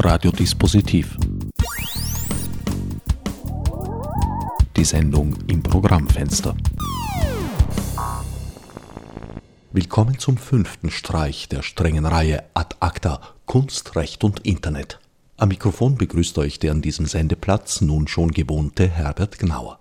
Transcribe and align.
Radiodispositiv. 0.00 1.16
Die 4.76 4.84
Sendung 4.84 5.34
im 5.48 5.60
Programmfenster. 5.60 6.56
Willkommen 9.72 10.18
zum 10.20 10.36
fünften 10.36 10.90
Streich 10.90 11.48
der 11.48 11.62
strengen 11.62 12.06
Reihe 12.06 12.44
Ad 12.54 12.76
Acta 12.78 13.20
Kunst, 13.44 13.96
Recht 13.96 14.22
und 14.22 14.46
Internet. 14.46 15.00
Am 15.36 15.48
Mikrofon 15.48 15.96
begrüßt 15.96 16.38
euch 16.38 16.60
der 16.60 16.70
an 16.70 16.80
diesem 16.80 17.06
Sendeplatz 17.06 17.80
nun 17.80 18.06
schon 18.06 18.30
gewohnte 18.30 18.88
Herbert 18.88 19.40
Gnauer. 19.40 19.80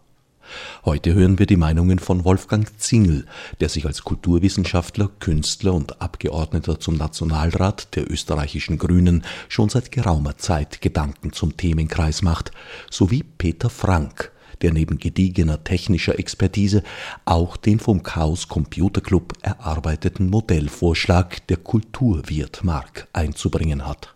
Heute 0.86 1.14
hören 1.14 1.40
wir 1.40 1.46
die 1.46 1.58
Meinungen 1.58 2.00
von 2.00 2.24
Wolfgang 2.26 2.68
Zingel, 2.80 3.26
der 3.60 3.70
sich 3.70 3.86
als 3.86 4.04
Kulturwissenschaftler, 4.04 5.10
Künstler 5.20 5.74
und 5.74 6.02
Abgeordneter 6.02 6.80
zum 6.80 6.96
Nationalrat 6.98 7.96
der 7.96 8.10
österreichischen 8.12 8.78
Grünen 8.78 9.24
schon 9.50 9.70
seit 9.70 9.92
geraumer 9.92 10.38
Zeit 10.38 10.82
Gedanken 10.82 11.34
zum 11.34 11.58
Themenkreis 11.58 12.22
macht, 12.22 12.52
sowie 12.90 13.24
Peter 13.24 13.70
Frank, 13.70 14.32
der 14.62 14.74
neben 14.74 14.98
gediegener 14.98 15.64
technischer 15.64 16.18
Expertise 16.18 16.84
auch 17.26 17.58
den 17.58 17.80
vom 17.80 18.04
Chaos 18.04 18.48
Computer 18.48 19.02
Club 19.02 19.34
erarbeiteten 19.42 20.30
Modellvorschlag 20.30 21.46
der 21.48 21.58
Kulturwirtmark 21.58 23.08
einzubringen 23.14 23.86
hat. 23.86 24.16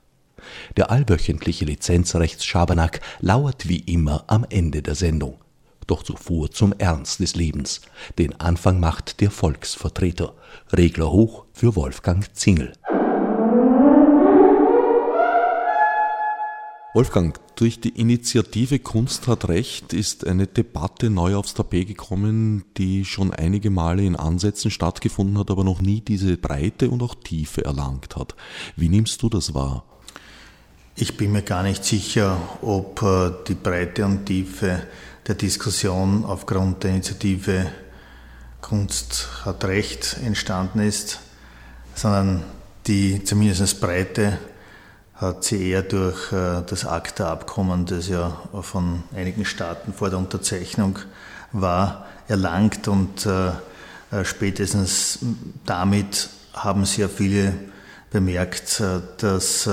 Der 0.77 0.89
allwöchentliche 0.89 1.65
Lizenzrechtsschabernack 1.65 3.01
lauert 3.19 3.67
wie 3.69 3.79
immer 3.79 4.23
am 4.27 4.45
Ende 4.49 4.81
der 4.81 4.95
Sendung. 4.95 5.37
Doch 5.91 6.03
zuvor 6.03 6.49
zum 6.51 6.73
Ernst 6.77 7.19
des 7.19 7.35
Lebens. 7.35 7.81
Den 8.17 8.39
Anfang 8.39 8.79
macht 8.79 9.19
der 9.19 9.29
Volksvertreter. 9.29 10.33
Regler 10.71 11.11
hoch 11.11 11.43
für 11.51 11.75
Wolfgang 11.75 12.33
Zingel. 12.33 12.71
Wolfgang, 16.93 17.37
durch 17.57 17.81
die 17.81 17.89
Initiative 17.89 18.79
Kunst 18.79 19.27
hat 19.27 19.49
Recht 19.49 19.91
ist 19.91 20.25
eine 20.25 20.47
Debatte 20.47 21.09
neu 21.09 21.35
aufs 21.35 21.55
Tapet 21.55 21.89
gekommen, 21.89 22.63
die 22.77 23.03
schon 23.03 23.33
einige 23.33 23.69
Male 23.69 24.03
in 24.03 24.15
Ansätzen 24.15 24.71
stattgefunden 24.71 25.37
hat, 25.37 25.51
aber 25.51 25.65
noch 25.65 25.81
nie 25.81 25.99
diese 25.99 26.37
Breite 26.37 26.89
und 26.89 27.03
auch 27.03 27.15
Tiefe 27.15 27.65
erlangt 27.65 28.15
hat. 28.15 28.33
Wie 28.77 28.87
nimmst 28.87 29.21
du 29.23 29.27
das 29.27 29.53
wahr? 29.53 29.83
Ich 30.95 31.17
bin 31.17 31.31
mir 31.31 31.41
gar 31.41 31.63
nicht 31.63 31.83
sicher, 31.83 32.37
ob 32.61 33.01
äh, 33.01 33.31
die 33.47 33.55
Breite 33.55 34.05
und 34.05 34.25
Tiefe 34.25 34.83
der 35.27 35.35
Diskussion 35.35 36.25
aufgrund 36.25 36.83
der 36.83 36.91
Initiative 36.91 37.67
Kunst 38.61 39.27
hat 39.45 39.63
Recht 39.65 40.17
entstanden 40.23 40.79
ist, 40.79 41.19
sondern 41.95 42.43
die 42.87 43.23
zumindest 43.23 43.81
Breite 43.81 44.37
hat 45.15 45.43
sie 45.43 45.69
eher 45.69 45.83
durch 45.83 46.31
äh, 46.31 46.63
das 46.65 46.85
ACTA-Abkommen, 46.85 47.85
das 47.85 48.07
ja 48.07 48.41
von 48.61 49.03
einigen 49.15 49.45
Staaten 49.45 49.93
vor 49.93 50.09
der 50.09 50.17
Unterzeichnung 50.17 50.97
war, 51.51 52.07
erlangt 52.27 52.87
und 52.87 53.25
äh, 53.25 53.49
äh, 54.11 54.25
spätestens 54.25 55.19
damit 55.65 56.29
haben 56.53 56.85
sehr 56.85 57.07
viele 57.07 57.53
bemerkt, 58.09 58.83
dass 59.19 59.69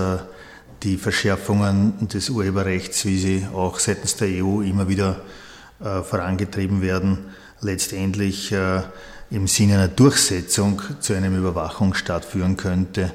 die 0.83 0.97
Verschärfungen 0.97 2.09
des 2.09 2.31
Urheberrechts, 2.31 3.05
wie 3.05 3.19
sie 3.19 3.47
auch 3.53 3.79
seitens 3.79 4.17
der 4.17 4.29
EU 4.29 4.61
immer 4.61 4.89
wieder 4.89 5.21
äh, 5.81 6.03
vorangetrieben 6.03 6.81
werden, 6.83 7.19
letztendlich 7.61 8.53
äh, 8.53 8.83
im 9.31 9.47
Sinne 9.47 9.75
einer 9.75 9.89
Durchsetzung 9.89 10.81
zu 11.01 11.15
einem 11.15 11.37
Überwachungsstaat 11.37 12.25
führen 12.25 12.57
könnte, 12.57 13.13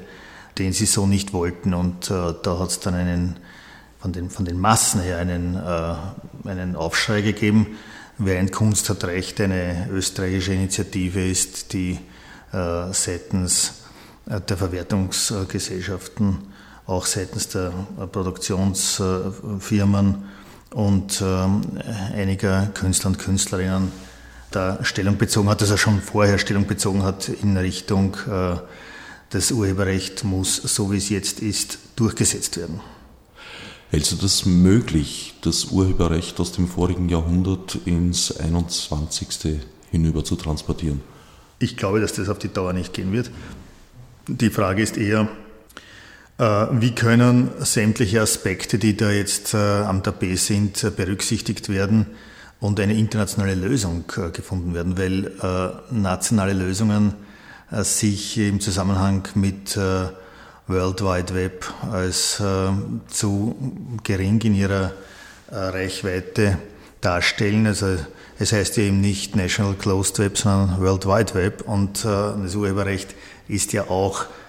den 0.58 0.72
sie 0.72 0.86
so 0.86 1.06
nicht 1.06 1.32
wollten. 1.32 1.74
Und 1.74 2.10
äh, 2.10 2.34
da 2.42 2.58
hat 2.58 2.70
es 2.70 2.80
dann 2.80 2.94
einen, 2.94 3.36
von 3.98 4.12
den, 4.12 4.30
von 4.30 4.44
den 4.44 4.58
Massen 4.58 5.00
her 5.00 5.18
einen, 5.18 5.56
äh, 5.56 6.48
einen 6.48 6.76
Aufschrei 6.76 7.22
gegeben, 7.22 7.78
während 8.18 8.52
Kunst 8.52 8.88
hat 8.90 9.04
Recht 9.04 9.40
eine 9.40 9.88
österreichische 9.90 10.52
Initiative 10.52 11.26
ist, 11.26 11.72
die 11.72 11.98
äh, 12.52 12.92
seitens 12.92 13.82
äh, 14.26 14.40
der 14.40 14.56
Verwertungsgesellschaften 14.56 16.53
auch 16.86 17.06
seitens 17.06 17.48
der 17.48 17.72
Produktionsfirmen 18.12 20.24
und 20.70 21.22
ähm, 21.24 21.62
einiger 22.14 22.66
Künstler 22.74 23.10
und 23.10 23.18
Künstlerinnen 23.18 23.92
da 24.50 24.84
Stellung 24.84 25.16
bezogen 25.16 25.48
hat, 25.48 25.62
also 25.62 25.76
schon 25.76 26.00
vorher 26.00 26.38
Stellung 26.38 26.66
bezogen 26.66 27.02
hat 27.02 27.28
in 27.28 27.56
Richtung, 27.56 28.16
äh, 28.28 28.56
das 29.30 29.50
Urheberrecht 29.50 30.24
muss, 30.24 30.56
so 30.56 30.92
wie 30.92 30.96
es 30.96 31.08
jetzt 31.08 31.40
ist, 31.40 31.78
durchgesetzt 31.96 32.56
werden. 32.56 32.80
Hältst 33.90 34.12
du 34.12 34.16
das 34.16 34.46
möglich, 34.46 35.34
das 35.42 35.66
Urheberrecht 35.66 36.38
aus 36.40 36.52
dem 36.52 36.68
vorigen 36.68 37.08
Jahrhundert 37.08 37.78
ins 37.84 38.36
21. 38.36 39.60
hinüber 39.90 40.24
zu 40.24 40.36
transportieren? 40.36 41.00
Ich 41.58 41.76
glaube, 41.76 42.00
dass 42.00 42.12
das 42.12 42.28
auf 42.28 42.38
die 42.38 42.52
Dauer 42.52 42.72
nicht 42.72 42.92
gehen 42.92 43.12
wird. 43.12 43.30
Die 44.26 44.50
Frage 44.50 44.82
ist 44.82 44.96
eher, 44.96 45.28
wie 46.36 46.94
können 46.94 47.50
sämtliche 47.60 48.20
Aspekte, 48.20 48.78
die 48.78 48.96
da 48.96 49.10
jetzt 49.10 49.54
äh, 49.54 49.56
am 49.56 50.02
Tapet 50.02 50.38
sind, 50.40 50.82
äh, 50.82 50.90
berücksichtigt 50.90 51.68
werden 51.68 52.06
und 52.58 52.80
eine 52.80 52.94
internationale 52.94 53.54
Lösung 53.54 54.04
gefunden 54.32 54.74
werden? 54.74 54.98
Weil 54.98 55.30
nationale 55.90 56.54
Lösungen 56.54 57.14
sich 57.70 58.38
im 58.38 58.60
Zusammenhang 58.60 59.28
mit 59.34 59.76
World 59.76 61.02
Wide 61.02 61.34
Web 61.34 61.66
als 61.92 62.42
zu 63.08 63.56
gering 64.02 64.40
in 64.42 64.54
ihrer 64.54 64.92
Reichweite 65.50 66.58
darstellen. 67.02 67.66
Also 67.66 67.98
es 68.38 68.52
heißt 68.52 68.78
ja 68.78 68.84
eben 68.84 69.00
nicht 69.00 69.36
National 69.36 69.74
Closed 69.74 70.18
Web, 70.20 70.38
sondern 70.38 70.80
World 70.80 71.04
Wide 71.04 71.34
Web 71.34 71.62
und 71.66 72.04
das 72.04 72.54
Urheberrecht 72.54 73.14
ist 73.46 73.74
ja 73.74 73.88
auch 73.90 74.22
äh, 74.22 74.43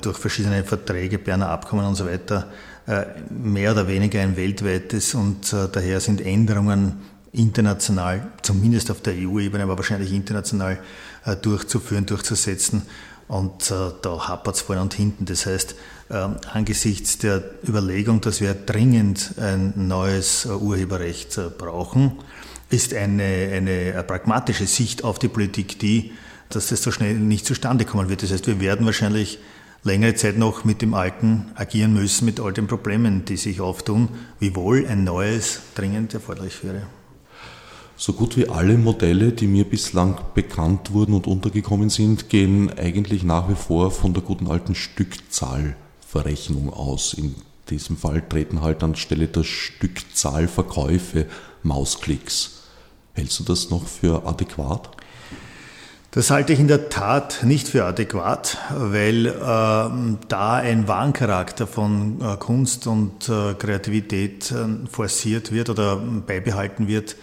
durch 0.00 0.18
verschiedene 0.18 0.64
Verträge, 0.64 1.18
Berner 1.18 1.48
Abkommen 1.50 1.86
und 1.86 1.94
so 1.94 2.06
weiter, 2.06 2.48
äh, 2.86 3.04
mehr 3.30 3.70
oder 3.70 3.86
weniger 3.86 4.20
ein 4.20 4.36
weltweites 4.36 5.14
und 5.14 5.52
äh, 5.52 5.68
daher 5.70 6.00
sind 6.00 6.20
Änderungen 6.20 6.94
international, 7.32 8.26
zumindest 8.42 8.90
auf 8.90 9.00
der 9.02 9.14
EU-Ebene, 9.14 9.62
aber 9.62 9.76
wahrscheinlich 9.76 10.12
international 10.12 10.78
durchzuführen, 11.40 12.04
durchzusetzen. 12.04 12.82
Und 13.26 13.70
da 13.70 14.28
hapert 14.28 14.56
es 14.56 14.60
vorne 14.60 14.82
und 14.82 14.92
hinten. 14.92 15.24
Das 15.24 15.46
heißt, 15.46 15.74
angesichts 16.52 17.16
der 17.16 17.42
Überlegung, 17.66 18.20
dass 18.20 18.42
wir 18.42 18.52
dringend 18.52 19.32
ein 19.38 19.72
neues 19.88 20.44
Urheberrecht 20.44 21.40
brauchen, 21.56 22.18
ist 22.68 22.92
eine, 22.92 23.22
eine 23.54 24.02
pragmatische 24.02 24.66
Sicht 24.66 25.02
auf 25.02 25.18
die 25.18 25.28
Politik 25.28 25.78
die, 25.78 26.12
dass 26.54 26.68
das 26.68 26.82
so 26.82 26.90
schnell 26.90 27.14
nicht 27.14 27.46
zustande 27.46 27.84
kommen 27.84 28.08
wird. 28.08 28.22
Das 28.22 28.32
heißt, 28.32 28.46
wir 28.46 28.60
werden 28.60 28.86
wahrscheinlich 28.86 29.38
längere 29.84 30.14
Zeit 30.14 30.38
noch 30.38 30.64
mit 30.64 30.80
dem 30.82 30.94
Alten 30.94 31.50
agieren 31.54 31.94
müssen, 31.94 32.24
mit 32.24 32.40
all 32.40 32.52
den 32.52 32.66
Problemen, 32.66 33.24
die 33.24 33.36
sich 33.36 33.60
auftun, 33.60 34.08
wiewohl 34.38 34.86
ein 34.86 35.04
neues 35.04 35.60
dringend 35.74 36.14
erforderlich 36.14 36.62
wäre. 36.62 36.82
So 37.96 38.12
gut 38.14 38.36
wie 38.36 38.48
alle 38.48 38.78
Modelle, 38.78 39.32
die 39.32 39.46
mir 39.46 39.64
bislang 39.64 40.18
bekannt 40.34 40.92
wurden 40.92 41.14
und 41.14 41.26
untergekommen 41.26 41.88
sind, 41.90 42.28
gehen 42.28 42.70
eigentlich 42.76 43.22
nach 43.22 43.48
wie 43.48 43.54
vor 43.54 43.90
von 43.90 44.12
der 44.14 44.22
guten 44.22 44.48
alten 44.48 44.74
Stückzahlverrechnung 44.74 46.72
aus. 46.72 47.14
In 47.14 47.34
diesem 47.70 47.96
Fall 47.96 48.22
treten 48.28 48.60
halt 48.60 48.82
anstelle 48.82 49.28
der 49.28 49.44
Stückzahlverkäufe 49.44 51.26
Mausklicks. 51.62 52.62
Hältst 53.12 53.38
du 53.40 53.44
das 53.44 53.70
noch 53.70 53.86
für 53.86 54.26
adäquat? 54.26 54.96
Das 56.14 56.30
halte 56.30 56.52
ich 56.52 56.60
in 56.60 56.68
der 56.68 56.90
Tat 56.90 57.42
nicht 57.42 57.68
für 57.68 57.86
adäquat, 57.86 58.58
weil 58.70 59.28
äh, 59.28 59.32
da 59.32 60.54
ein 60.56 60.86
Warncharakter 60.86 61.66
von 61.66 62.20
äh, 62.20 62.36
Kunst 62.36 62.86
und 62.86 63.30
äh, 63.30 63.54
Kreativität 63.54 64.52
äh, 64.52 64.86
forciert 64.90 65.52
wird 65.52 65.70
oder 65.70 65.96
beibehalten 65.96 66.86
wird, 66.86 67.16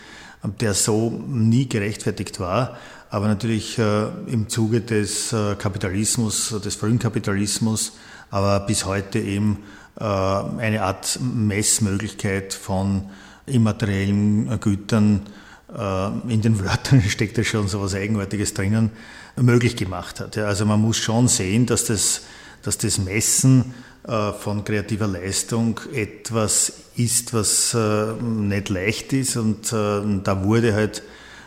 der 0.59 0.74
so 0.74 1.12
nie 1.27 1.69
gerechtfertigt 1.69 2.39
war, 2.39 2.77
aber 3.12 3.27
natürlich 3.27 3.77
äh, 3.77 4.07
im 4.25 4.50
Zuge 4.50 4.81
des 4.81 5.33
äh, 5.33 5.53
Kapitalismus, 5.53 6.59
des 6.59 6.74
frühen 6.74 6.97
Kapitalismus, 6.97 7.94
aber 8.31 8.59
bis 8.62 8.85
heute 8.85 9.19
eben 9.19 9.59
eine 10.00 10.83
Art 10.83 11.19
Messmöglichkeit 11.21 12.53
von 12.53 13.09
immateriellen 13.45 14.57
Gütern 14.62 15.24
äh, 15.25 15.30
in 16.27 16.42
den 16.42 16.60
Wörtern 16.60 17.01
steckt 17.07 17.38
da 17.38 17.44
schon 17.44 17.68
so 17.68 17.81
was 17.81 17.94
Eigenartiges 17.94 18.54
drinnen, 18.54 18.92
möglich 19.36 19.75
gemacht 19.75 20.19
hat. 20.19 20.38
Also 20.38 20.66
man 20.66 20.81
muss 20.81 20.98
schon 20.98 21.27
sehen, 21.27 21.66
dass 21.66 21.86
das, 21.86 22.24
dass 22.63 22.77
das 22.77 22.98
Messen 22.98 23.74
äh, 24.07 24.31
von 24.33 24.63
kreativer 24.63 25.07
Leistung 25.07 25.80
etwas 25.94 26.74
ist, 26.95 27.33
was 27.33 27.74
äh, 27.75 28.13
nicht 28.21 28.69
leicht 28.69 29.13
ist 29.13 29.38
und 29.38 29.71
da 29.71 30.44
wurde 30.44 30.74
halt 30.74 31.04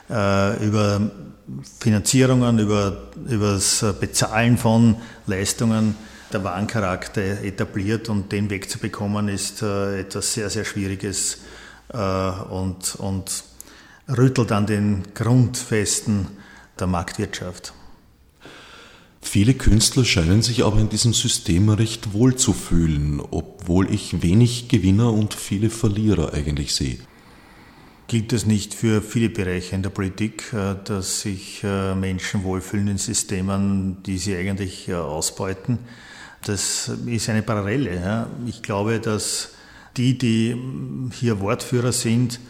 über 0.09 1.01
Finanzierungen, 1.81 2.59
über, 2.59 2.97
das 3.17 3.85
Bezahlen 3.99 4.59
von 4.59 4.97
Leistungen 5.27 5.95
der 6.33 6.45
Warencharakter 6.45 7.43
etabliert 7.43 8.09
und 8.09 8.33
den 8.33 8.49
wegzubekommen 8.51 9.29
ist 9.29 9.63
äh, 9.63 10.01
etwas 10.01 10.33
sehr, 10.33 10.51
sehr 10.51 10.65
Schwieriges 10.65 11.39
äh, 11.93 11.99
und, 11.99 12.95
und 12.97 13.45
rüttelt 14.09 14.53
an 14.53 14.67
den 14.67 15.03
Grundfesten 15.15 16.29
der 16.79 16.87
Marktwirtschaft. 16.87 17.73
Viele 19.21 19.55
Künstler 19.55 20.05
scheinen 20.05 20.43
sich 20.43 20.65
aber 20.65 20.81
in 20.81 20.89
diesem 20.89 21.15
System 21.15 21.69
recht 21.69 22.13
wohl 22.13 22.35
zu 22.35 22.53
fühlen, 22.53 23.23
obwohl 23.31 23.93
ich 23.93 24.23
wenig 24.23 24.69
Gewinner 24.69 25.13
und 25.13 25.33
viele 25.33 25.71
Verlierer 25.71 26.35
eigentlich 26.35 26.75
sehe. 26.75 26.99
Gilt 28.09 28.33
das 28.33 28.45
nicht 28.45 28.75
für 28.75 29.01
viele 29.01 29.31
Bereiche 29.31 29.75
in 29.75 29.83
der 29.83 29.91
Politik, 29.91 30.53
äh, 30.53 30.75
dass 30.85 31.23
sich 31.23 31.63
äh, 31.65 31.95
Menschen 31.95 32.43
wohlfühlen 32.43 32.89
in 32.89 32.99
Systemen, 32.99 34.03
die 34.03 34.19
sie 34.19 34.37
eigentlich 34.37 34.89
äh, 34.89 34.95
ausbeuten? 34.95 35.79
Das 36.45 36.91
ist 37.07 37.31
eine 37.31 37.43
Parallele. 37.43 38.27
Ich 38.47 38.63
glaube, 38.63 38.99
dass 38.99 39.51
die, 39.97 40.19
die 40.19 40.57
hier 41.13 41.41
Wortführer 41.41 41.93
sind, 41.93 42.41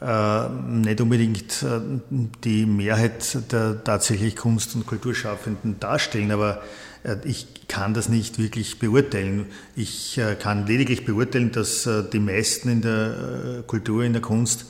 nicht 0.00 1.00
unbedingt 1.00 1.62
äh, 1.62 1.80
die 2.42 2.64
Mehrheit 2.64 3.52
der 3.52 3.84
tatsächlich 3.84 4.34
Kunst- 4.34 4.74
und 4.74 4.86
Kulturschaffenden 4.86 5.78
darstellen, 5.78 6.30
aber 6.30 6.62
äh, 7.04 7.16
ich 7.24 7.68
kann 7.68 7.92
das 7.92 8.08
nicht 8.08 8.38
wirklich 8.38 8.78
beurteilen. 8.78 9.46
Ich 9.76 10.20
kann 10.40 10.66
lediglich 10.66 11.04
beurteilen, 11.04 11.52
dass 11.52 11.88
die 12.12 12.18
meisten 12.18 12.68
in 12.68 12.82
der 12.82 13.62
Kultur, 13.68 14.02
in 14.02 14.12
der 14.12 14.22
Kunst 14.22 14.66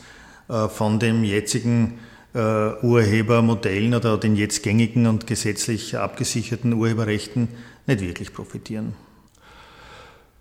von 0.47 0.99
dem 0.99 1.25
jetzigen 1.25 1.99
Urhebermodellen 2.35 3.95
oder 3.95 4.19
den 4.19 4.37
jetzt 4.37 4.63
gängigen 4.63 5.07
und 5.07 5.27
gesetzlich 5.27 5.97
abgesicherten 5.97 6.75
Urheberrechten 6.75 7.49
nicht 7.87 8.03
wirklich 8.03 8.35
profitieren. 8.35 8.93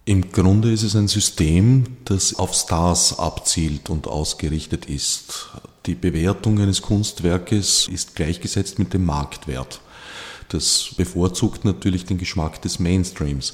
Im 0.09 0.31
Grunde 0.31 0.71
ist 0.71 0.81
es 0.81 0.95
ein 0.95 1.07
System, 1.07 1.83
das 2.05 2.33
auf 2.33 2.55
Stars 2.55 3.19
abzielt 3.19 3.91
und 3.91 4.07
ausgerichtet 4.07 4.87
ist. 4.87 5.49
Die 5.85 5.93
Bewertung 5.93 6.59
eines 6.59 6.81
Kunstwerkes 6.81 7.87
ist 7.87 8.15
gleichgesetzt 8.15 8.79
mit 8.79 8.91
dem 8.95 9.05
Marktwert. 9.05 9.81
Das 10.47 10.95
bevorzugt 10.97 11.63
natürlich 11.63 12.05
den 12.05 12.17
Geschmack 12.17 12.59
des 12.63 12.79
Mainstreams. 12.79 13.53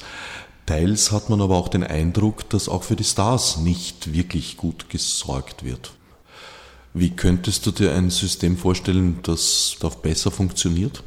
Teils 0.66 1.12
hat 1.12 1.30
man 1.30 1.42
aber 1.42 1.58
auch 1.58 1.68
den 1.68 1.84
Eindruck, 1.84 2.50
dass 2.50 2.70
auch 2.70 2.84
für 2.84 2.96
die 2.96 3.04
Stars 3.04 3.58
nicht 3.58 4.14
wirklich 4.14 4.56
gut 4.56 4.90
gesorgt 4.90 5.66
wird. 5.66 5.92
Wie 6.94 7.10
könntest 7.10 7.66
du 7.66 7.72
dir 7.72 7.94
ein 7.94 8.10
System 8.10 8.56
vorstellen, 8.56 9.20
das 9.24 9.76
darauf 9.82 10.02
besser 10.02 10.32
funktioniert? 10.32 11.04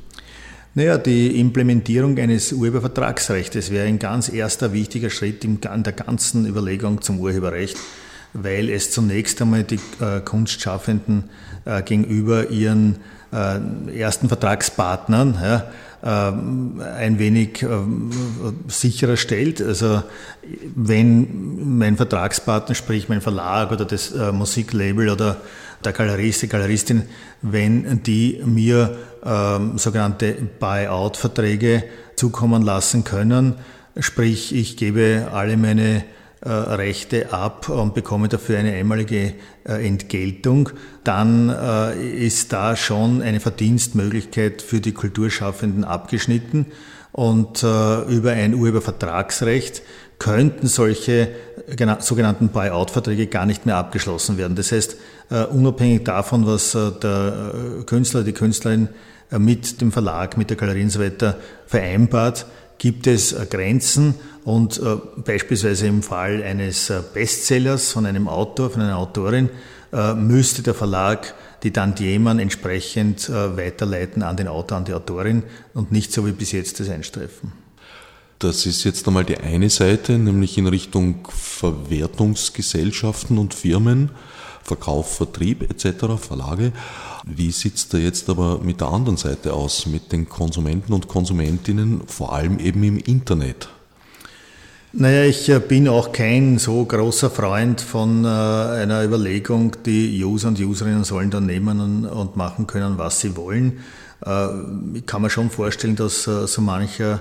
Naja, 0.78 0.96
die 0.96 1.40
Implementierung 1.40 2.16
eines 2.19 2.52
Urhebervertragsrechts 2.52 3.72
wäre 3.72 3.88
ein 3.88 3.98
ganz 3.98 4.28
erster 4.28 4.72
wichtiger 4.72 5.10
Schritt 5.10 5.44
in 5.44 5.58
der 5.60 5.92
ganzen 5.92 6.46
Überlegung 6.46 7.02
zum 7.02 7.19
Urheberrecht, 7.19 7.76
weil 8.32 8.70
es 8.70 8.92
zunächst 8.92 9.42
einmal 9.42 9.64
die 9.64 9.80
äh, 10.00 10.20
Kunstschaffenden 10.25 11.30
äh, 11.64 11.82
gegenüber 11.82 12.50
ihren 12.50 12.98
äh, 13.32 13.98
ersten 13.98 14.28
Vertragspartnern 14.28 15.36
ja, 15.42 15.66
äh, 16.00 16.32
ein 16.92 17.19
wenig 17.19 17.64
äh, 17.64 17.66
sicherer 18.69 19.16
stellt. 19.16 19.60
Also 19.60 20.04
wenn 20.76 21.76
mein 21.76 21.96
Vertragspartner, 21.96 22.76
sprich 22.76 23.08
mein 23.08 23.20
Verlag 23.20 23.72
oder 23.72 23.84
das 23.84 24.12
äh, 24.12 24.30
Musiklabel 24.30 25.08
oder 25.08 25.38
der 25.84 25.92
Galerist, 25.92 26.42
die 26.42 26.48
Galeristin, 26.48 27.02
wenn 27.42 28.02
die 28.02 28.42
mir 28.44 28.96
ähm, 29.25 29.78
sogenannte 29.78 30.34
Buyout-Verträge 30.58 31.84
zukommen 32.16 32.62
lassen 32.62 33.04
können. 33.04 33.54
Sprich, 33.98 34.54
ich 34.54 34.76
gebe 34.76 35.28
alle 35.32 35.56
meine 35.56 36.04
äh, 36.40 36.50
Rechte 36.50 37.32
ab 37.32 37.69
und 37.69 37.94
bekomme 37.94 38.28
dafür 38.28 38.58
eine 38.58 38.72
einmalige 38.72 39.34
äh, 39.64 39.86
Entgeltung, 39.86 40.70
dann 41.02 41.48
äh, 41.48 42.26
ist 42.26 42.52
da 42.52 42.76
schon 42.76 43.22
eine 43.22 43.40
Verdienstmöglichkeit 43.40 44.62
für 44.62 44.80
die 44.80 44.92
Kulturschaffenden 44.92 45.84
abgeschnitten. 45.84 46.66
Und 47.10 47.64
äh, 47.64 48.02
über 48.02 48.32
ein 48.32 48.54
Urhebervertragsrecht 48.54 49.82
könnten 50.18 50.66
solche 50.66 51.28
sogenannten 52.00 52.48
Buyout-Verträge 52.48 53.26
gar 53.26 53.46
nicht 53.46 53.66
mehr 53.66 53.76
abgeschlossen 53.76 54.38
werden. 54.38 54.56
Das 54.56 54.72
heißt, 54.72 54.96
äh, 55.30 55.44
unabhängig 55.44 56.04
davon, 56.04 56.46
was 56.46 56.74
äh, 56.74 56.90
der 57.02 57.52
äh, 57.80 57.84
Künstler, 57.84 58.24
die 58.24 58.32
Künstlerin 58.32 58.88
mit 59.30 59.82
dem 59.82 59.92
Verlag, 59.92 60.38
mit 60.38 60.48
der 60.48 60.56
Galerie 60.56 60.84
und 60.84 60.90
so 60.90 61.00
weiter 61.00 61.36
vereinbart, 61.66 62.46
gibt 62.78 63.06
es 63.06 63.36
Grenzen 63.50 64.14
und 64.44 64.80
beispielsweise 65.22 65.86
im 65.86 66.02
Fall 66.02 66.42
eines 66.42 66.90
Bestsellers 67.12 67.92
von 67.92 68.06
einem 68.06 68.26
Autor, 68.26 68.70
von 68.70 68.80
einer 68.80 68.96
Autorin, 68.96 69.50
müsste 70.16 70.62
der 70.62 70.72
Verlag 70.72 71.34
die 71.62 71.72
Tantiemen 71.72 72.38
entsprechend 72.38 73.30
weiterleiten 73.30 74.22
an 74.22 74.38
den 74.38 74.48
Autor, 74.48 74.78
an 74.78 74.86
die 74.86 74.94
Autorin 74.94 75.42
und 75.74 75.92
nicht 75.92 76.10
so 76.10 76.24
wie 76.26 76.32
bis 76.32 76.52
jetzt 76.52 76.80
das 76.80 76.88
einstreifen. 76.88 77.52
Das 78.38 78.67
ist 78.67 78.85
jetzt 78.85 79.08
einmal 79.08 79.25
die 79.25 79.38
eine 79.38 79.69
Seite, 79.69 80.17
nämlich 80.17 80.56
in 80.58 80.69
Richtung 80.69 81.26
Verwertungsgesellschaften 81.29 83.37
und 83.37 83.52
Firmen. 83.52 84.11
Verkauf, 84.62 85.17
Vertrieb 85.17 85.69
etc., 85.69 86.05
Verlage. 86.20 86.73
Wie 87.25 87.50
sieht 87.50 87.75
es 87.75 87.88
da 87.88 87.99
jetzt 87.99 88.31
aber 88.31 88.58
mit 88.58 88.81
der 88.81 88.88
anderen 88.88 89.17
Seite 89.17 89.55
aus, 89.55 89.87
mit 89.87 90.12
den 90.12 90.29
Konsumenten 90.29 90.93
und 90.93 91.08
Konsumentinnen, 91.08 92.02
vor 92.06 92.32
allem 92.32 92.61
eben 92.61 92.85
im 92.85 92.99
Internet? 92.99 93.70
Naja, 94.93 95.25
ich 95.25 95.49
äh, 95.49 95.58
bin 95.58 95.88
auch 95.88 96.12
kein 96.12 96.58
so 96.58 96.85
großer 96.85 97.31
Freund 97.31 97.81
von 97.81 98.25
äh, 98.25 98.29
einer 98.29 99.05
Überlegung, 99.05 99.76
die 99.85 100.25
User 100.25 100.49
und 100.49 100.61
Userinnen 100.61 101.05
sollen 101.05 101.31
dann 101.31 101.46
nehmen 101.46 102.06
und 102.06 102.37
machen 102.37 102.67
können, 102.67 102.99
was 102.99 103.20
sie 103.20 103.37
wollen. 103.37 103.81
Äh, 104.25 104.49
ich 104.94 105.06
kann 105.06 105.23
mir 105.23 105.31
schon 105.31 105.50
vorstellen, 105.50 105.96
dass 105.96 106.23
so 106.23 106.62
mancher, 106.62 107.20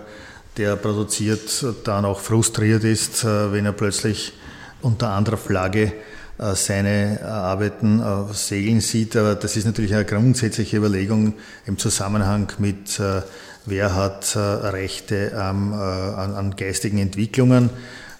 der 0.57 0.75
produziert, 0.75 1.65
dann 1.83 2.05
auch 2.05 2.19
frustriert 2.19 2.83
ist, 2.83 3.23
wenn 3.25 3.65
er 3.65 3.73
plötzlich 3.73 4.33
unter 4.81 5.09
anderer 5.09 5.37
Flagge 5.37 5.93
äh, 6.39 6.53
seine 6.53 7.19
Arbeiten 7.23 8.01
auf 8.01 8.37
Segeln 8.37 8.79
sieht. 8.79 9.15
Aber 9.15 9.35
das 9.35 9.57
ist 9.57 9.65
natürlich 9.65 9.93
eine 9.93 10.05
grundsätzliche 10.05 10.77
Überlegung 10.77 11.33
im 11.65 11.77
Zusammenhang 11.77 12.51
mit, 12.59 12.99
äh, 12.99 13.21
wer 13.65 13.95
hat 13.95 14.35
äh, 14.35 14.39
Rechte 14.39 15.35
an, 15.35 15.73
an 15.73 16.55
geistigen 16.55 16.99
Entwicklungen. 16.99 17.71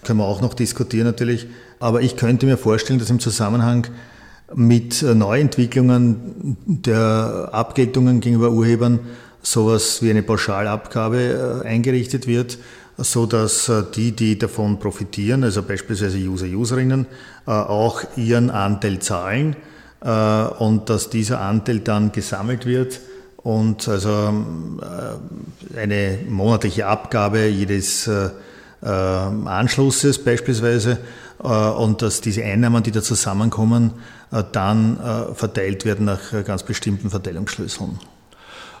Können 0.02 0.18
wir 0.18 0.24
auch 0.24 0.40
noch 0.40 0.54
diskutieren 0.54 1.06
natürlich. 1.06 1.46
Aber 1.78 2.00
ich 2.02 2.16
könnte 2.16 2.46
mir 2.46 2.56
vorstellen, 2.56 2.98
dass 2.98 3.10
im 3.10 3.20
Zusammenhang 3.20 3.86
mit 4.54 5.02
Neuentwicklungen 5.02 6.56
der 6.66 7.50
Abgeltungen 7.52 8.20
gegenüber 8.20 8.50
Urhebern 8.50 9.00
sowas 9.42 10.02
wie 10.02 10.10
eine 10.10 10.22
Pauschalabgabe 10.22 11.62
eingerichtet 11.64 12.26
wird, 12.26 12.58
so 12.98 13.26
dass 13.26 13.68
äh, 13.68 13.84
die, 13.94 14.12
die 14.12 14.38
davon 14.38 14.78
profitieren, 14.78 15.44
also 15.44 15.62
beispielsweise 15.62 16.18
User, 16.18 16.46
Userinnen, 16.46 17.06
äh, 17.46 17.50
auch 17.50 18.02
ihren 18.16 18.50
Anteil 18.50 18.98
zahlen 18.98 19.56
äh, 20.00 20.10
und 20.10 20.90
dass 20.90 21.08
dieser 21.08 21.40
Anteil 21.40 21.80
dann 21.80 22.12
gesammelt 22.12 22.66
wird 22.66 23.00
und 23.36 23.88
also 23.88 24.34
eine 25.76 26.18
monatliche 26.28 26.86
Abgabe 26.86 27.46
jedes 27.46 28.10
Anschlusses 28.82 30.22
beispielsweise 30.22 30.98
und 31.38 32.02
dass 32.02 32.20
diese 32.20 32.42
Einnahmen, 32.42 32.82
die 32.82 32.90
da 32.90 33.00
zusammenkommen, 33.00 33.92
dann 34.52 34.98
verteilt 35.34 35.84
werden 35.84 36.06
nach 36.06 36.44
ganz 36.44 36.64
bestimmten 36.64 37.10
Verteilungsschlüsseln. 37.10 38.00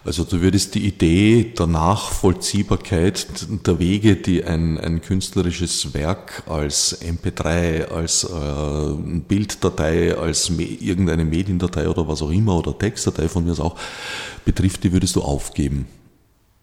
Also 0.04 0.24
du 0.24 0.40
würdest 0.40 0.74
die 0.74 0.86
Idee 0.86 1.52
der 1.58 1.66
Nachvollziehbarkeit 1.66 3.26
der 3.66 3.78
Wege, 3.78 4.16
die 4.16 4.44
ein, 4.44 4.78
ein 4.78 5.02
künstlerisches 5.02 5.92
Werk 5.94 6.44
als 6.46 7.00
MP3, 7.02 7.86
als 7.86 8.24
äh, 8.24 9.18
Bilddatei, 9.28 10.16
als 10.16 10.50
me 10.50 10.64
irgendeine 10.64 11.24
Mediendatei 11.24 11.88
oder 11.88 12.06
was 12.08 12.22
auch 12.22 12.30
immer 12.30 12.58
oder 12.58 12.78
Textdatei 12.78 13.28
von 13.28 13.44
mir 13.44 13.58
auch 13.58 13.76
betrifft, 14.44 14.84
die 14.84 14.92
würdest 14.92 15.16
du 15.16 15.22
aufgeben? 15.22 15.86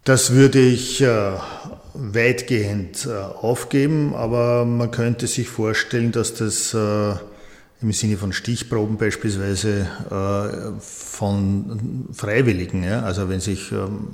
Das 0.06 0.32
würde 0.32 0.60
ich 0.60 1.02
äh, 1.02 1.32
weitgehend 1.96 3.08
äh, 3.08 3.12
aufgeben, 3.12 4.14
aber 4.14 4.64
man 4.64 4.92
könnte 4.92 5.26
sich 5.28 5.50
vorstellen, 5.50 6.12
dass 6.12 6.36
das 6.36 6.74
äh, 6.74 7.16
im 7.86 7.92
Sinne 7.92 8.18
von 8.18 8.34
Stichproben 8.34 8.98
beispielsweise 8.98 9.88
äh, 10.10 10.80
von 10.80 12.08
Freiwilligen. 12.14 12.84
Also 12.84 13.30
wenn 13.30 13.40
sich 13.40 13.72
ähm, 13.72 14.08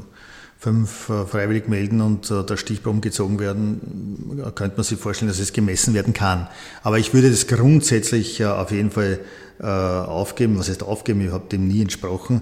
fünf 0.59 1.07
äh, 1.09 1.25
freiwillig 1.25 1.69
melden 1.69 2.01
und 2.01 2.29
äh, 2.29 2.43
da 2.43 2.57
Stichproben 2.57 2.99
gezogen 2.99 3.39
werden, 3.39 4.41
könnte 4.55 4.75
man 4.75 4.83
sich 4.83 4.99
vorstellen, 4.99 5.29
dass 5.29 5.39
es 5.39 5.53
gemessen 5.53 5.93
werden 5.93 6.11
kann. 6.11 6.49
Aber 6.83 6.99
ich 6.99 7.13
würde 7.13 7.31
das 7.31 7.47
grundsätzlich 7.47 8.43
auf 8.43 8.71
jeden 8.71 8.91
Fall 8.91 9.19
aufgeben. 9.59 10.57
Was 10.57 10.69
heißt 10.69 10.81
aufgeben? 10.81 11.21
Ich 11.21 11.31
habe 11.31 11.47
dem 11.47 11.67
nie 11.67 11.83
entsprochen. 11.83 12.41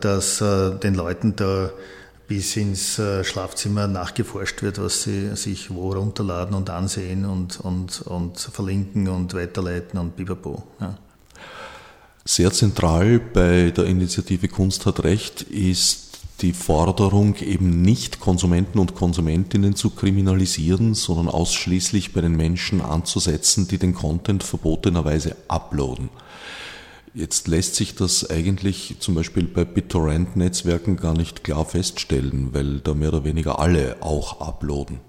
dass 0.00 0.38
den 0.38 0.94
Leuten 0.94 1.36
da 1.36 1.70
bis 2.28 2.56
ins 2.56 3.00
Schlafzimmer 3.22 3.86
nachgeforscht 3.86 4.62
wird, 4.62 4.78
was 4.78 5.02
sie 5.02 5.36
sich 5.36 5.70
wo 5.72 5.92
runterladen 5.92 6.54
und 6.54 6.70
ansehen 6.70 7.24
und, 7.24 7.60
und, 7.60 8.02
und 8.02 8.38
verlinken 8.38 9.08
und 9.08 9.34
weiterleiten 9.34 9.98
und 9.98 10.16
bibapo. 10.16 10.62
Ja. 10.80 10.98
Sehr 12.24 12.50
zentral 12.50 13.20
bei 13.20 13.70
der 13.70 13.84
Initiative 13.84 14.48
Kunst 14.48 14.84
hat 14.84 15.04
Recht 15.04 15.42
ist 15.42 16.06
die 16.40 16.52
Forderung, 16.52 17.36
eben 17.36 17.82
nicht 17.82 18.20
Konsumenten 18.20 18.78
und 18.78 18.94
Konsumentinnen 18.94 19.74
zu 19.74 19.90
kriminalisieren, 19.90 20.94
sondern 20.94 21.28
ausschließlich 21.28 22.12
bei 22.12 22.20
den 22.20 22.36
Menschen 22.36 22.80
anzusetzen, 22.80 23.68
die 23.68 23.78
den 23.78 23.94
Content 23.94 24.42
verbotenerweise 24.42 25.36
uploaden. 25.48 26.10
Jetzt 27.16 27.48
lässt 27.48 27.76
sich 27.76 27.94
das 27.94 28.28
eigentlich 28.28 28.96
zum 28.98 29.14
Beispiel 29.14 29.44
bei 29.44 29.64
BitTorrent-Netzwerken 29.64 30.98
gar 30.98 31.16
nicht 31.16 31.44
klar 31.44 31.64
feststellen, 31.64 32.52
weil 32.52 32.80
da 32.80 32.92
mehr 32.92 33.08
oder 33.08 33.24
weniger 33.24 33.58
alle 33.58 33.96
auch 34.00 34.42
uploaden. 34.42 35.00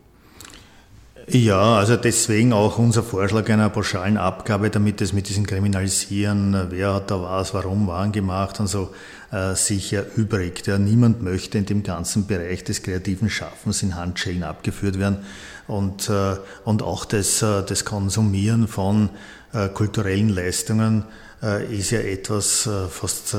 Ja, 1.27 1.75
also 1.75 1.97
deswegen 1.97 2.53
auch 2.53 2.77
unser 2.77 3.03
Vorschlag 3.03 3.49
einer 3.49 3.69
pauschalen 3.69 4.15
Abgabe, 4.15 4.69
damit 4.69 5.01
es 5.01 5.11
mit 5.11 5.27
diesem 5.27 5.45
Kriminalisieren, 5.45 6.67
wer 6.69 6.93
hat 6.93 7.11
da 7.11 7.21
was, 7.21 7.53
warum, 7.53 7.87
wann 7.87 8.13
gemacht 8.13 8.61
und 8.61 8.67
so, 8.67 8.91
äh, 9.31 9.53
sich 9.55 9.91
erübrigt. 9.91 10.67
Ja, 10.67 10.77
niemand 10.77 11.21
möchte 11.21 11.57
in 11.57 11.65
dem 11.65 11.83
ganzen 11.83 12.25
Bereich 12.25 12.63
des 12.63 12.83
kreativen 12.83 13.29
Schaffens 13.29 13.83
in 13.83 13.95
Handschellen 13.97 14.43
abgeführt 14.43 14.97
werden 14.97 15.25
und, 15.67 16.09
äh, 16.09 16.37
und 16.63 16.83
auch 16.83 17.03
das, 17.03 17.41
äh, 17.41 17.63
das 17.63 17.83
Konsumieren 17.83 18.69
von 18.69 19.09
äh, 19.51 19.67
kulturellen 19.67 20.29
Leistungen 20.29 21.01
äh, 21.01 21.26
ist 21.69 21.91
ja 21.91 21.99
etwas 21.99 22.65
äh, 22.65 22.87
fast 22.87 23.35
äh, 23.35 23.37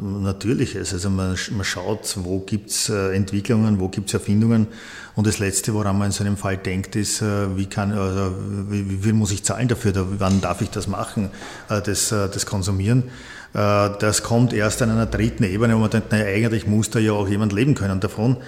Natürliches. 0.00 0.92
Also 0.92 1.10
man, 1.10 1.36
schaut, 1.36 2.16
wo 2.18 2.38
gibt's 2.40 2.88
Entwicklungen, 2.88 3.80
wo 3.80 3.88
gibt's 3.88 4.14
Erfindungen. 4.14 4.68
Und 5.16 5.26
das 5.26 5.40
Letzte, 5.40 5.74
woran 5.74 5.98
man 5.98 6.06
in 6.06 6.12
so 6.12 6.22
einem 6.22 6.36
Fall 6.36 6.58
denkt, 6.58 6.94
ist, 6.94 7.20
wie, 7.22 7.66
kann, 7.66 7.92
also 7.92 8.32
wie 8.70 8.98
viel 9.02 9.12
muss 9.12 9.32
ich 9.32 9.42
zahlen 9.42 9.68
dafür, 9.68 9.92
wann 10.18 10.40
darf 10.40 10.62
ich 10.62 10.70
das 10.70 10.86
machen, 10.86 11.28
das, 11.68 12.08
das 12.08 12.46
Konsumieren. 12.46 13.10
Das 13.52 14.22
kommt 14.22 14.54
erst 14.54 14.80
an 14.80 14.88
einer 14.88 15.04
dritten 15.04 15.44
Ebene, 15.44 15.74
wo 15.74 15.80
man 15.80 15.90
denkt, 15.90 16.12
naja, 16.12 16.24
eigentlich 16.24 16.66
muss 16.66 16.88
da 16.88 16.98
ja 16.98 17.12
auch 17.12 17.28
jemand 17.28 17.52
leben 17.52 17.74
können 17.74 18.00
davon. 18.00 18.38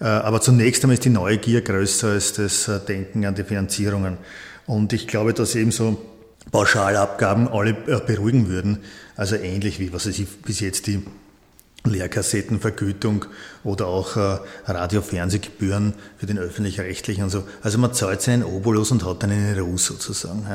Aber 0.00 0.40
zunächst 0.40 0.82
einmal 0.82 0.94
ist 0.94 1.04
die 1.04 1.10
Neugier 1.10 1.60
größer 1.60 2.08
als 2.08 2.32
das 2.32 2.70
Denken 2.88 3.26
an 3.26 3.34
die 3.34 3.44
Finanzierungen. 3.44 4.16
Und 4.66 4.94
ich 4.94 5.06
glaube, 5.06 5.34
dass 5.34 5.54
eben 5.54 5.72
so 5.72 6.00
Pauschalabgaben 6.54 7.48
alle 7.48 7.70
äh, 7.70 7.98
beruhigen 8.06 8.46
würden. 8.46 8.78
Also 9.16 9.34
ähnlich 9.34 9.80
wie 9.80 9.92
was 9.92 10.06
ich 10.06 10.24
bis 10.42 10.60
jetzt 10.60 10.86
die 10.86 11.02
Lehrkassettenvergütung 11.86 13.26
oder 13.62 13.86
auch 13.86 14.16
äh, 14.16 14.38
Radio-Fernsehgebühren 14.66 15.94
für 16.16 16.26
den 16.26 16.38
Öffentlich-Rechtlichen 16.38 17.24
und 17.24 17.30
so. 17.30 17.44
Also 17.62 17.78
man 17.78 17.92
zahlt 17.92 18.22
seinen 18.22 18.42
Obolus 18.42 18.90
und 18.90 19.04
hat 19.04 19.22
dann 19.22 19.30
eine 19.30 19.60
Ruhe 19.60 19.78
sozusagen. 19.78 20.46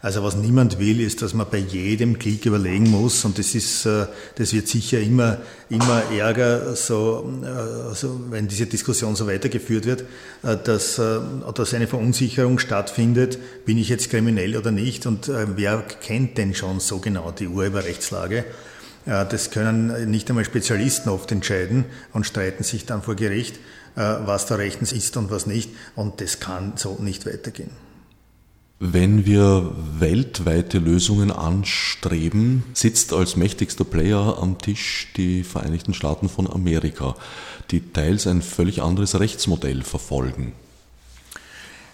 Also 0.00 0.22
was 0.22 0.36
niemand 0.36 0.78
will, 0.78 1.00
ist, 1.00 1.22
dass 1.22 1.34
man 1.34 1.48
bei 1.50 1.58
jedem 1.58 2.20
Klick 2.20 2.46
überlegen 2.46 2.88
muss 2.88 3.24
und 3.24 3.36
das 3.36 3.56
ist, 3.56 3.84
äh, 3.84 4.06
das 4.36 4.52
wird 4.52 4.68
sicher 4.68 5.00
immer, 5.00 5.38
immer 5.70 6.02
ärger, 6.16 6.76
so, 6.76 7.28
äh, 7.42 8.06
wenn 8.30 8.46
diese 8.46 8.66
Diskussion 8.66 9.16
so 9.16 9.26
weitergeführt 9.26 9.86
wird, 9.86 10.04
äh, 10.44 10.56
dass, 10.62 11.00
dass 11.54 11.74
eine 11.74 11.88
Verunsicherung 11.88 12.60
stattfindet, 12.60 13.38
bin 13.64 13.78
ich 13.78 13.88
jetzt 13.88 14.10
kriminell 14.10 14.56
oder 14.56 14.70
nicht 14.70 15.06
und 15.06 15.28
wer 15.28 15.82
kennt 16.00 16.38
denn 16.38 16.54
schon 16.54 16.78
so 16.78 16.98
genau 16.98 17.32
die 17.32 17.48
Urheberrechtslage? 17.48 18.44
Das 19.08 19.50
können 19.50 20.10
nicht 20.10 20.28
einmal 20.28 20.44
Spezialisten 20.44 21.08
oft 21.08 21.32
entscheiden 21.32 21.86
und 22.12 22.26
streiten 22.26 22.62
sich 22.62 22.84
dann 22.84 23.00
vor 23.00 23.14
Gericht, 23.14 23.56
äh, 23.96 24.00
was 24.00 24.44
da 24.44 24.56
rechtens 24.56 24.92
ist 24.92 25.16
und 25.16 25.30
was 25.30 25.46
nicht. 25.46 25.70
Und 25.96 26.20
das 26.20 26.40
kann 26.40 26.74
so 26.76 26.98
nicht 27.00 27.24
weitergehen. 27.24 27.70
Wenn 28.80 29.24
wir 29.24 29.72
weltweite 29.98 30.78
Lösungen 30.78 31.32
anstreben, 31.32 32.64
sitzt 32.74 33.14
als 33.14 33.34
mächtigster 33.34 33.84
Player 33.84 34.38
am 34.40 34.58
Tisch 34.58 35.08
die 35.16 35.42
Vereinigten 35.42 35.94
Staaten 35.94 36.28
von 36.28 36.48
Amerika, 36.48 37.16
die 37.70 37.80
teils 37.80 38.26
ein 38.26 38.42
völlig 38.42 38.82
anderes 38.82 39.18
Rechtsmodell 39.18 39.82
verfolgen. 39.82 40.52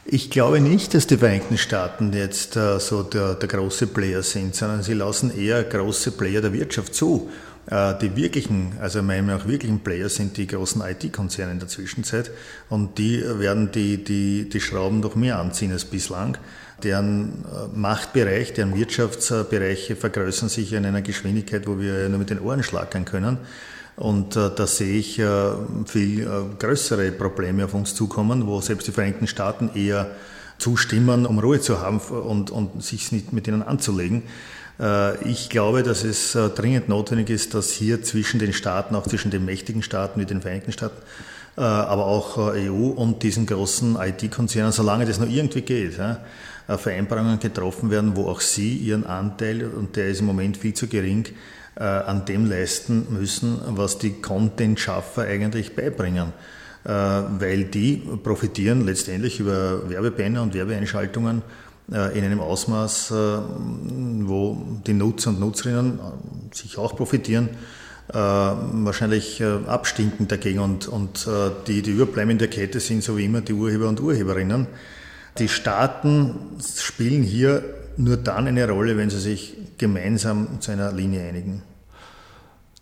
Ich 0.07 0.31
glaube 0.31 0.61
nicht, 0.61 0.93
dass 0.93 1.07
die 1.07 1.17
Vereinigten 1.17 1.57
Staaten 1.57 2.13
jetzt 2.13 2.57
äh, 2.57 2.79
so 2.79 3.03
der, 3.03 3.35
der, 3.37 3.49
große 3.49 3.87
Player 3.87 4.23
sind, 4.23 4.55
sondern 4.55 4.83
sie 4.83 4.93
lassen 4.93 5.37
eher 5.37 5.65
große 5.65 6.11
Player 6.13 6.43
der 6.43 6.53
Wirtschaft 6.53 6.95
zu. 6.95 7.31
Äh, 7.71 7.95
die 7.99 8.15
wirklichen, 8.15 8.75
also 8.83 9.03
meiner 9.03 9.37
auch 9.37 9.47
wirklichen 9.47 9.81
Player 9.81 10.11
sind 10.11 10.37
die 10.37 10.47
großen 10.47 10.83
IT-Konzerne 10.83 11.53
in 11.53 11.59
der 11.59 11.69
Zwischenzeit 11.69 12.31
und 12.69 12.99
die 12.99 13.23
werden 13.23 13.73
die, 13.73 14.05
die, 14.05 14.47
die 14.47 14.61
Schrauben 14.61 15.01
noch 15.01 15.15
mehr 15.15 15.39
anziehen 15.39 15.73
als 15.73 15.87
bislang. 15.87 16.37
Deren 16.83 17.43
äh, 17.45 17.75
Machtbereich, 17.75 18.53
deren 18.53 18.77
Wirtschaftsbereiche 18.77 19.97
vergrößern 19.97 20.51
sich 20.51 20.75
in 20.75 20.85
einer 20.85 21.01
Geschwindigkeit, 21.01 21.67
wo 21.67 21.79
wir 21.81 22.11
nur 22.11 22.19
mit 22.19 22.29
den 22.29 22.41
Ohren 22.41 22.63
schlackern 22.63 23.07
können. 23.07 23.39
Und 23.97 24.35
äh, 24.37 24.51
da 24.55 24.67
sehe 24.67 24.99
ich 24.99 25.19
äh, 25.19 25.51
viel 25.87 26.23
äh, 26.23 26.27
größere 26.59 27.13
Probleme 27.13 27.65
auf 27.65 27.75
uns 27.75 27.95
zukommen, 27.95 28.47
wo 28.47 28.61
selbst 28.61 28.89
die 28.89 28.93
Vereinigten 28.93 29.27
Staaten 29.27 29.71
eher 29.75 30.11
zustimmen, 30.59 31.27
um 31.27 31.39
Ruhe 31.39 31.61
zu 31.61 31.81
haben 31.81 31.99
und, 31.99 32.51
und 32.51 32.83
sich 32.83 33.13
nicht 33.13 33.33
mit 33.33 33.47
ihnen 33.47 33.63
anzulegen. 33.63 34.23
Äh, 34.81 35.23
ich 35.29 35.49
glaube, 35.49 35.85
dass 35.85 36.03
es 36.03 36.35
äh, 36.35 36.49
dringend 36.49 36.89
notwendig 36.89 37.31
ist, 37.31 37.55
dass 37.55 37.71
hier 37.71 38.03
zwischen 38.03 38.41
den 38.41 38.53
Staaten, 38.53 38.97
auch 38.97 39.07
zwischen 39.07 39.31
den 39.31 39.45
mächtigen 39.45 39.83
Staaten 39.83 40.21
wie 40.21 40.27
den 40.27 40.43
Vereinigten 40.43 40.73
Staaten, 40.73 41.01
aber 41.57 42.07
auch 42.07 42.37
EU 42.37 42.89
und 42.89 43.23
diesen 43.23 43.47
großen 43.47 43.95
IT-Konzernen, 43.95 44.73
solange 44.73 45.07
das 45.07 45.21
nur 45.21 45.29
irgendwie 45.29 45.61
geht, 45.61 46.01
Vereinbarungen 46.67 47.39
getroffen 47.39 47.93
werden, 47.93 48.17
wo 48.17 48.27
auch 48.27 48.41
sie 48.41 48.75
ihren 48.75 49.07
Anteil, 49.07 49.65
und 49.65 49.95
der 49.95 50.09
ist 50.09 50.19
im 50.19 50.27
Moment 50.27 50.57
viel 50.57 50.75
zu 50.75 50.89
gering, 50.89 51.27
äh, 51.77 51.83
an 51.83 52.25
dem 52.25 52.47
leisten 52.47 53.07
müssen, 53.11 53.61
was 53.67 53.99
die 53.99 54.13
Content-Schaffer 54.21 55.23
eigentlich 55.23 55.75
beibringen. 55.75 56.33
Äh, 56.85 56.91
weil 56.91 57.65
die 57.65 57.97
profitieren 58.23 58.85
letztendlich 58.85 59.41
über 59.41 59.91
Werbebanner 59.91 60.43
und 60.43 60.55
Werbeeinschaltungen 60.55 61.43
äh, 61.91 62.17
in 62.17 62.25
einem 62.25 62.39
Ausmaß, 62.39 63.13
wo 63.13 64.65
die 64.87 64.93
Nutzer 64.93 65.31
und 65.31 65.41
Nutzerinnen 65.41 65.99
sich 66.53 66.79
auch 66.79 66.95
profitieren, 66.95 67.49
wahrscheinlich 68.07 69.43
abstinken 69.43 70.29
dagegen 70.29 70.59
und, 70.59 70.89
und 70.89 71.27
die, 71.67 71.81
die 71.81 71.91
Überbleibenden 71.91 72.39
der 72.39 72.49
Kette 72.49 72.79
sind 72.79 73.03
so 73.03 73.17
wie 73.17 73.25
immer 73.25 73.41
die 73.41 73.55
Urheber 73.55 73.89
und 73.89 73.99
Urheberinnen. 73.99 74.67
Die 75.39 75.49
Staaten 75.49 76.35
spielen 76.63 77.23
hier 77.23 77.65
nur 77.97 78.17
dann 78.17 78.47
eine 78.47 78.69
Rolle, 78.69 78.97
wenn 78.97 79.11
sie 79.11 79.21
sich 79.21 79.55
gemeinsam 79.79 80.61
zu 80.61 80.73
einer 80.73 80.93
Linie 80.93 81.29
einigen. 81.29 81.63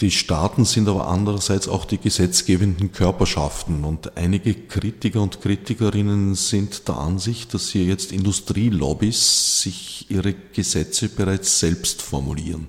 Die 0.00 0.10
Staaten 0.10 0.64
sind 0.64 0.88
aber 0.88 1.06
andererseits 1.06 1.68
auch 1.68 1.84
die 1.84 1.98
gesetzgebenden 1.98 2.92
Körperschaften 2.92 3.84
und 3.84 4.16
einige 4.16 4.54
Kritiker 4.54 5.20
und 5.20 5.40
Kritikerinnen 5.40 6.34
sind 6.34 6.88
der 6.88 6.96
Ansicht, 6.96 7.54
dass 7.54 7.68
hier 7.68 7.84
jetzt 7.84 8.10
Industrielobbys 8.10 9.62
sich 9.62 10.10
ihre 10.10 10.34
Gesetze 10.52 11.08
bereits 11.08 11.60
selbst 11.60 12.02
formulieren. 12.02 12.66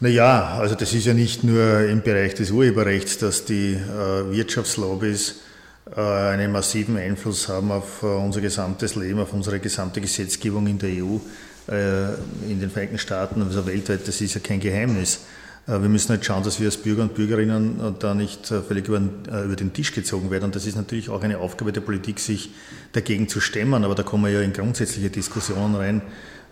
Naja, 0.00 0.58
also 0.58 0.74
das 0.74 0.94
ist 0.94 1.04
ja 1.04 1.14
nicht 1.14 1.44
nur 1.44 1.82
im 1.82 2.02
Bereich 2.02 2.34
des 2.34 2.50
Urheberrechts, 2.50 3.18
dass 3.18 3.44
die 3.44 3.74
äh, 3.74 4.32
Wirtschaftslobbys 4.32 5.36
äh, 5.94 6.00
einen 6.00 6.52
massiven 6.52 6.96
Einfluss 6.96 7.48
haben 7.48 7.70
auf 7.70 8.02
äh, 8.02 8.06
unser 8.06 8.40
gesamtes 8.40 8.94
Leben, 8.94 9.20
auf 9.20 9.32
unsere 9.32 9.60
gesamte 9.60 10.00
Gesetzgebung 10.00 10.66
in 10.66 10.78
der 10.78 11.04
EU. 11.04 11.18
Äh, 11.70 12.14
in 12.50 12.58
den 12.58 12.68
Vereinigten 12.68 12.98
Staaten, 12.98 13.42
also 13.42 13.64
weltweit, 13.64 14.00
das 14.08 14.20
ist 14.20 14.34
ja 14.34 14.40
kein 14.40 14.58
Geheimnis. 14.58 15.20
Äh, 15.68 15.80
wir 15.80 15.88
müssen 15.88 16.08
halt 16.08 16.24
schauen, 16.24 16.42
dass 16.42 16.58
wir 16.58 16.66
als 16.66 16.76
Bürger 16.76 17.02
und 17.02 17.14
Bürgerinnen 17.14 17.78
äh, 17.78 17.92
da 17.96 18.12
nicht 18.12 18.48
völlig 18.48 18.88
über, 18.88 18.98
über 18.98 19.54
den 19.54 19.72
Tisch 19.72 19.92
gezogen 19.92 20.32
werden. 20.32 20.46
Und 20.46 20.56
das 20.56 20.66
ist 20.66 20.74
natürlich 20.74 21.10
auch 21.10 21.22
eine 21.22 21.38
Aufgabe 21.38 21.70
der 21.72 21.82
Politik, 21.82 22.18
sich 22.18 22.50
dagegen 22.92 23.28
zu 23.28 23.40
stemmen. 23.40 23.84
Aber 23.84 23.94
da 23.94 24.02
kommen 24.02 24.24
wir 24.24 24.32
ja 24.32 24.40
in 24.40 24.52
grundsätzliche 24.52 25.10
Diskussionen 25.10 25.76
rein. 25.76 26.02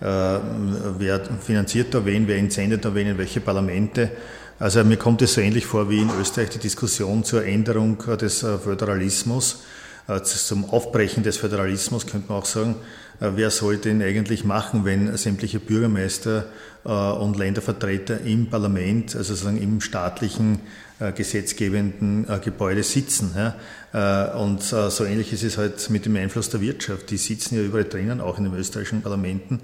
Wer 0.01 1.21
finanziert 1.41 1.93
da 1.93 2.07
wen, 2.07 2.29
wer 2.29 2.37
entsendet 2.37 2.85
da 2.85 2.95
wen, 2.95 3.09
in 3.09 3.19
welche 3.19 3.41
Parlamente. 3.41 4.13
Also 4.61 4.85
mir 4.85 4.97
kommt 4.97 5.23
es 5.23 5.35
so 5.35 5.41
ähnlich 5.41 5.67
vor 5.67 5.91
wie 5.91 6.03
in 6.03 6.11
Österreich 6.21 6.51
die 6.51 6.61
Diskussion 6.61 7.25
zur 7.25 7.45
Änderung 7.45 7.99
des 8.17 8.47
Föderalismus, 8.63 9.65
zum 10.23 10.71
Aufbrechen 10.71 11.25
des 11.25 11.39
Föderalismus, 11.39 12.07
könnte 12.07 12.29
man 12.29 12.39
auch 12.39 12.47
sagen. 12.47 12.77
Äh, 13.21 13.31
wer 13.35 13.51
soll 13.51 13.79
denn 13.79 14.03
eigentlich 14.03 14.45
machen, 14.45 14.85
wenn 14.85 15.17
sämtliche 15.17 15.61
Bürgermeister 15.61 16.47
äh, 16.85 16.89
und 16.89 17.37
Ländervertreter 17.37 18.21
im 18.21 18.49
Parlament, 18.49 19.17
also 19.17 19.35
sozusagen 19.35 19.61
im 19.61 19.81
staatlichen 19.81 20.61
äh, 21.01 21.13
gesetzgebenden 21.13 22.27
Gebäude 22.45 22.83
sitzen. 22.83 23.31
Und 24.37 24.63
so 24.63 25.05
ähnlich 25.05 25.33
ist 25.33 25.43
es 25.43 25.57
halt 25.57 25.89
mit 25.89 26.05
dem 26.05 26.17
Einfluss 26.17 26.51
der 26.51 26.61
Wirtschaft. 26.61 27.11
Die 27.11 27.17
sitzen 27.17 27.57
ja 27.57 27.63
überall 27.63 27.85
drinnen, 27.85 28.21
auch 28.21 28.37
in 28.37 28.45
den 28.45 28.55
österreichischen 28.55 29.01
Parlamenten. 29.01 29.61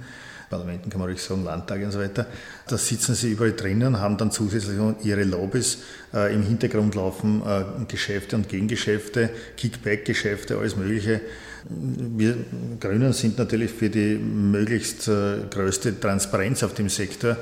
Parlamenten 0.49 0.89
kann 0.89 0.99
man 0.99 1.11
ruhig 1.11 1.21
sagen, 1.21 1.45
Landtage 1.45 1.85
und 1.85 1.91
so 1.91 1.99
weiter. 1.99 2.27
Da 2.67 2.79
sitzen 2.79 3.15
sie 3.15 3.33
überall 3.33 3.53
drinnen, 3.53 4.01
haben 4.01 4.17
dann 4.17 4.31
zusätzlich 4.31 4.79
ihre 5.03 5.25
Lobbys. 5.25 5.79
Im 6.13 6.43
Hintergrund 6.43 6.95
laufen 6.95 7.43
Geschäfte 7.87 8.37
und 8.37 8.49
Gegengeschäfte, 8.49 9.29
Kickback-Geschäfte, 9.59 10.57
alles 10.57 10.77
Mögliche. 10.77 11.21
Wir 11.69 12.37
Grünen 12.79 13.13
sind 13.13 13.39
natürlich 13.39 13.71
für 13.71 13.89
die 13.89 14.17
möglichst 14.17 15.09
äh, 15.09 15.39
größte 15.51 15.99
Transparenz 15.99 16.63
auf 16.63 16.75
dem 16.75 16.89
Sektor. 16.89 17.37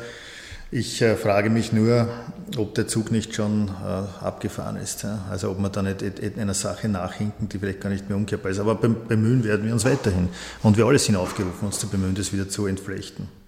Ich 0.70 1.02
äh, 1.02 1.16
frage 1.16 1.50
mich 1.50 1.72
nur, 1.72 2.08
ob 2.56 2.74
der 2.74 2.86
Zug 2.86 3.10
nicht 3.10 3.34
schon 3.34 3.68
äh, 3.68 4.24
abgefahren 4.24 4.76
ist. 4.76 5.04
Also 5.28 5.50
ob 5.50 5.58
wir 5.58 5.68
da 5.68 5.82
nicht 5.82 6.02
einer 6.38 6.54
Sache 6.54 6.88
nachhinken, 6.88 7.48
die 7.48 7.58
vielleicht 7.58 7.80
gar 7.80 7.90
nicht 7.90 8.08
mehr 8.08 8.16
umkehrbar 8.16 8.52
ist. 8.52 8.58
Aber 8.60 8.76
bemühen 8.76 9.44
werden 9.44 9.66
wir 9.66 9.72
uns 9.72 9.84
weiterhin. 9.84 10.28
Und 10.62 10.76
wir 10.76 10.86
alle 10.86 10.98
sind 10.98 11.16
aufgerufen, 11.16 11.66
uns 11.66 11.78
zu 11.78 11.88
bemühen, 11.88 12.14
das 12.14 12.32
wieder 12.32 12.48
zu 12.48 12.66
entflechten. 12.66 13.41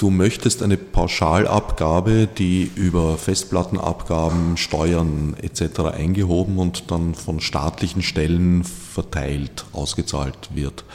Du 0.00 0.08
möchtest 0.08 0.62
eine 0.62 0.78
Pauschalabgabe, 0.78 2.26
die 2.26 2.70
über 2.74 3.18
Festplattenabgaben, 3.18 4.56
Steuern 4.56 5.36
etc. 5.42 5.80
eingehoben 5.92 6.56
und 6.56 6.90
dann 6.90 7.14
von 7.14 7.38
staatlichen 7.40 8.00
Stellen 8.00 8.64
verteilt, 8.64 9.66
ausgezahlt 9.74 10.48
wird. 10.54 10.86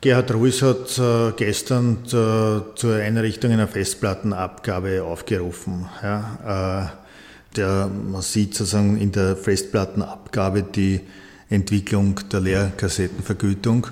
Gerhard 0.00 0.34
Ruiz 0.34 0.62
hat 0.62 0.98
äh, 0.98 1.30
gestern 1.36 1.98
äh, 2.06 2.74
zur 2.74 2.96
Einrichtung 2.96 3.52
einer 3.52 3.68
Festplattenabgabe 3.68 5.04
aufgerufen. 5.04 5.88
Ja, 6.02 6.90
äh, 6.90 7.56
der, 7.56 7.86
man 7.86 8.22
sieht 8.22 8.56
sozusagen 8.56 8.96
in 9.00 9.12
der 9.12 9.36
Festplattenabgabe 9.36 10.64
die 10.64 11.02
Entwicklung 11.50 12.18
der 12.32 12.40
Leerkassettenvergütung. 12.40 13.86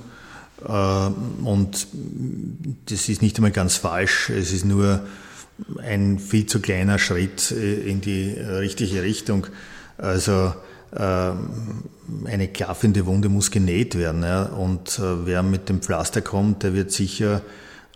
Und 0.64 1.86
das 2.86 3.08
ist 3.08 3.22
nicht 3.22 3.36
einmal 3.36 3.50
ganz 3.50 3.76
falsch, 3.76 4.30
es 4.30 4.52
ist 4.52 4.64
nur 4.64 5.00
ein 5.82 6.18
viel 6.18 6.46
zu 6.46 6.60
kleiner 6.60 6.98
Schritt 6.98 7.50
in 7.50 8.00
die 8.00 8.30
richtige 8.30 9.02
Richtung. 9.02 9.46
Also 9.98 10.52
ähm, 10.94 11.48
eine 12.26 12.48
klaffende 12.48 13.06
Wunde 13.06 13.28
muss 13.28 13.50
genäht 13.50 13.96
werden. 13.96 14.24
Und 14.24 14.98
äh, 14.98 15.26
wer 15.26 15.42
mit 15.42 15.68
dem 15.68 15.80
Pflaster 15.80 16.20
kommt, 16.20 16.62
der 16.62 16.74
wird 16.74 16.92
sicher 16.92 17.40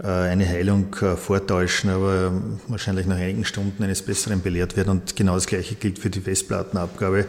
äh, 0.02 0.06
eine 0.06 0.49
Heilung 0.49 0.94
äh, 1.02 1.16
vortäuschen, 1.16 1.90
aber 1.90 2.32
wahrscheinlich 2.68 3.06
nach 3.06 3.16
einigen 3.16 3.44
Stunden 3.44 3.82
eines 3.82 4.02
Besseren 4.02 4.40
belehrt 4.40 4.76
werden. 4.76 4.90
Und 4.90 5.16
genau 5.16 5.35
das 5.35 5.46
Gleiche 5.46 5.75
gilt 5.75 5.99
für 5.99 6.11
die 6.11 6.20
Festplattenabgabe. 6.20 7.26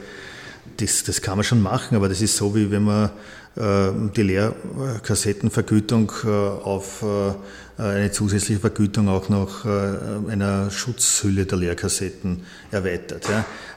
Das, 0.78 1.04
das 1.04 1.22
kann 1.22 1.38
man 1.38 1.44
schon 1.44 1.62
machen, 1.62 1.96
aber 1.96 2.10
das 2.10 2.22
ist 2.22 2.38
so, 2.38 2.54
wie 2.56 2.70
wenn 2.70 2.84
man 2.84 3.12
äh, 3.58 3.92
die 4.16 4.22
Leerkassettenvergütung 4.22 6.12
äh, 6.26 6.28
auf 6.28 7.04
äh, 7.04 7.82
eine 7.82 8.12
zusätzliche 8.12 8.60
Vergütung 8.60 9.08
auch 9.08 9.30
noch 9.30 9.64
einer 9.64 10.72
Schutzhülle 10.72 11.46
der 11.46 11.60
Leerkassetten 11.60 12.42
erweitert. 12.72 13.28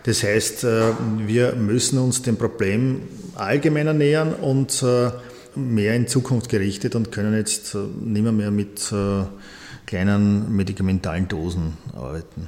Das 0.04 0.22
heißt, 0.22 0.62
wir 0.62 1.52
müssen 1.52 1.98
uns 1.98 2.22
dem 2.22 2.38
Problem 2.38 3.02
allgemeiner 3.34 3.92
nähern 3.92 4.32
und 4.32 4.82
mehr 5.54 5.94
in 5.94 6.06
Zukunft 6.06 6.48
gerichtet 6.48 6.94
und 6.94 7.12
können 7.12 7.36
jetzt 7.36 7.74
nicht 7.74 8.22
mehr, 8.22 8.32
mehr 8.32 8.50
mit 8.50 8.90
kleinen 9.84 10.56
medikamentalen 10.56 11.28
Dosen 11.28 11.76
arbeiten. 11.94 12.46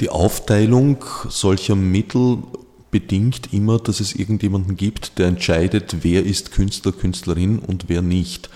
Die 0.00 0.10
Aufteilung 0.10 1.02
solcher 1.30 1.76
Mittel 1.76 2.42
bedingt 2.90 3.52
immer, 3.52 3.78
dass 3.78 4.00
es 4.00 4.14
irgendjemanden 4.14 4.76
gibt, 4.76 5.18
der 5.18 5.28
entscheidet, 5.28 5.98
wer 6.02 6.24
ist 6.24 6.52
Künstler, 6.52 6.92
Künstlerin 6.92 7.58
und 7.58 7.88
wer 7.88 8.02
nicht. 8.02 8.50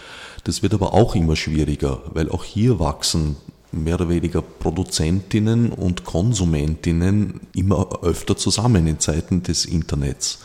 Das 0.44 0.62
wird 0.62 0.74
aber 0.74 0.92
auch 0.92 1.14
immer 1.14 1.36
schwieriger, 1.36 2.02
weil 2.12 2.28
auch 2.30 2.44
hier 2.44 2.78
wachsen 2.78 3.36
mehr 3.72 3.96
oder 3.96 4.08
weniger 4.08 4.42
Produzentinnen 4.42 5.72
und 5.72 6.04
Konsumentinnen 6.04 7.40
immer 7.54 8.02
öfter 8.02 8.36
zusammen 8.36 8.86
in 8.86 9.00
Zeiten 9.00 9.42
des 9.42 9.64
Internets. 9.64 10.38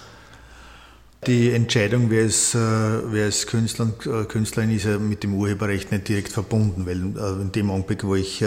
Die 1.28 1.52
Entscheidung, 1.52 2.10
wer 2.10 2.24
ist, 2.24 2.56
äh, 2.56 2.58
wer 2.58 3.28
ist 3.28 3.48
Künstler 3.48 3.86
und 3.86 4.06
äh, 4.06 4.24
Künstlerin, 4.24 4.74
ist 4.74 4.86
ja 4.86 4.98
mit 4.98 5.24
dem 5.24 5.34
Urheberrecht 5.34 5.92
nicht 5.92 6.08
direkt 6.08 6.32
verbunden, 6.32 6.86
weil 6.86 6.98
äh, 6.98 7.42
in 7.42 7.52
dem 7.52 7.70
Augenblick, 7.72 8.06
wo 8.06 8.16
ich 8.16 8.44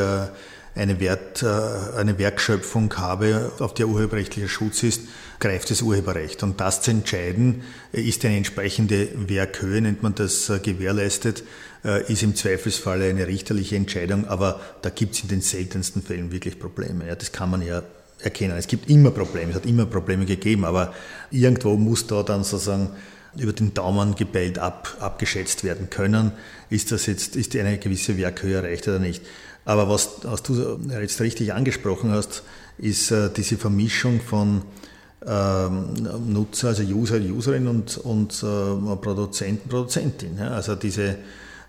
eine, 0.74 1.00
Wert, 1.00 1.44
eine 1.44 2.18
Werkschöpfung 2.18 2.94
habe, 2.96 3.52
auf 3.58 3.74
der 3.74 3.88
urheberrechtlicher 3.88 4.48
Schutz 4.48 4.82
ist, 4.82 5.02
greift 5.42 5.72
das 5.72 5.82
Urheberrecht. 5.82 6.44
Und 6.44 6.60
das 6.60 6.82
zu 6.82 6.92
entscheiden, 6.92 7.62
ist 7.90 8.24
eine 8.24 8.36
entsprechende 8.36 9.08
Werkhöhe, 9.28 9.80
nennt 9.80 10.02
man 10.02 10.14
das, 10.14 10.48
äh, 10.48 10.60
gewährleistet, 10.60 11.42
äh, 11.84 12.10
ist 12.10 12.22
im 12.22 12.36
Zweifelsfall 12.36 13.02
eine 13.02 13.26
richterliche 13.26 13.74
Entscheidung, 13.74 14.26
aber 14.28 14.60
da 14.82 14.90
gibt 14.90 15.16
es 15.16 15.22
in 15.24 15.28
den 15.28 15.40
seltensten 15.40 16.00
Fällen 16.00 16.30
wirklich 16.30 16.60
Probleme. 16.60 17.08
Ja, 17.08 17.16
das 17.16 17.32
kann 17.32 17.50
man 17.50 17.60
ja 17.60 17.82
erkennen. 18.20 18.56
Es 18.56 18.68
gibt 18.68 18.88
immer 18.88 19.10
Probleme, 19.10 19.50
es 19.50 19.56
hat 19.56 19.66
immer 19.66 19.84
Probleme 19.84 20.26
gegeben, 20.26 20.64
aber 20.64 20.94
irgendwo 21.32 21.76
muss 21.76 22.06
da 22.06 22.22
dann 22.22 22.44
sozusagen 22.44 22.90
über 23.36 23.52
den 23.52 23.74
Daumen 23.74 24.14
gebellt 24.14 24.60
ab, 24.60 24.96
abgeschätzt 25.00 25.64
werden 25.64 25.90
können, 25.90 26.30
ist 26.70 26.92
das 26.92 27.06
jetzt, 27.06 27.34
ist 27.34 27.56
eine 27.56 27.78
gewisse 27.78 28.16
Werkhöhe 28.16 28.58
erreicht 28.58 28.86
oder 28.86 29.00
nicht. 29.00 29.24
Aber 29.64 29.88
was, 29.88 30.18
was 30.22 30.44
du 30.44 30.78
jetzt 31.00 31.20
richtig 31.20 31.52
angesprochen 31.52 32.12
hast, 32.12 32.44
ist 32.78 33.10
äh, 33.10 33.28
diese 33.34 33.56
Vermischung 33.56 34.20
von 34.20 34.62
Nutzer, 35.24 36.68
also 36.68 36.82
User, 36.82 37.18
Userin 37.18 37.68
und, 37.68 37.98
und 37.98 38.42
äh, 38.42 38.96
Produzenten, 38.96 39.68
Produzentin. 39.68 40.38
Ja? 40.38 40.48
Also 40.48 40.74
diese 40.74 41.16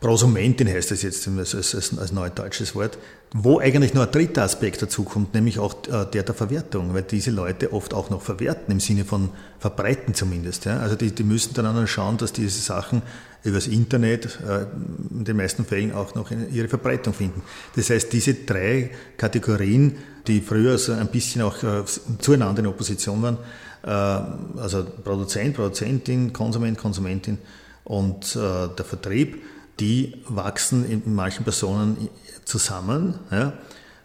Prosumentin 0.03 0.67
heißt 0.67 0.91
das 0.91 1.01
jetzt 1.01 1.27
als, 1.27 1.55
als, 1.55 1.97
als 1.97 2.11
neudeutsches 2.11 2.75
Wort, 2.75 2.97
wo 3.33 3.59
eigentlich 3.59 3.93
noch 3.93 4.05
ein 4.05 4.11
dritter 4.11 4.43
Aspekt 4.43 4.81
dazu 4.81 5.03
kommt, 5.03 5.33
nämlich 5.33 5.59
auch 5.59 5.75
äh, 5.87 6.05
der 6.11 6.23
der 6.23 6.35
Verwertung, 6.35 6.93
weil 6.93 7.03
diese 7.03 7.31
Leute 7.31 7.71
oft 7.71 7.93
auch 7.93 8.09
noch 8.09 8.21
verwerten, 8.21 8.71
im 8.71 8.79
Sinne 8.81 9.05
von 9.05 9.29
verbreiten 9.59 10.13
zumindest. 10.13 10.65
Ja? 10.65 10.79
Also 10.79 10.95
die, 10.95 11.11
die 11.11 11.23
müssen 11.23 11.53
dann 11.53 11.87
schauen, 11.87 12.17
dass 12.17 12.33
diese 12.33 12.59
Sachen 12.59 13.01
übers 13.43 13.67
Internet 13.67 14.39
äh, 14.45 14.65
in 15.11 15.23
den 15.23 15.37
meisten 15.37 15.63
Fällen 15.63 15.93
auch 15.93 16.15
noch 16.15 16.31
ihre 16.31 16.67
Verbreitung 16.67 17.13
finden. 17.13 17.41
Das 17.75 17.89
heißt, 17.89 18.11
diese 18.11 18.33
drei 18.33 18.91
Kategorien, 19.17 19.95
die 20.27 20.41
früher 20.41 20.77
so 20.77 20.93
ein 20.93 21.07
bisschen 21.07 21.41
auch 21.41 21.61
äh, 21.63 21.83
zueinander 22.19 22.59
in 22.59 22.67
Opposition 22.67 23.21
waren, 23.21 23.37
also 23.85 24.85
Produzent, 25.03 25.57
Produzentin, 25.57 26.31
Konsument, 26.31 26.77
Konsumentin 26.77 27.37
und 27.83 28.33
der 28.33 28.85
Vertrieb, 28.85 29.43
die 29.81 30.21
wachsen 30.29 30.89
in 30.89 31.13
manchen 31.13 31.43
Personen 31.43 32.07
zusammen, 32.45 33.19
ja, 33.29 33.51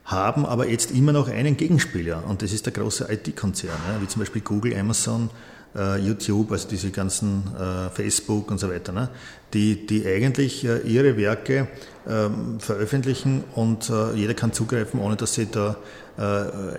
haben 0.05 0.47
aber 0.47 0.69
jetzt 0.69 0.91
immer 0.91 1.13
noch 1.13 1.29
einen 1.29 1.57
Gegenspieler. 1.57 2.25
Und 2.27 2.43
das 2.43 2.53
ist 2.53 2.67
der 2.67 2.73
große 2.73 3.07
IT-Konzern, 3.09 3.79
ja, 3.89 4.03
wie 4.03 4.09
zum 4.09 4.21
Beispiel 4.21 4.43
Google, 4.43 4.77
Amazon, 4.77 5.31
äh, 5.77 5.99
YouTube, 5.99 6.51
also 6.53 6.67
diese 6.69 6.91
ganzen 6.91 7.43
äh, 7.55 7.91
Facebook 7.91 8.51
und 8.51 8.59
so 8.59 8.71
weiter, 8.71 8.93
ne, 8.93 9.11
die, 9.53 9.87
die 9.87 10.07
eigentlich 10.07 10.65
äh, 10.65 10.79
ihre 10.79 11.17
Werke 11.17 11.69
ähm, 12.07 12.59
veröffentlichen 12.59 13.45
und 13.55 13.91
äh, 13.91 14.15
jeder 14.15 14.35
kann 14.35 14.53
zugreifen, 14.53 14.99
ohne 15.01 15.17
dass 15.17 15.35
sie 15.35 15.47
da 15.47 15.73
äh, 15.73 15.75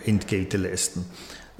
Entgelte 0.05 0.57
leisten. 0.57 1.05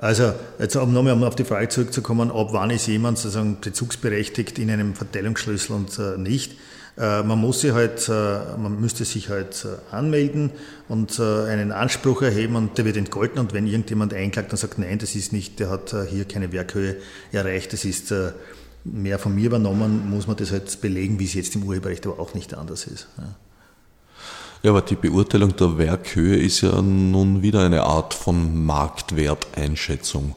Also, 0.02 0.34
jetzt 0.60 0.78
um 0.78 0.94
nochmal 0.94 1.22
auf 1.26 1.36
die 1.36 1.44
Frage 1.44 1.68
zurückzukommen, 1.68 2.32
ab 2.32 2.50
wann 2.52 2.70
ist 2.70 2.88
jemand 2.88 3.18
sozusagen 3.18 3.58
bezugsberechtigt 3.60 4.58
in 4.58 4.72
einem 4.72 4.96
Verteilungsschlüssel 4.96 5.76
und 5.76 6.00
äh, 6.00 6.18
nicht. 6.18 6.54
Äh, 6.98 7.24
man 7.24 7.39
muss 7.39 7.62
sich 7.62 7.72
halt, 7.72 8.08
äh, 8.08 8.58
man 8.58 8.80
müsste 8.80 9.04
sich 9.04 9.30
halt 9.30 9.65
äh, 9.65 9.96
anmelden 9.96 10.52
und 10.88 11.20
einen 11.20 11.72
Anspruch 11.72 12.22
erheben 12.22 12.56
und 12.56 12.78
der 12.78 12.86
wird 12.86 12.98
entgolten 12.98 13.39
und 13.39 13.54
wenn 13.54 13.68
irgendjemand 13.68 14.13
einklagt 14.13 14.52
und 14.52 14.58
sagt, 14.58 14.80
nein, 14.80 15.00
das 15.00 15.15
ist 15.15 15.34
nicht, 15.34 15.60
der 15.60 15.70
hat 15.70 15.96
hier 16.10 16.26
keine 16.26 16.52
Werkhöhe 16.52 16.96
erreicht, 17.32 17.74
das 17.74 17.86
ist 17.86 18.13
mehr 18.84 19.20
von 19.20 19.36
mir 19.36 19.46
übernommen, 19.48 20.10
muss 20.10 20.26
man 20.26 20.36
das 20.38 20.52
halt 20.52 20.82
belegen, 20.82 21.20
wie 21.20 21.26
es 21.26 21.36
jetzt 21.36 21.56
im 21.56 21.63
Urheberrecht 21.63 22.08
aber 22.08 22.20
auch 22.20 22.34
nicht 22.34 22.54
anders 22.56 22.88
ist. 22.88 23.08
Ja. 23.18 23.36
Ja, 24.62 24.72
aber 24.72 24.82
die 24.82 24.95
Beurteilung 24.95 25.56
der 25.56 25.78
Werkhöhe 25.78 26.36
ist 26.36 26.62
ja 26.62 26.82
nun 26.82 27.41
wieder 27.41 27.63
eine 27.63 27.84
Art 27.84 28.13
von 28.13 28.65
Marktwerteinschätzung. 28.65 30.36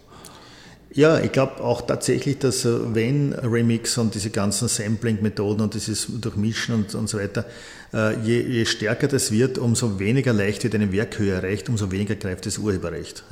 Ja, 0.95 1.19
ich 1.19 1.33
glaube 1.33 1.63
auch 1.65 1.81
tatsächlich, 1.81 2.39
dass 2.39 2.67
äh, 2.67 2.95
wenn 2.95 3.33
Remix 3.33 3.97
und 3.97 4.15
diese 4.15 4.29
ganzen 4.29 4.69
Sampling-Methoden 4.69 5.63
und 5.63 5.75
dieses 5.75 6.07
Durchmischen 6.21 6.75
und, 6.75 6.95
und 6.95 7.09
so 7.09 7.19
weiter, 7.19 7.47
äh, 7.95 8.15
je, 8.21 8.43
je, 8.43 8.65
stärker 8.67 9.09
das 9.09 9.33
wird, 9.33 9.57
umso 9.57 9.99
weniger 9.99 10.35
leicht 10.35 10.65
wird 10.65 10.75
eine 10.75 10.93
Werkhöhe 10.93 11.33
erreicht, 11.33 11.71
umso 11.71 11.91
weniger 11.91 12.15
greift 12.15 12.45
das 12.45 12.59
Urheberrecht. 12.59 13.25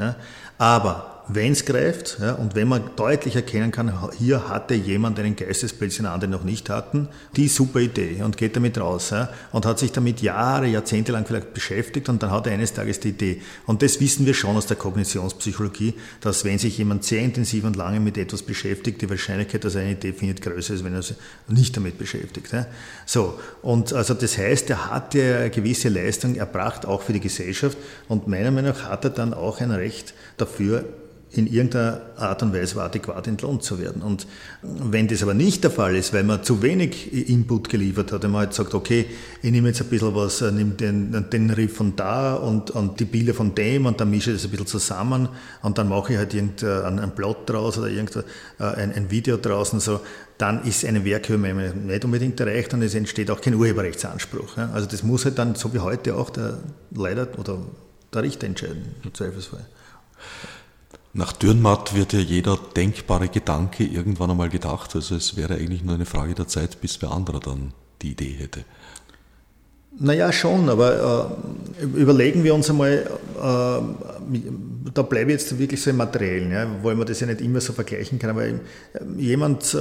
Aber 0.57 1.10
wenn 1.34 1.52
es 1.52 1.64
greift 1.64 2.18
ja, 2.20 2.32
und 2.34 2.54
wenn 2.54 2.68
man 2.68 2.90
deutlich 2.96 3.36
erkennen 3.36 3.70
kann, 3.70 4.10
hier 4.18 4.48
hatte 4.48 4.74
jemand 4.74 5.18
einen 5.18 5.36
Geistesblitz, 5.36 5.96
den 5.96 6.06
andere 6.06 6.30
noch 6.30 6.44
nicht 6.44 6.70
hatten, 6.70 7.08
die 7.36 7.48
super 7.48 7.80
Idee 7.80 8.22
und 8.22 8.36
geht 8.36 8.56
damit 8.56 8.78
raus 8.78 9.10
ja, 9.10 9.28
und 9.52 9.66
hat 9.66 9.78
sich 9.78 9.92
damit 9.92 10.22
Jahre, 10.22 10.66
Jahrzehnte 10.66 11.12
lang 11.12 11.26
vielleicht 11.26 11.54
beschäftigt 11.54 12.08
und 12.08 12.22
dann 12.22 12.30
hat 12.30 12.46
er 12.46 12.54
eines 12.54 12.72
Tages 12.72 13.00
die 13.00 13.10
Idee. 13.10 13.42
Und 13.66 13.82
das 13.82 14.00
wissen 14.00 14.26
wir 14.26 14.34
schon 14.34 14.56
aus 14.56 14.66
der 14.66 14.76
Kognitionspsychologie, 14.76 15.94
dass 16.20 16.44
wenn 16.44 16.58
sich 16.58 16.78
jemand 16.78 17.04
sehr 17.04 17.20
intensiv 17.20 17.64
und 17.64 17.76
lange 17.76 18.00
mit 18.00 18.16
etwas 18.18 18.42
beschäftigt, 18.42 19.02
die 19.02 19.10
Wahrscheinlichkeit, 19.10 19.64
dass 19.64 19.74
er 19.74 19.82
eine 19.82 19.92
Idee 19.92 20.12
findet, 20.12 20.42
größer 20.42 20.74
ist, 20.74 20.84
wenn 20.84 20.94
er 20.94 21.02
sich 21.02 21.16
nicht 21.48 21.76
damit 21.76 21.98
beschäftigt. 21.98 22.52
Ja. 22.52 22.66
So, 23.06 23.38
und 23.62 23.92
also 23.92 24.14
das 24.14 24.38
heißt, 24.38 24.70
er 24.70 24.90
hat 24.90 25.14
ja 25.14 25.38
eine 25.38 25.50
gewisse 25.50 25.88
Leistung 25.88 26.36
erbracht, 26.36 26.86
auch 26.86 27.02
für 27.02 27.12
die 27.12 27.20
Gesellschaft 27.20 27.76
und 28.08 28.28
meiner 28.28 28.50
Meinung 28.50 28.72
nach 28.72 28.88
hat 28.88 29.04
er 29.04 29.10
dann 29.10 29.34
auch 29.34 29.60
ein 29.60 29.70
Recht 29.70 30.14
dafür, 30.36 30.84
in 31.32 31.46
irgendeiner 31.46 32.00
Art 32.16 32.42
und 32.42 32.52
Weise 32.52 32.82
adäquat 32.82 33.28
entlohnt 33.28 33.62
zu 33.62 33.78
werden. 33.78 34.02
Und 34.02 34.26
wenn 34.62 35.06
das 35.06 35.22
aber 35.22 35.34
nicht 35.34 35.62
der 35.62 35.70
Fall 35.70 35.94
ist, 35.94 36.12
weil 36.12 36.24
man 36.24 36.42
zu 36.42 36.60
wenig 36.60 37.30
Input 37.30 37.68
geliefert 37.68 38.10
hat, 38.10 38.24
und 38.24 38.32
man 38.32 38.40
halt 38.40 38.54
sagt, 38.54 38.74
okay, 38.74 39.06
ich 39.40 39.50
nehme 39.52 39.68
jetzt 39.68 39.80
ein 39.80 39.88
bisschen 39.88 40.14
was, 40.14 40.42
äh, 40.42 40.50
nehme 40.50 40.72
den, 40.72 41.26
den 41.30 41.50
Riff 41.50 41.76
von 41.76 41.94
da 41.94 42.34
und, 42.34 42.72
und 42.72 42.98
die 42.98 43.04
Bilder 43.04 43.32
von 43.32 43.54
dem 43.54 43.86
und 43.86 44.00
dann 44.00 44.10
mische 44.10 44.30
ich 44.30 44.38
das 44.38 44.44
ein 44.46 44.50
bisschen 44.50 44.66
zusammen 44.66 45.28
und 45.62 45.78
dann 45.78 45.88
mache 45.88 46.14
ich 46.14 46.18
halt 46.18 46.34
irgendeinen 46.34 46.98
einen 46.98 47.14
Plot 47.14 47.48
draus 47.48 47.78
oder 47.78 47.88
irgendein 47.88 48.24
äh, 48.58 48.64
ein 48.64 49.10
Video 49.10 49.36
draußen 49.36 49.78
so, 49.78 50.00
dann 50.36 50.64
ist 50.64 50.84
eine 50.84 51.04
Werkhöhe 51.04 51.38
nicht 51.38 52.04
unbedingt 52.04 52.40
erreicht 52.40 52.74
und 52.74 52.82
es 52.82 52.94
entsteht 52.94 53.30
auch 53.30 53.40
kein 53.40 53.54
Urheberrechtsanspruch. 53.54 54.56
Also 54.56 54.88
das 54.88 55.02
muss 55.02 55.26
halt 55.26 55.38
dann, 55.38 55.54
so 55.54 55.72
wie 55.74 55.78
heute 55.78 56.16
auch, 56.16 56.30
der 56.30 56.58
leider 56.90 57.28
oder 57.38 57.58
der 58.12 58.22
Richter 58.22 58.46
entscheiden, 58.46 58.94
im 59.04 59.14
Zweifelsfall. 59.14 59.66
Nach 61.12 61.33
Dürrenmatt 61.33 61.94
wird 61.94 62.12
ja 62.12 62.20
jeder 62.20 62.57
denkbare 62.77 63.29
Gedanke 63.29 63.85
irgendwann 63.85 64.31
einmal 64.31 64.49
gedacht. 64.49 64.94
Also 64.94 65.16
es 65.16 65.37
wäre 65.37 65.55
eigentlich 65.55 65.83
nur 65.83 65.96
eine 65.96 66.07
Frage 66.07 66.35
der 66.35 66.46
Zeit, 66.46 66.81
bis 66.81 67.03
wer 67.03 67.11
anderer 67.11 67.40
dann 67.40 67.73
die 68.03 68.12
Idee 68.12 68.37
hätte. 68.38 68.64
Naja, 69.99 70.33
schon, 70.33 70.68
aber 70.68 71.37
äh, 71.81 71.85
überlegen 71.85 72.44
wir 72.44 72.55
uns 72.55 72.70
einmal, 72.70 73.11
äh, 73.37 74.40
da 74.94 75.03
bleibe 75.03 75.33
ich 75.33 75.40
jetzt 75.40 75.59
wirklich 75.59 75.83
so 75.83 75.90
im 75.90 75.96
Materiellen, 75.96 76.53
ja, 76.53 76.66
weil 76.83 76.94
man 76.94 77.09
das 77.09 77.18
ja 77.18 77.27
nicht 77.27 77.40
immer 77.40 77.61
so 77.61 77.73
vergleichen 77.73 78.20
kann, 78.20 78.31
aber 78.31 78.44
äh, 78.44 78.61
jemand 79.18 79.75
äh, 79.75 79.81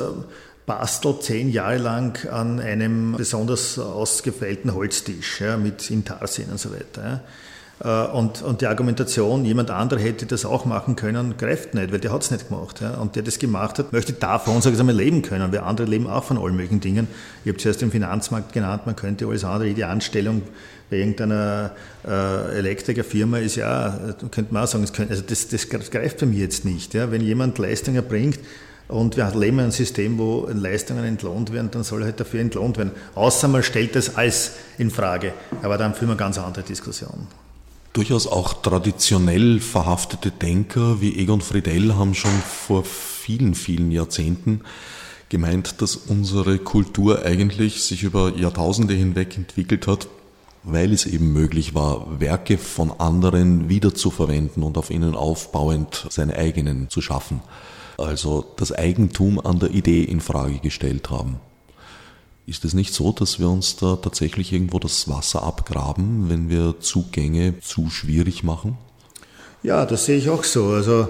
bastelt 0.65 1.23
zehn 1.23 1.51
Jahre 1.51 1.77
lang 1.77 2.27
an 2.27 2.59
einem 2.59 3.15
besonders 3.17 3.77
ausgefeilten 3.77 4.73
Holztisch 4.73 5.41
ja, 5.41 5.57
mit 5.57 5.91
Intarsien 5.91 6.49
und 6.49 6.59
so 6.59 6.71
weiter. 6.71 7.03
Ja. 7.03 7.21
Äh, 7.83 8.05
und, 8.07 8.41
und 8.41 8.61
die 8.61 8.67
Argumentation, 8.67 9.45
jemand 9.45 9.71
anderer 9.71 9.99
hätte 9.99 10.25
das 10.25 10.45
auch 10.45 10.65
machen 10.65 10.95
können, 10.95 11.37
greift 11.37 11.73
nicht, 11.73 11.91
weil 11.91 11.99
der 11.99 12.11
hat 12.11 12.23
es 12.23 12.31
nicht 12.31 12.49
gemacht. 12.49 12.81
Ja. 12.81 12.95
Und 12.95 13.15
der 13.15 13.23
das 13.23 13.39
gemacht 13.39 13.79
hat, 13.79 13.93
möchte 13.93 14.13
davon, 14.13 14.61
sage 14.61 14.75
ich 14.75 14.95
leben 14.95 15.21
können, 15.21 15.51
weil 15.51 15.59
andere 15.59 15.87
leben 15.87 16.07
auch 16.07 16.23
von 16.23 16.37
allen 16.37 16.55
möglichen 16.55 16.81
Dingen. 16.81 17.07
Ich 17.43 17.49
habe 17.49 17.57
zuerst 17.57 17.81
den 17.81 17.91
Finanzmarkt 17.91 18.53
genannt, 18.53 18.83
man 18.85 18.95
könnte 18.95 19.27
alles 19.27 19.43
andere, 19.43 19.69
jede 19.69 19.87
Anstellung 19.87 20.41
bei 20.89 20.97
irgendeiner 20.97 21.71
äh, 22.05 22.57
Elektrikerfirma 22.57 23.37
ist 23.37 23.55
ja, 23.55 23.99
könnte 24.31 24.53
man 24.53 24.63
auch 24.63 24.67
sagen, 24.67 24.83
das, 24.83 24.93
könnte, 24.93 25.11
also 25.11 25.23
das, 25.27 25.47
das 25.47 25.69
greift 25.69 26.19
bei 26.19 26.25
mir 26.25 26.39
jetzt 26.39 26.65
nicht. 26.65 26.93
Ja. 26.93 27.11
Wenn 27.11 27.21
jemand 27.21 27.57
Leistungen 27.57 27.97
erbringt, 27.97 28.39
und 28.87 29.17
wir 29.17 29.31
leben 29.35 29.59
in 29.59 29.65
einem 29.65 29.71
System, 29.71 30.17
wo 30.17 30.49
Leistungen 30.51 31.05
entlohnt 31.05 31.53
werden, 31.53 31.69
dann 31.69 31.83
soll 31.83 32.01
er 32.01 32.05
halt 32.05 32.19
dafür 32.19 32.39
entlohnt 32.39 32.79
werden. 32.79 32.91
Außer 33.13 33.47
man 33.47 33.61
stellt 33.61 33.95
das 33.95 34.15
als 34.15 34.53
in 34.79 34.89
Frage. 34.89 35.33
Aber 35.61 35.77
dann 35.77 35.93
führen 35.93 36.09
wir 36.09 36.15
ganz 36.15 36.39
andere 36.39 36.63
Diskussionen. 36.63 37.27
Durchaus 37.93 38.27
auch 38.27 38.53
traditionell 38.53 39.59
verhaftete 39.59 40.29
Denker 40.31 41.01
wie 41.01 41.17
Egon 41.17 41.41
Friedell 41.41 41.95
haben 41.95 42.13
schon 42.13 42.31
vor 42.31 42.83
vielen, 42.83 43.55
vielen 43.55 43.91
Jahrzehnten 43.91 44.61
gemeint, 45.29 45.81
dass 45.81 45.95
unsere 45.95 46.59
Kultur 46.59 47.25
eigentlich 47.25 47.83
sich 47.83 48.03
über 48.03 48.35
Jahrtausende 48.35 48.93
hinweg 48.93 49.37
entwickelt 49.37 49.87
hat, 49.87 50.07
weil 50.63 50.91
es 50.91 51.05
eben 51.05 51.33
möglich 51.33 51.73
war, 51.73 52.19
Werke 52.19 52.57
von 52.57 52.91
anderen 52.99 53.69
wiederzuverwenden 53.69 54.63
und 54.63 54.77
auf 54.77 54.91
ihnen 54.91 55.15
aufbauend 55.15 56.07
seine 56.09 56.35
eigenen 56.35 56.89
zu 56.89 57.01
schaffen. 57.01 57.41
Also 57.97 58.45
das 58.57 58.71
Eigentum 58.71 59.39
an 59.39 59.59
der 59.59 59.71
Idee 59.71 60.03
in 60.03 60.21
Frage 60.21 60.59
gestellt 60.59 61.09
haben. 61.09 61.39
Ist 62.49 62.65
es 62.65 62.73
nicht 62.73 62.95
so, 62.95 63.11
dass 63.11 63.37
wir 63.37 63.47
uns 63.47 63.75
da 63.75 63.95
tatsächlich 63.95 64.51
irgendwo 64.51 64.79
das 64.79 65.07
Wasser 65.07 65.43
abgraben, 65.43 66.29
wenn 66.29 66.49
wir 66.49 66.79
Zugänge 66.79 67.59
zu 67.59 67.91
schwierig 67.91 68.43
machen? 68.43 68.75
Ja, 69.61 69.85
das 69.85 70.05
sehe 70.05 70.17
ich 70.17 70.29
auch 70.29 70.43
so. 70.43 70.69
Also 70.69 71.09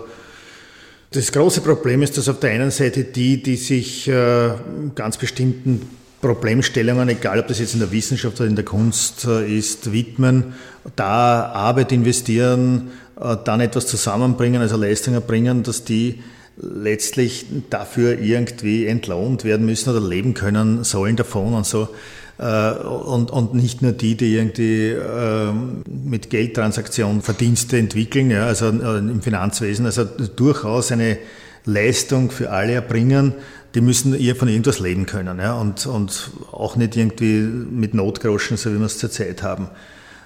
das 1.12 1.32
große 1.32 1.62
Problem 1.62 2.02
ist, 2.04 2.18
dass 2.18 2.28
auf 2.28 2.42
der 2.42 2.52
einen 2.52 2.72
Seite 2.72 3.06
die, 3.06 3.42
die 3.42 3.56
sich 3.56 4.10
äh, 4.10 4.50
ganz 4.96 5.16
bestimmten 5.16 5.88
Problemstellungen, 6.20 7.08
egal 7.08 7.40
ob 7.40 7.48
das 7.48 7.60
jetzt 7.60 7.74
in 7.74 7.80
der 7.80 7.94
Wissenschaft 7.94 8.42
oder 8.42 8.50
in 8.50 8.58
der 8.58 8.66
Kunst 8.66 9.24
äh, 9.24 9.48
ist, 9.48 9.94
widmen, 9.94 10.56
da 10.98 11.46
Arbeit 11.54 11.94
investieren, 11.94 12.92
äh, 13.18 13.38
dann 13.46 13.62
etwas 13.62 13.88
zusammenbringen, 13.88 14.62
also 14.62 14.76
Leistungen 14.76 15.22
bringen, 15.22 15.64
dass 15.64 15.86
die 15.86 16.22
letztlich 16.62 17.46
dafür 17.70 18.20
irgendwie 18.20 18.86
entlohnt 18.86 19.44
werden 19.44 19.66
müssen 19.66 19.90
oder 19.90 20.06
leben 20.06 20.34
können 20.34 20.84
sollen 20.84 21.16
davon 21.16 21.54
und 21.54 21.66
so. 21.66 21.90
Äh, 22.38 22.72
und, 22.72 23.32
und 23.32 23.54
nicht 23.54 23.82
nur 23.82 23.92
die, 23.92 24.16
die 24.16 24.36
irgendwie 24.36 24.92
ähm, 24.92 25.84
mit 25.88 26.30
Geldtransaktionen 26.30 27.22
Verdienste 27.22 27.78
entwickeln, 27.78 28.32
ja, 28.32 28.46
also 28.46 28.68
äh, 28.68 28.98
im 28.98 29.22
Finanzwesen, 29.22 29.86
also 29.86 30.06
durchaus 30.06 30.92
eine 30.92 31.18
Leistung 31.66 32.32
für 32.32 32.52
alle 32.52 32.74
erbringen, 32.74 33.34
die 33.76 33.82
müssen 33.82 34.14
eher 34.14 34.36
von 34.36 34.48
irgendwas 34.48 34.80
leben 34.80 35.06
können 35.06 35.40
ja, 35.40 35.54
und, 35.54 35.86
und 35.86 36.32
auch 36.52 36.76
nicht 36.76 36.96
irgendwie 36.96 37.42
mit 37.42 37.94
Notgroschen, 37.94 38.58
so 38.58 38.74
wie 38.74 38.80
wir 38.80 38.86
es 38.86 38.98
zurzeit 38.98 39.44
haben. 39.44 39.70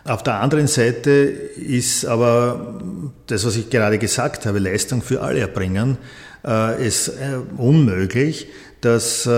Auf 0.06 0.22
der 0.22 0.42
anderen 0.42 0.68
Seite 0.68 1.12
ist 1.12 2.06
aber 2.06 2.82
das, 3.28 3.46
was 3.46 3.56
ich 3.56 3.70
gerade 3.70 3.98
gesagt 3.98 4.46
habe, 4.46 4.60
Leistung 4.60 5.02
für 5.02 5.22
alle 5.22 5.40
erbringen, 5.40 5.98
äh, 6.46 6.86
ist 6.86 7.08
äh, 7.08 7.38
unmöglich, 7.58 8.48
dass, 8.82 9.26
äh, 9.26 9.30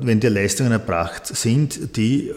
wenn 0.00 0.18
die 0.18 0.26
Leistungen 0.26 0.72
erbracht 0.72 1.28
sind, 1.28 1.96
die 1.96 2.32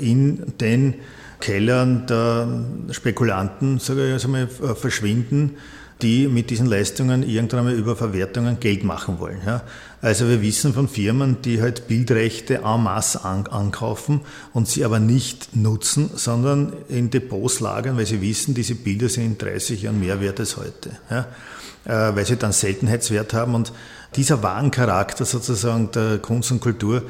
in 0.00 0.54
den 0.58 0.94
Kellern 1.40 2.06
der 2.06 2.48
Spekulanten 2.92 3.78
sage 3.78 4.16
ich 4.16 4.26
mal, 4.26 4.48
verschwinden, 4.48 5.56
die 6.02 6.28
mit 6.28 6.50
diesen 6.50 6.66
Leistungen 6.66 7.22
irgendwann 7.22 7.64
mal 7.64 7.74
über 7.74 7.96
Verwertungen 7.96 8.60
Geld 8.60 8.84
machen 8.84 9.18
wollen. 9.18 9.40
Ja. 9.44 9.62
Also 10.00 10.28
wir 10.28 10.42
wissen 10.42 10.72
von 10.72 10.88
Firmen, 10.88 11.42
die 11.42 11.60
halt 11.60 11.88
Bildrechte 11.88 12.62
en 12.64 12.82
masse 12.82 13.24
an, 13.24 13.46
ankaufen 13.48 14.20
und 14.52 14.68
sie 14.68 14.84
aber 14.84 15.00
nicht 15.00 15.56
nutzen, 15.56 16.10
sondern 16.14 16.72
in 16.88 17.10
Depots 17.10 17.60
lagern, 17.60 17.96
weil 17.96 18.06
sie 18.06 18.20
wissen, 18.20 18.54
diese 18.54 18.76
Bilder 18.76 19.08
sind 19.08 19.24
in 19.24 19.38
30 19.38 19.82
Jahren 19.82 19.98
mehr 19.98 20.20
wert 20.20 20.38
als 20.38 20.56
heute. 20.56 20.90
Ja. 21.10 21.26
Äh, 21.84 22.14
weil 22.14 22.26
sie 22.26 22.36
dann 22.36 22.52
Seltenheitswert 22.52 23.32
haben 23.32 23.54
und 23.54 23.72
dieser 24.16 24.42
Warencharakter 24.42 25.24
sozusagen 25.24 25.90
der 25.92 26.18
Kunst 26.18 26.50
und 26.50 26.60
Kultur, 26.60 27.02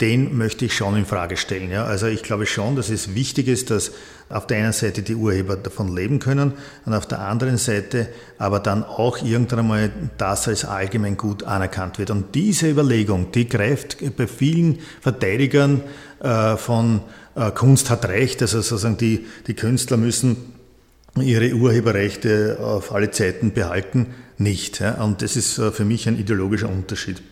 den 0.00 0.36
möchte 0.36 0.64
ich 0.64 0.74
schon 0.74 0.96
in 0.96 1.06
Frage 1.06 1.36
stellen. 1.36 1.70
Ja. 1.70 1.84
Also 1.84 2.06
ich 2.06 2.22
glaube 2.22 2.46
schon, 2.46 2.74
dass 2.76 2.90
es 2.90 3.14
wichtig 3.14 3.48
ist, 3.48 3.70
dass 3.70 3.92
auf 4.28 4.46
der 4.46 4.58
einen 4.58 4.72
Seite 4.72 5.02
die 5.02 5.14
Urheber 5.14 5.56
davon 5.56 5.94
leben 5.94 6.18
können 6.18 6.54
und 6.84 6.94
auf 6.94 7.06
der 7.06 7.20
anderen 7.20 7.58
Seite 7.58 8.08
aber 8.38 8.58
dann 8.58 8.82
auch 8.82 9.22
irgendwann 9.22 9.60
einmal 9.60 9.90
das 10.18 10.48
als 10.48 10.64
allgemein 10.64 11.16
gut 11.16 11.44
anerkannt 11.44 11.98
wird. 11.98 12.10
Und 12.10 12.34
diese 12.34 12.68
Überlegung, 12.68 13.30
die 13.32 13.48
greift 13.48 13.98
bei 14.16 14.26
vielen 14.26 14.78
Verteidigern 15.00 15.82
äh, 16.20 16.56
von 16.56 17.02
äh, 17.36 17.50
Kunst 17.50 17.90
hat 17.90 18.06
Recht, 18.08 18.42
also 18.42 18.60
sozusagen 18.60 18.96
die, 18.96 19.26
die 19.46 19.54
Künstler 19.54 19.98
müssen 19.98 20.36
ihre 21.20 21.52
Urheberrechte 21.52 22.58
auf 22.60 22.92
alle 22.92 23.10
Zeiten 23.10 23.52
behalten, 23.52 24.14
nicht. 24.38 24.80
Und 24.80 25.22
das 25.22 25.36
ist 25.36 25.58
äh, 25.58 25.70
für 25.70 25.84
mich 25.84 26.08
ein 26.08 26.18
ideologischer 26.18 26.68
Unterschied. 26.68 27.22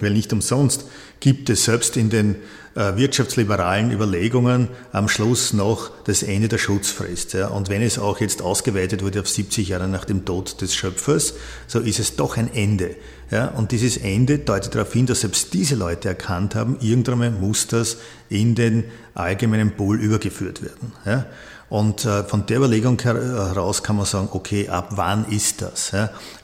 Weil 0.00 0.12
nicht 0.12 0.32
umsonst 0.32 0.84
gibt 1.20 1.50
es 1.50 1.64
selbst 1.64 1.96
in 1.96 2.10
den 2.10 2.36
äh, 2.74 2.96
wirtschaftsliberalen 2.96 3.90
Überlegungen 3.90 4.68
am 4.92 5.08
Schluss 5.08 5.52
noch 5.52 5.90
das 6.04 6.22
Ende 6.22 6.48
der 6.48 6.58
Schutzfrist. 6.58 7.34
Ja. 7.34 7.48
Und 7.48 7.68
wenn 7.68 7.82
es 7.82 7.98
auch 7.98 8.20
jetzt 8.20 8.40
ausgeweitet 8.40 9.02
wurde 9.02 9.20
auf 9.20 9.28
70 9.28 9.68
Jahre 9.68 9.88
nach 9.88 10.04
dem 10.04 10.24
Tod 10.24 10.60
des 10.60 10.74
Schöpfers, 10.74 11.34
so 11.66 11.80
ist 11.80 11.98
es 11.98 12.16
doch 12.16 12.36
ein 12.36 12.52
Ende. 12.52 12.96
Ja. 13.30 13.48
Und 13.48 13.72
dieses 13.72 13.98
Ende 13.98 14.38
deutet 14.38 14.74
darauf 14.74 14.92
hin, 14.92 15.06
dass 15.06 15.20
selbst 15.20 15.52
diese 15.52 15.74
Leute 15.74 16.08
erkannt 16.08 16.54
haben, 16.54 16.78
irgendwann 16.80 17.40
muss 17.40 17.66
das 17.66 17.98
in 18.28 18.54
den 18.54 18.84
allgemeinen 19.14 19.76
Pool 19.76 20.00
übergeführt 20.00 20.62
werden. 20.62 20.92
Ja. 21.04 21.26
Und 21.68 22.04
äh, 22.04 22.24
von 22.24 22.44
der 22.44 22.58
Überlegung 22.58 23.00
heraus 23.00 23.82
kann 23.82 23.96
man 23.96 24.04
sagen, 24.04 24.28
okay, 24.32 24.68
ab 24.68 24.88
wann 24.90 25.24
ist 25.30 25.62
das? 25.62 25.92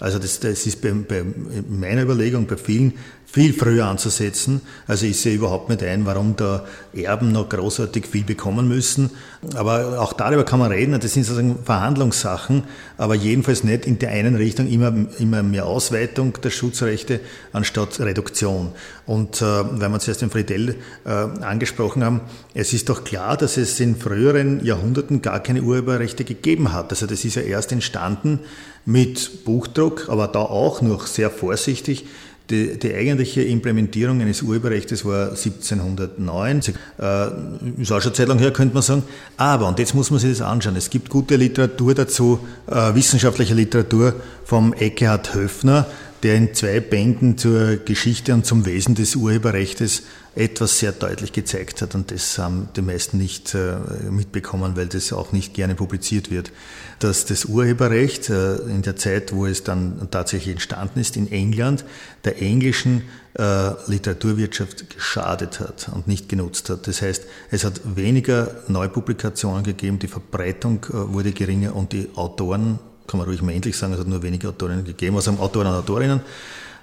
Also 0.00 0.18
das, 0.18 0.40
das 0.40 0.64
ist 0.64 0.80
bei, 0.80 0.90
bei 0.92 1.22
meiner 1.68 2.02
Überlegung 2.02 2.46
bei 2.46 2.56
vielen 2.56 2.94
viel 3.30 3.52
früher 3.52 3.84
anzusetzen. 3.84 4.62
Also 4.86 5.04
ich 5.04 5.20
sehe 5.20 5.34
überhaupt 5.34 5.68
nicht 5.68 5.82
ein, 5.82 6.06
warum 6.06 6.36
da 6.36 6.64
Erben 6.94 7.30
noch 7.30 7.50
großartig 7.50 8.06
viel 8.06 8.24
bekommen 8.24 8.68
müssen. 8.68 9.10
Aber 9.54 10.00
auch 10.00 10.14
darüber 10.14 10.44
kann 10.44 10.58
man 10.58 10.72
reden. 10.72 10.98
Das 10.98 11.12
sind 11.12 11.24
sozusagen 11.24 11.62
Verhandlungssachen, 11.62 12.64
aber 12.96 13.14
jedenfalls 13.14 13.64
nicht 13.64 13.84
in 13.84 13.98
der 13.98 14.10
einen 14.12 14.34
Richtung 14.34 14.66
immer, 14.66 14.94
immer 15.18 15.42
mehr 15.42 15.66
Ausweitung 15.66 16.40
der 16.42 16.48
Schutzrechte 16.48 17.20
anstatt 17.52 18.00
Reduktion. 18.00 18.72
Und 19.04 19.42
äh, 19.42 19.44
weil 19.44 19.90
wir 19.90 20.00
zuerst 20.00 20.22
den 20.22 20.30
Friedel 20.30 20.76
äh, 21.04 21.10
angesprochen 21.10 22.02
haben, 22.02 22.22
es 22.54 22.72
ist 22.72 22.88
doch 22.88 23.04
klar, 23.04 23.36
dass 23.36 23.58
es 23.58 23.78
in 23.78 23.96
früheren 23.96 24.64
Jahrhunderten 24.64 25.20
gar 25.20 25.40
keine 25.40 25.62
Urheberrechte 25.62 26.24
gegeben 26.24 26.72
hat. 26.72 26.90
Also 26.90 27.06
das 27.06 27.26
ist 27.26 27.34
ja 27.34 27.42
erst 27.42 27.72
entstanden 27.72 28.40
mit 28.86 29.44
Buchdruck, 29.44 30.08
aber 30.08 30.28
da 30.28 30.40
auch 30.40 30.80
noch 30.80 31.06
sehr 31.06 31.30
vorsichtig 31.30 32.06
die, 32.50 32.78
die 32.78 32.94
eigentliche 32.94 33.42
Implementierung 33.42 34.20
eines 34.20 34.42
Urheberrechts 34.42 35.04
war 35.04 35.30
1709. 35.30 36.60
Äh, 36.98 37.82
ist 37.82 37.92
auch 37.92 38.00
schon 38.00 38.14
Zeit 38.14 38.28
lang 38.28 38.38
her, 38.38 38.52
könnte 38.52 38.74
man 38.74 38.82
sagen. 38.82 39.02
Aber, 39.36 39.68
und 39.68 39.78
jetzt 39.78 39.94
muss 39.94 40.10
man 40.10 40.20
sich 40.20 40.30
das 40.30 40.40
anschauen, 40.40 40.76
es 40.76 40.90
gibt 40.90 41.08
gute 41.08 41.36
Literatur 41.36 41.94
dazu, 41.94 42.40
äh, 42.66 42.94
wissenschaftliche 42.94 43.54
Literatur 43.54 44.14
vom 44.44 44.72
Eckhard 44.72 45.34
Höfner, 45.34 45.86
der 46.22 46.36
in 46.36 46.54
zwei 46.54 46.80
Bänden 46.80 47.38
zur 47.38 47.76
Geschichte 47.76 48.34
und 48.34 48.44
zum 48.44 48.66
Wesen 48.66 48.94
des 48.94 49.14
Urheberrechts 49.14 50.02
etwas 50.34 50.78
sehr 50.78 50.92
deutlich 50.92 51.32
gezeigt 51.32 51.82
hat 51.82 51.94
und 51.94 52.12
das 52.12 52.38
haben 52.38 52.68
die 52.76 52.82
meisten 52.82 53.18
nicht 53.18 53.54
äh, 53.54 53.76
mitbekommen, 54.08 54.76
weil 54.76 54.86
das 54.86 55.12
auch 55.12 55.32
nicht 55.32 55.52
gerne 55.54 55.74
publiziert 55.74 56.30
wird, 56.30 56.52
dass 57.00 57.24
das 57.24 57.44
Urheberrecht 57.44 58.30
äh, 58.30 58.56
in 58.56 58.82
der 58.82 58.96
Zeit, 58.96 59.32
wo 59.32 59.46
es 59.46 59.64
dann 59.64 60.08
tatsächlich 60.10 60.52
entstanden 60.52 61.00
ist, 61.00 61.16
in 61.16 61.30
England 61.32 61.84
der 62.24 62.40
englischen 62.40 63.02
äh, 63.34 63.70
Literaturwirtschaft 63.88 64.90
geschadet 64.90 65.58
hat 65.58 65.90
und 65.92 66.06
nicht 66.06 66.28
genutzt 66.28 66.70
hat. 66.70 66.86
Das 66.86 67.02
heißt, 67.02 67.24
es 67.50 67.64
hat 67.64 67.80
weniger 67.96 68.62
Neupublikationen 68.68 69.64
gegeben, 69.64 69.98
die 69.98 70.08
Verbreitung 70.08 70.86
wurde 70.88 71.32
geringer 71.32 71.74
und 71.74 71.92
die 71.92 72.10
Autoren, 72.14 72.78
kann 73.08 73.18
man 73.18 73.28
ruhig 73.28 73.42
mal 73.42 73.52
endlich 73.52 73.76
sagen, 73.76 73.94
es 73.94 73.98
hat 73.98 74.06
nur 74.06 74.22
wenige 74.22 74.48
Autorinnen 74.48 74.84
gegeben, 74.84 75.16
also 75.16 75.32
Autoren 75.32 75.66
und 75.66 75.74
Autorinnen, 75.74 76.20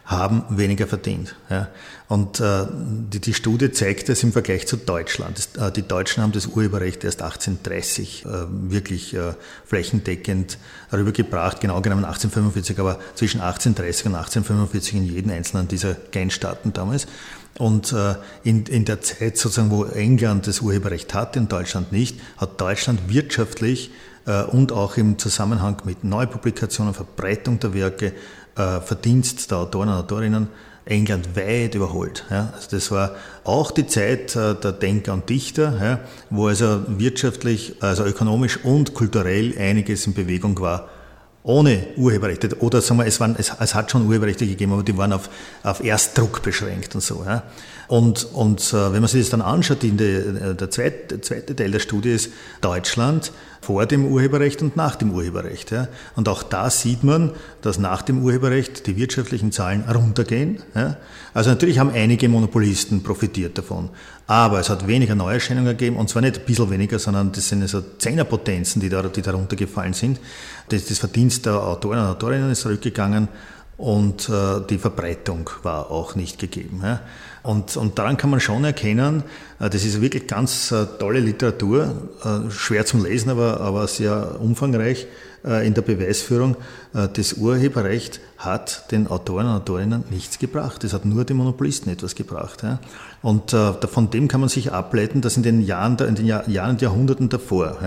haben 0.05 0.43
weniger 0.49 0.85
verdient. 0.85 1.35
Ja. 1.49 1.67
Und 2.07 2.39
äh, 2.39 2.67
die, 3.11 3.19
die, 3.19 3.33
Studie 3.33 3.71
zeigt 3.71 4.07
es 4.09 4.21
im 4.21 4.31
Vergleich 4.31 4.67
zu 4.67 4.77
Deutschland. 4.77 5.37
Das, 5.37 5.69
äh, 5.69 5.71
die 5.71 5.81
Deutschen 5.81 6.21
haben 6.21 6.31
das 6.31 6.45
Urheberrecht 6.45 7.03
erst 7.03 7.23
1830 7.23 8.25
äh, 8.25 8.29
wirklich 8.69 9.15
äh, 9.15 9.33
flächendeckend 9.65 10.59
rübergebracht, 10.93 11.59
genau 11.59 11.81
genommen 11.81 12.05
1845, 12.05 12.79
aber 12.79 12.99
zwischen 13.15 13.41
1830 13.41 14.05
und 14.05 14.15
1845 14.15 14.93
in 14.93 15.03
jeden 15.05 15.31
einzelnen 15.31 15.67
dieser 15.67 15.95
Kleinstaaten 15.95 16.71
damals. 16.71 17.07
Und 17.57 17.91
äh, 17.93 18.15
in, 18.43 18.65
in 18.65 18.85
der 18.85 19.01
Zeit 19.01 19.37
sozusagen, 19.37 19.71
wo 19.71 19.85
England 19.85 20.45
das 20.45 20.59
Urheberrecht 20.59 21.15
hatte 21.15 21.39
und 21.39 21.51
Deutschland 21.51 21.91
nicht, 21.91 22.19
hat 22.37 22.61
Deutschland 22.61 23.09
wirtschaftlich 23.09 23.89
und 24.25 24.71
auch 24.71 24.97
im 24.97 25.17
Zusammenhang 25.19 25.77
mit 25.85 26.03
Neupublikationen, 26.03 26.93
Verbreitung 26.93 27.59
der 27.59 27.73
Werke 27.73 28.13
äh, 28.55 28.79
Verdienst 28.81 29.51
der 29.51 29.59
Autoren 29.59 29.89
und 29.89 29.95
Autorinnen 29.95 30.47
England 30.85 31.35
weit 31.35 31.75
überholt. 31.75 32.25
Also 32.29 32.69
das 32.71 32.91
war 32.91 33.15
auch 33.43 33.71
die 33.71 33.87
Zeit 33.87 34.35
äh, 34.35 34.55
der 34.55 34.71
Denker 34.71 35.13
und 35.13 35.29
Dichter, 35.29 35.99
wo 36.29 36.47
also 36.47 36.83
wirtschaftlich, 36.87 37.75
also 37.81 38.05
ökonomisch 38.05 38.63
und 38.63 38.93
kulturell 38.93 39.57
einiges 39.57 40.05
in 40.05 40.13
Bewegung 40.13 40.59
war, 40.59 40.89
ohne 41.43 41.87
Urheberrechte. 41.95 42.57
Oder 42.59 42.81
sagen 42.81 42.99
wir, 42.99 43.05
es, 43.05 43.19
waren, 43.19 43.35
es, 43.37 43.51
es 43.59 43.75
hat 43.75 43.91
schon 43.91 44.07
Urheberrechte 44.07 44.47
gegeben, 44.47 44.73
aber 44.73 44.83
die 44.83 44.97
waren 44.97 45.13
auf, 45.13 45.29
auf 45.63 45.83
Erstdruck 45.83 46.41
beschränkt 46.41 46.95
und 46.95 47.01
so. 47.01 47.23
Ja. 47.25 47.43
Und, 47.87 48.25
und 48.33 48.61
äh, 48.73 48.93
wenn 48.93 49.01
man 49.01 49.07
sich 49.07 49.21
das 49.21 49.29
dann 49.29 49.41
anschaut, 49.41 49.83
in 49.83 49.97
der, 49.97 50.53
der, 50.55 50.71
zweite, 50.71 51.21
zweite 51.21 51.55
Teil 51.55 51.71
der 51.71 51.79
Studie 51.79 52.13
ist 52.13 52.31
Deutschland 52.61 53.31
vor 53.65 53.87
dem 53.87 54.05
Urheberrecht 54.05 54.61
und 54.61 54.75
nach 54.75 54.95
dem 54.95 55.11
Urheberrecht. 55.11 55.71
Ja. 55.71 55.87
Und 56.15 56.29
auch 56.29 56.43
da 56.43 56.69
sieht 56.69 57.03
man, 57.03 57.31
dass 57.61 57.79
nach 57.79 58.03
dem 58.03 58.23
Urheberrecht 58.23 58.85
die 58.85 58.95
wirtschaftlichen 58.95 59.51
Zahlen 59.51 59.81
runtergehen. 59.89 60.61
Ja. 60.75 60.97
Also 61.33 61.49
natürlich 61.49 61.79
haben 61.79 61.89
einige 61.89 62.29
Monopolisten 62.29 63.01
profitiert 63.01 63.57
davon, 63.57 63.89
aber 64.27 64.59
es 64.59 64.69
hat 64.69 64.87
weniger 64.87 65.15
Neuerscheinungen 65.15 65.71
gegeben 65.71 65.97
und 65.97 66.09
zwar 66.09 66.21
nicht 66.21 66.37
ein 66.37 66.45
bisschen 66.45 66.69
weniger, 66.69 66.99
sondern 66.99 67.31
das 67.31 67.49
sind 67.49 67.63
also 67.63 67.81
Zehnerpotenzen, 67.97 68.81
die 68.81 68.89
da, 68.89 69.01
die 69.01 69.23
da 69.23 69.31
runtergefallen 69.31 69.93
sind. 69.93 70.19
Das, 70.69 70.85
das 70.85 70.99
Verdienst 70.99 71.47
der 71.47 71.55
Autoren 71.55 71.99
und 71.99 72.05
Autorinnen 72.05 72.51
ist 72.51 72.61
zurückgegangen 72.61 73.27
und 73.77 74.29
äh, 74.29 74.61
die 74.69 74.77
Verbreitung 74.77 75.49
war 75.63 75.89
auch 75.89 76.15
nicht 76.15 76.37
gegeben. 76.37 76.81
Ja. 76.83 77.01
Und, 77.45 77.77
und 77.77 77.99
daran 77.99 78.17
kann 78.17 78.31
man 78.31 78.39
schon 78.39 78.63
erkennen, 78.63 79.23
äh, 79.59 79.69
das 79.69 79.85
ist 79.85 80.01
wirklich 80.01 80.25
ganz 80.25 80.71
äh, 80.71 80.87
tolle 80.97 81.19
Literatur, 81.19 82.09
äh, 82.23 82.49
schwer 82.49 82.87
zum 82.87 83.03
Lesen, 83.03 83.29
aber, 83.29 83.61
aber 83.61 83.87
sehr 83.87 84.41
umfangreich 84.41 85.07
in 85.63 85.75
der 85.75 85.83
Beweisführung. 85.83 86.57
Das 86.91 87.33
Urheberrecht 87.33 88.19
hat 88.39 88.91
den 88.91 89.05
Autoren 89.05 89.45
und 89.45 89.51
Autorinnen 89.51 90.03
nichts 90.09 90.39
gebracht. 90.39 90.83
Es 90.83 90.91
hat 90.91 91.05
nur 91.05 91.23
den 91.23 91.37
Monopolisten 91.37 91.91
etwas 91.91 92.15
gebracht. 92.15 92.63
Und 93.21 93.51
von 93.51 94.09
dem 94.09 94.27
kann 94.27 94.39
man 94.39 94.49
sich 94.49 94.71
ableiten, 94.71 95.21
dass 95.21 95.37
in 95.37 95.43
den 95.43 95.61
Jahren, 95.61 95.99
in 95.99 96.15
den 96.15 96.25
Jahren 96.25 96.71
und 96.71 96.81
Jahrhunderten 96.81 97.29
davor, 97.29 97.77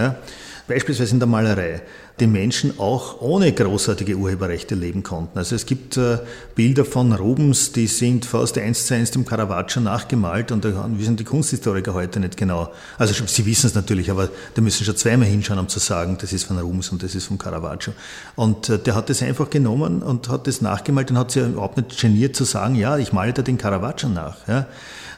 beispielsweise 0.68 1.14
in 1.14 1.18
der 1.18 1.26
Malerei, 1.26 1.82
die 2.20 2.26
Menschen 2.26 2.78
auch 2.78 3.20
ohne 3.20 3.52
großartige 3.52 4.16
Urheberrechte 4.16 4.74
leben 4.74 5.02
konnten. 5.02 5.38
Also 5.38 5.56
es 5.56 5.66
gibt 5.66 5.96
äh, 5.96 6.18
Bilder 6.54 6.84
von 6.84 7.12
Rubens, 7.12 7.72
die 7.72 7.86
sind 7.86 8.26
fast 8.26 8.58
eins 8.58 8.86
zu 8.86 8.94
eins 8.94 9.10
dem 9.10 9.24
Caravaggio 9.24 9.80
nachgemalt 9.80 10.52
und 10.52 10.64
da 10.64 10.88
wissen 10.90 11.16
die 11.16 11.24
Kunsthistoriker 11.24 11.94
heute 11.94 12.20
nicht 12.20 12.36
genau. 12.36 12.72
Also 12.98 13.14
sie 13.26 13.46
wissen 13.46 13.66
es 13.66 13.74
natürlich, 13.74 14.10
aber 14.10 14.28
da 14.54 14.62
müssen 14.62 14.84
schon 14.84 14.96
zweimal 14.96 15.28
hinschauen, 15.28 15.58
um 15.58 15.68
zu 15.68 15.78
sagen, 15.78 16.18
das 16.20 16.32
ist 16.32 16.44
von 16.44 16.58
Rubens 16.58 16.90
und 16.90 17.02
das 17.02 17.14
ist 17.14 17.26
von 17.26 17.38
Caravaggio. 17.38 17.94
Und 18.36 18.68
äh, 18.68 18.78
der 18.78 18.94
hat 18.94 19.08
das 19.08 19.22
einfach 19.22 19.50
genommen 19.50 20.02
und 20.02 20.28
hat 20.28 20.46
das 20.46 20.60
nachgemalt 20.60 21.10
und 21.10 21.18
hat 21.18 21.30
sich 21.30 21.42
überhaupt 21.42 21.76
nicht 21.78 22.00
geniert 22.00 22.36
zu 22.36 22.44
sagen, 22.44 22.74
ja, 22.74 22.98
ich 22.98 23.12
male 23.12 23.32
da 23.32 23.42
den 23.42 23.58
Caravaggio 23.58 24.08
nach. 24.08 24.36
Ja. 24.46 24.66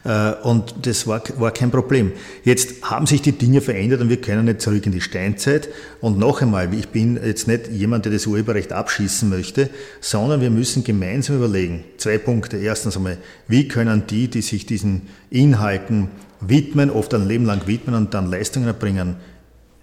Äh, 0.05 0.33
und 0.43 0.87
das 0.87 1.07
war, 1.07 1.23
war 1.39 1.51
kein 1.53 1.71
Problem. 1.71 2.13
Jetzt 2.45 2.83
haben 2.83 3.07
sich 3.07 3.23
die 3.23 3.33
Dinge 3.33 3.61
verändert 3.61 4.01
und 4.01 4.09
wir 4.09 4.21
können 4.21 4.47
nicht 4.47 4.61
zurück 4.61 4.87
in 4.87 4.93
die 4.93 5.01
Steinzeit. 5.01 5.69
Und 6.01 6.19
noch 6.19 6.43
einmal, 6.43 6.73
ich 6.75 6.89
bin 6.89 7.19
jetzt 7.23 7.49
nicht 7.49 7.69
jemand, 7.69 8.05
der 8.05 8.13
das 8.13 8.27
Urheberrecht 8.27 8.73
abschießen 8.73 9.29
möchte, 9.29 9.71
sondern 10.01 10.41
wir 10.41 10.51
müssen 10.51 10.85
gemeinsam 10.85 11.37
überlegen. 11.37 11.85
Zwei 11.99 12.19
Punkte. 12.19 12.57
Erstens 12.57 12.97
einmal, 12.97 13.19
wie 13.49 13.69
können 13.69 14.05
die, 14.09 14.29
die 14.29 14.43
sich 14.43 14.67
diesen 14.67 15.09
Inhalten 15.31 16.09
widmen, 16.41 16.91
oft 16.91 17.13
ein 17.15 17.29
Leben 17.29 17.45
lang 17.45 17.67
widmen 17.67 17.95
und 17.95 18.15
dann 18.15 18.31
Leistungen 18.31 18.67
erbringen, 18.67 19.17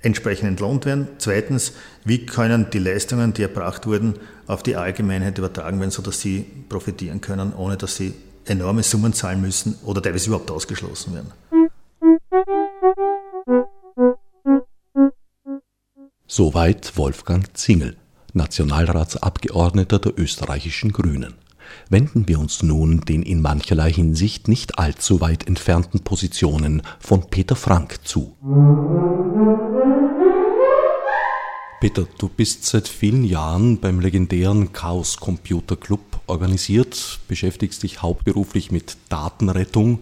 entsprechend 0.01 0.47
entlohnt 0.47 0.85
werden. 0.85 1.07
Zweitens, 1.17 1.73
wie 2.03 2.25
können 2.25 2.67
die 2.71 2.79
Leistungen, 2.79 3.33
die 3.33 3.43
erbracht 3.43 3.85
wurden, 3.85 4.15
auf 4.47 4.63
die 4.63 4.75
Allgemeinheit 4.75 5.37
übertragen 5.37 5.79
werden, 5.79 5.91
sodass 5.91 6.21
sie 6.21 6.45
profitieren 6.69 7.21
können, 7.21 7.53
ohne 7.53 7.77
dass 7.77 7.95
sie 7.95 8.13
enorme 8.49 8.83
Summen 8.83 9.13
zahlen 9.13 9.41
müssen 9.41 9.75
oder 9.83 10.01
teilweise 10.01 10.27
überhaupt 10.27 10.51
ausgeschlossen 10.51 11.13
werden. 11.13 11.31
Soweit 16.27 16.97
Wolfgang 16.97 17.55
Zingel, 17.57 17.95
Nationalratsabgeordneter 18.33 19.99
der 19.99 20.19
österreichischen 20.19 20.91
Grünen. 20.91 21.35
Wenden 21.89 22.27
wir 22.27 22.39
uns 22.39 22.63
nun 22.63 23.01
den 23.01 23.23
in 23.23 23.41
mancherlei 23.41 23.91
Hinsicht 23.91 24.47
nicht 24.47 24.77
allzu 24.79 25.21
weit 25.21 25.47
entfernten 25.47 26.01
Positionen 26.01 26.81
von 26.99 27.29
Peter 27.29 27.55
Frank 27.55 27.99
zu. 28.03 28.35
Peter, 31.79 32.07
du 32.17 32.27
bist 32.27 32.65
seit 32.65 32.87
vielen 32.87 33.23
Jahren 33.23 33.79
beim 33.79 33.99
legendären 33.99 34.73
Chaos 34.73 35.17
Computer 35.17 35.75
Club 35.75 36.01
organisiert, 36.25 37.19
beschäftigst 37.27 37.83
dich 37.83 38.01
hauptberuflich 38.01 38.71
mit 38.71 38.97
Datenrettung, 39.09 40.01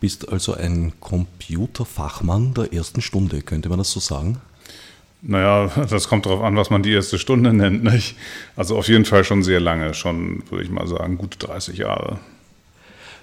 bist 0.00 0.28
also 0.28 0.54
ein 0.54 0.92
Computerfachmann 1.00 2.54
der 2.54 2.72
ersten 2.72 3.02
Stunde, 3.02 3.42
könnte 3.42 3.68
man 3.68 3.78
das 3.78 3.90
so 3.90 3.98
sagen? 3.98 4.40
Naja, 5.22 5.72
das 5.90 6.08
kommt 6.08 6.26
darauf 6.26 6.42
an, 6.42 6.54
was 6.54 6.70
man 6.70 6.84
die 6.84 6.92
erste 6.92 7.18
Stunde 7.18 7.52
nennt. 7.52 7.82
Nicht? 7.82 8.16
Also 8.54 8.78
auf 8.78 8.86
jeden 8.86 9.04
Fall 9.04 9.24
schon 9.24 9.42
sehr 9.42 9.60
lange, 9.60 9.94
schon 9.94 10.44
würde 10.50 10.64
ich 10.64 10.70
mal 10.70 10.86
sagen, 10.86 11.18
gute 11.18 11.36
30 11.38 11.78
Jahre. 11.78 12.20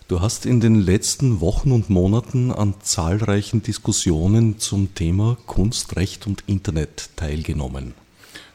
Du 0.09 0.21
hast 0.21 0.47
in 0.47 0.59
den 0.59 0.73
letzten 0.73 1.39
Wochen 1.39 1.71
und 1.71 1.91
Monaten 1.91 2.51
an 2.51 2.73
zahlreichen 2.81 3.61
Diskussionen 3.61 4.57
zum 4.57 4.95
Thema 4.95 5.37
Kunst, 5.45 5.97
Recht 5.97 6.25
und 6.25 6.43
Internet 6.47 7.11
teilgenommen. 7.15 7.93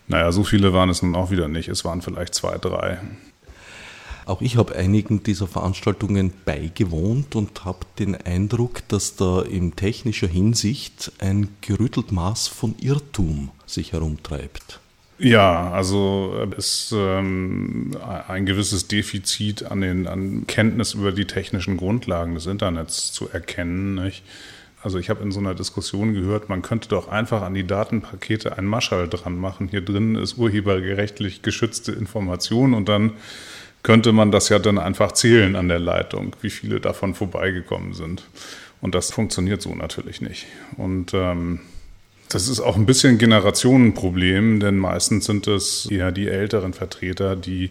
Naja, 0.08 0.32
so 0.32 0.42
viele 0.42 0.72
waren 0.72 0.90
es 0.90 1.00
nun 1.00 1.14
auch 1.14 1.30
wieder 1.30 1.46
nicht. 1.46 1.68
Es 1.68 1.84
waren 1.84 2.02
vielleicht 2.02 2.34
zwei, 2.34 2.58
drei. 2.58 2.98
Auch 4.26 4.42
ich 4.42 4.56
habe 4.56 4.74
einigen 4.74 5.22
dieser 5.22 5.46
Veranstaltungen 5.46 6.32
beigewohnt 6.44 7.36
und 7.36 7.64
habe 7.64 7.86
den 8.00 8.16
Eindruck, 8.16 8.82
dass 8.88 9.14
da 9.14 9.40
in 9.42 9.76
technischer 9.76 10.26
Hinsicht 10.26 11.12
ein 11.20 11.50
gerüttelt 11.60 12.10
Maß 12.10 12.48
von 12.48 12.74
Irrtum 12.80 13.52
sich 13.64 13.92
herumtreibt. 13.92 14.80
Ja, 15.24 15.70
also 15.70 16.46
ist 16.54 16.92
ähm, 16.94 17.92
ein 18.28 18.44
gewisses 18.44 18.88
Defizit 18.88 19.62
an 19.62 19.80
den 19.80 20.06
an 20.06 20.46
Kenntnis 20.46 20.92
über 20.92 21.12
die 21.12 21.24
technischen 21.24 21.78
Grundlagen 21.78 22.34
des 22.34 22.44
Internets 22.44 23.10
zu 23.10 23.30
erkennen. 23.30 23.94
Nicht? 23.94 24.22
Also 24.82 24.98
ich 24.98 25.08
habe 25.08 25.22
in 25.22 25.32
so 25.32 25.40
einer 25.40 25.54
Diskussion 25.54 26.12
gehört, 26.12 26.50
man 26.50 26.60
könnte 26.60 26.90
doch 26.90 27.08
einfach 27.08 27.40
an 27.40 27.54
die 27.54 27.66
Datenpakete 27.66 28.58
ein 28.58 28.66
Maschall 28.66 29.08
dran 29.08 29.38
machen. 29.38 29.68
Hier 29.68 29.80
drin 29.80 30.14
ist 30.14 30.36
urheberrechtlich 30.36 31.40
geschützte 31.40 31.92
Information 31.92 32.74
und 32.74 32.90
dann 32.90 33.12
könnte 33.82 34.12
man 34.12 34.30
das 34.30 34.50
ja 34.50 34.58
dann 34.58 34.76
einfach 34.76 35.12
zählen 35.12 35.56
an 35.56 35.68
der 35.68 35.78
Leitung, 35.78 36.36
wie 36.42 36.50
viele 36.50 36.80
davon 36.80 37.14
vorbeigekommen 37.14 37.94
sind. 37.94 38.24
Und 38.82 38.94
das 38.94 39.10
funktioniert 39.10 39.62
so 39.62 39.74
natürlich 39.74 40.20
nicht. 40.20 40.44
Und 40.76 41.14
ähm, 41.14 41.60
das 42.34 42.48
ist 42.48 42.58
auch 42.58 42.74
ein 42.74 42.84
bisschen 42.84 43.18
Generationenproblem, 43.18 44.58
denn 44.58 44.76
meistens 44.76 45.26
sind 45.26 45.46
es 45.46 45.86
eher 45.86 46.10
die 46.10 46.26
älteren 46.26 46.72
Vertreter, 46.72 47.36
die 47.36 47.70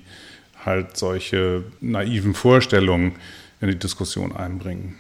halt 0.63 0.95
solche 0.95 1.65
naiven 1.82 2.34
Vorstellungen 2.34 3.15
in 3.60 3.67
die 3.67 3.76
Diskussion 3.78 4.34
einbringen. 4.34 4.95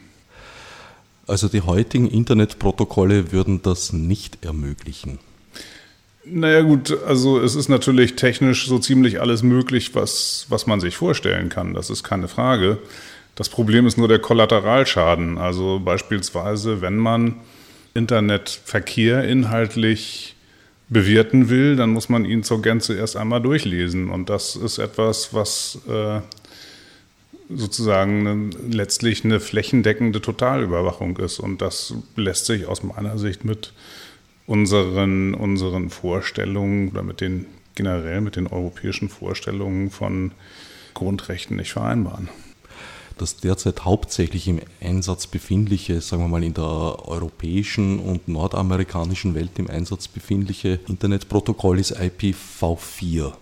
Also 1.27 1.47
die 1.47 1.61
heutigen 1.61 2.09
Internetprotokolle 2.09 3.31
würden 3.31 3.61
das 3.61 3.93
nicht 3.93 4.43
ermöglichen. 4.43 5.19
Naja 6.25 6.61
gut, 6.61 6.97
also 7.07 7.39
es 7.39 7.55
ist 7.55 7.69
natürlich 7.69 8.17
technisch 8.17 8.67
so 8.67 8.79
ziemlich 8.79 9.21
alles 9.21 9.43
möglich, 9.43 9.95
was, 9.95 10.45
was 10.49 10.67
man 10.67 10.81
sich 10.81 10.97
vorstellen 10.97 11.47
kann. 11.47 11.73
Das 11.73 11.89
ist 11.89 12.03
keine 12.03 12.27
Frage. 12.27 12.79
Das 13.35 13.47
Problem 13.47 13.87
ist 13.87 13.97
nur 13.97 14.09
der 14.09 14.19
Kollateralschaden. 14.19 15.37
Also 15.37 15.79
beispielsweise, 15.79 16.81
wenn 16.81 16.97
man 16.97 17.35
Internetverkehr 17.93 19.23
inhaltlich 19.23 20.35
bewerten 20.89 21.49
will, 21.49 21.75
dann 21.75 21.91
muss 21.91 22.09
man 22.09 22.25
ihn 22.25 22.43
zur 22.43 22.61
Gänze 22.61 22.95
erst 22.95 23.17
einmal 23.17 23.41
durchlesen. 23.41 24.09
Und 24.09 24.29
das 24.29 24.55
ist 24.55 24.77
etwas, 24.77 25.33
was 25.33 25.79
äh, 25.87 26.21
sozusagen 27.49 28.27
eine, 28.27 28.49
letztlich 28.69 29.23
eine 29.23 29.39
flächendeckende 29.39 30.21
Totalüberwachung 30.21 31.17
ist. 31.17 31.39
Und 31.39 31.61
das 31.61 31.93
lässt 32.15 32.45
sich 32.45 32.67
aus 32.67 32.83
meiner 32.83 33.17
Sicht 33.17 33.45
mit 33.45 33.73
unseren, 34.45 35.33
unseren 35.33 35.89
Vorstellungen 35.89 36.89
oder 36.89 37.03
mit 37.03 37.21
den 37.21 37.45
generell 37.75 38.21
mit 38.21 38.35
den 38.35 38.47
europäischen 38.47 39.09
Vorstellungen 39.09 39.89
von 39.89 40.31
Grundrechten 40.93 41.57
nicht 41.57 41.73
vereinbaren. 41.73 42.29
Das 43.17 43.37
derzeit 43.37 43.85
hauptsächlich 43.85 44.47
im 44.47 44.59
Einsatz 44.81 45.27
befindliche, 45.27 46.01
sagen 46.01 46.23
wir 46.23 46.27
mal 46.27 46.43
in 46.43 46.53
der 46.53 46.63
europäischen 46.63 47.99
und 47.99 48.27
nordamerikanischen 48.27 49.35
Welt 49.35 49.51
im 49.57 49.69
Einsatz 49.69 50.07
befindliche 50.07 50.79
Internetprotokoll 50.87 51.79
ist 51.79 51.97
IPv4. 51.97 53.33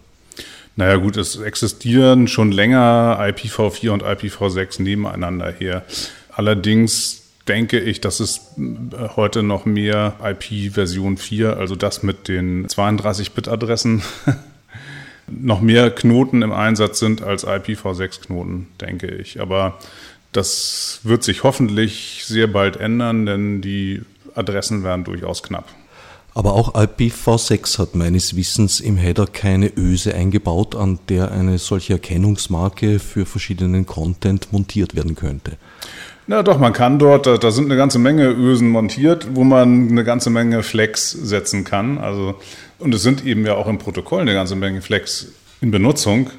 Naja 0.75 0.95
gut, 0.95 1.17
es 1.17 1.35
existieren 1.37 2.27
schon 2.27 2.51
länger 2.51 3.17
IPv4 3.19 3.89
und 3.91 4.03
IPv6 4.03 4.81
nebeneinander 4.81 5.51
her. 5.51 5.83
Allerdings 6.31 7.21
denke 7.47 7.79
ich, 7.79 8.01
dass 8.01 8.19
es 8.19 8.51
äh, 8.57 9.09
heute 9.15 9.43
noch 9.43 9.65
mehr 9.65 10.15
IP-Version 10.23 11.17
4, 11.17 11.57
also 11.57 11.75
das 11.75 12.03
mit 12.03 12.27
den 12.27 12.67
32-Bit-Adressen, 12.67 14.03
noch 15.31 15.61
mehr 15.61 15.91
Knoten 15.91 16.41
im 16.41 16.51
Einsatz 16.51 16.99
sind 16.99 17.23
als 17.23 17.45
IPv6-Knoten, 17.45 18.67
denke 18.79 19.07
ich. 19.07 19.39
Aber 19.39 19.77
das 20.31 20.99
wird 21.03 21.23
sich 21.23 21.43
hoffentlich 21.43 22.23
sehr 22.25 22.47
bald 22.47 22.77
ändern, 22.77 23.25
denn 23.25 23.61
die 23.61 24.01
Adressen 24.35 24.83
werden 24.83 25.03
durchaus 25.03 25.43
knapp. 25.43 25.65
Aber 26.33 26.53
auch 26.53 26.75
IPv6 26.75 27.77
hat 27.77 27.95
meines 27.95 28.37
Wissens 28.37 28.79
im 28.79 28.95
Header 28.95 29.27
keine 29.27 29.71
Öse 29.75 30.15
eingebaut, 30.15 30.75
an 30.75 30.99
der 31.09 31.31
eine 31.31 31.57
solche 31.57 31.93
Erkennungsmarke 31.93 32.99
für 32.99 33.25
verschiedenen 33.25 33.85
Content 33.85 34.53
montiert 34.53 34.95
werden 34.95 35.15
könnte. 35.15 35.57
Na 36.27 36.43
doch, 36.43 36.57
man 36.57 36.71
kann 36.71 36.99
dort, 36.99 37.25
da, 37.25 37.37
da, 37.37 37.51
sind 37.51 37.65
eine 37.65 37.75
ganze 37.75 37.99
Menge 37.99 38.29
Ösen 38.29 38.69
montiert, 38.69 39.27
wo 39.33 39.43
man 39.43 39.89
eine 39.89 40.05
ganze 40.05 40.29
Menge 40.29 40.63
Flex 40.63 41.11
setzen 41.11 41.65
kann. 41.65 41.97
Also, 41.97 42.35
und 42.81 42.93
es 42.93 43.03
sind 43.03 43.25
eben 43.25 43.45
ja 43.45 43.55
auch 43.55 43.67
im 43.67 43.77
Protokoll 43.77 44.21
eine 44.21 44.33
ganze 44.33 44.55
Menge 44.55 44.81
Flex 44.81 45.27
in 45.61 45.71
Benutzung. 45.71 46.29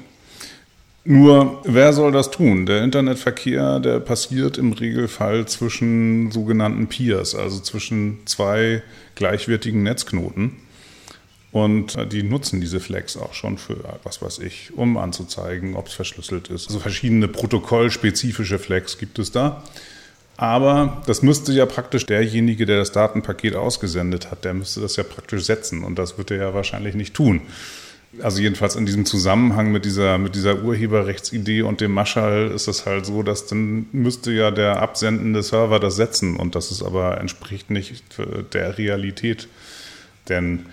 Nur, 1.05 1.61
wer 1.65 1.91
soll 1.91 2.13
das 2.13 2.31
tun? 2.31 2.65
Der 2.65 2.81
Internetverkehr, 2.81 3.79
der 3.79 3.99
passiert 3.99 4.57
im 4.57 4.71
Regelfall 4.71 5.45
zwischen 5.47 6.31
sogenannten 6.31 6.87
Peers, 6.87 7.35
also 7.35 7.59
zwischen 7.59 8.19
zwei 8.25 8.83
gleichwertigen 9.15 9.83
Netzknoten. 9.83 10.53
Und 11.51 11.95
äh, 11.95 12.07
die 12.07 12.23
nutzen 12.23 12.61
diese 12.61 12.79
Flex 12.79 13.17
auch 13.17 13.33
schon 13.33 13.57
für, 13.57 13.77
was 14.03 14.21
weiß 14.21 14.39
ich, 14.39 14.71
um 14.75 14.97
anzuzeigen, 14.97 15.75
ob 15.75 15.87
es 15.87 15.93
verschlüsselt 15.93 16.47
ist. 16.47 16.67
Also 16.67 16.79
verschiedene 16.79 17.27
protokollspezifische 17.27 18.57
Flex 18.57 18.97
gibt 18.97 19.19
es 19.19 19.31
da. 19.31 19.63
Aber 20.35 21.03
das 21.05 21.21
müsste 21.21 21.53
ja 21.53 21.65
praktisch 21.65 22.05
derjenige, 22.05 22.65
der 22.65 22.77
das 22.77 22.91
Datenpaket 22.91 23.55
ausgesendet 23.55 24.31
hat, 24.31 24.45
der 24.45 24.53
müsste 24.53 24.81
das 24.81 24.95
ja 24.95 25.03
praktisch 25.03 25.43
setzen. 25.43 25.83
Und 25.83 25.99
das 25.99 26.17
wird 26.17 26.31
er 26.31 26.37
ja 26.37 26.53
wahrscheinlich 26.53 26.95
nicht 26.95 27.13
tun 27.13 27.41
also 28.21 28.41
jedenfalls 28.41 28.75
in 28.75 28.85
diesem 28.85 29.05
Zusammenhang 29.05 29.71
mit 29.71 29.85
dieser, 29.85 30.17
mit 30.17 30.35
dieser 30.35 30.61
Urheberrechtsidee 30.61 31.63
und 31.63 31.81
dem 31.81 31.91
Maschall 31.91 32.51
ist 32.51 32.67
es 32.67 32.85
halt 32.85 33.05
so, 33.05 33.23
dass 33.23 33.47
dann 33.47 33.87
müsste 33.91 34.31
ja 34.31 34.51
der 34.51 34.81
absendende 34.81 35.41
Server 35.41 35.79
das 35.79 35.95
setzen 35.95 36.35
und 36.35 36.55
das 36.55 36.71
ist 36.71 36.83
aber 36.83 37.19
entspricht 37.19 37.71
nicht 37.71 38.03
der 38.53 38.77
Realität. 38.77 39.47
Denn 40.29 40.67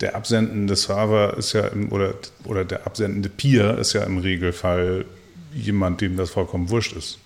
der 0.00 0.16
absendende 0.16 0.76
Server 0.76 1.36
ist 1.36 1.52
ja 1.52 1.66
im, 1.68 1.92
oder, 1.92 2.14
oder 2.44 2.64
der 2.64 2.86
absendende 2.86 3.28
Peer 3.28 3.78
ist 3.78 3.92
ja 3.92 4.02
im 4.02 4.18
Regelfall 4.18 5.04
jemand, 5.54 6.00
dem 6.00 6.16
das 6.16 6.30
vollkommen 6.30 6.70
wurscht 6.70 6.96
ist. 6.96 7.18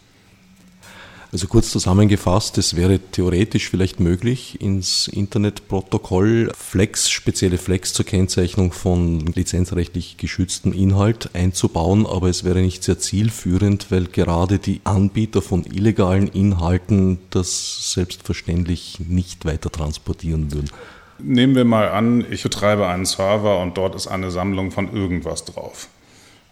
Also 1.34 1.48
kurz 1.48 1.70
zusammengefasst, 1.70 2.58
es 2.58 2.76
wäre 2.76 3.00
theoretisch 3.00 3.68
vielleicht 3.68 3.98
möglich, 3.98 4.60
ins 4.60 5.08
Internetprotokoll 5.08 6.52
Flex, 6.56 7.10
spezielle 7.10 7.58
Flex 7.58 7.92
zur 7.92 8.06
Kennzeichnung 8.06 8.70
von 8.70 9.18
lizenzrechtlich 9.18 10.16
geschütztem 10.16 10.72
Inhalt 10.72 11.30
einzubauen, 11.34 12.06
aber 12.06 12.28
es 12.28 12.44
wäre 12.44 12.60
nicht 12.60 12.84
sehr 12.84 13.00
zielführend, 13.00 13.90
weil 13.90 14.04
gerade 14.04 14.60
die 14.60 14.80
Anbieter 14.84 15.42
von 15.42 15.64
illegalen 15.64 16.28
Inhalten 16.28 17.18
das 17.30 17.92
selbstverständlich 17.94 19.00
nicht 19.00 19.44
weiter 19.44 19.72
transportieren 19.72 20.52
würden. 20.52 20.70
Nehmen 21.18 21.56
wir 21.56 21.64
mal 21.64 21.88
an, 21.88 22.24
ich 22.30 22.44
betreibe 22.44 22.86
einen 22.86 23.06
Server 23.06 23.60
und 23.60 23.76
dort 23.76 23.96
ist 23.96 24.06
eine 24.06 24.30
Sammlung 24.30 24.70
von 24.70 24.94
irgendwas 24.94 25.44
drauf. 25.44 25.88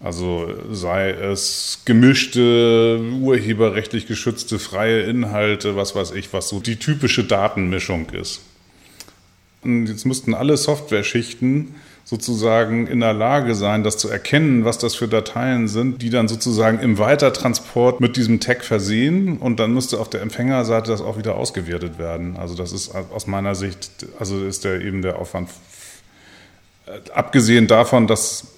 Also 0.03 0.53
sei 0.71 1.11
es 1.11 1.83
gemischte, 1.85 3.01
urheberrechtlich 3.21 4.07
geschützte 4.09 4.59
freie 4.59 5.03
Inhalte, 5.03 5.77
was 5.77 5.95
weiß 5.95 6.11
ich, 6.12 6.33
was 6.33 6.49
so 6.49 6.59
die 6.59 6.77
typische 6.77 7.23
Datenmischung 7.23 8.11
ist. 8.11 8.41
Und 9.62 9.87
jetzt 9.87 10.05
müssten 10.05 10.35
alle 10.35 10.57
Software-Schichten 10.57 11.77
sozusagen 12.05 12.88
in 12.88 12.99
der 12.99 13.12
Lage 13.12 13.55
sein, 13.55 13.85
das 13.85 13.97
zu 13.97 14.09
erkennen, 14.09 14.65
was 14.65 14.77
das 14.79 14.97
für 14.97 15.07
Dateien 15.07 15.69
sind, 15.69 16.03
die 16.03 16.11
dann 16.11 16.27
sozusagen 16.27 16.81
im 16.81 16.99
Weitertransport 16.99 18.01
mit 18.01 18.17
diesem 18.17 18.41
Tag 18.41 18.65
versehen 18.65 19.38
und 19.38 19.61
dann 19.61 19.73
müsste 19.73 20.01
auf 20.01 20.11
der 20.11 20.21
Empfängerseite 20.23 20.91
das 20.91 21.01
auch 21.01 21.17
wieder 21.17 21.37
ausgewertet 21.37 22.01
werden. 22.01 22.37
Also 22.37 22.57
das 22.57 22.73
ist 22.73 22.93
aus 22.93 23.29
meiner 23.29 23.55
Sicht, 23.55 24.07
also 24.19 24.45
ist 24.45 24.65
der 24.65 24.81
eben 24.81 25.01
der 25.03 25.21
Aufwand, 25.21 25.51
abgesehen 27.15 27.69
davon, 27.69 28.09
dass 28.09 28.52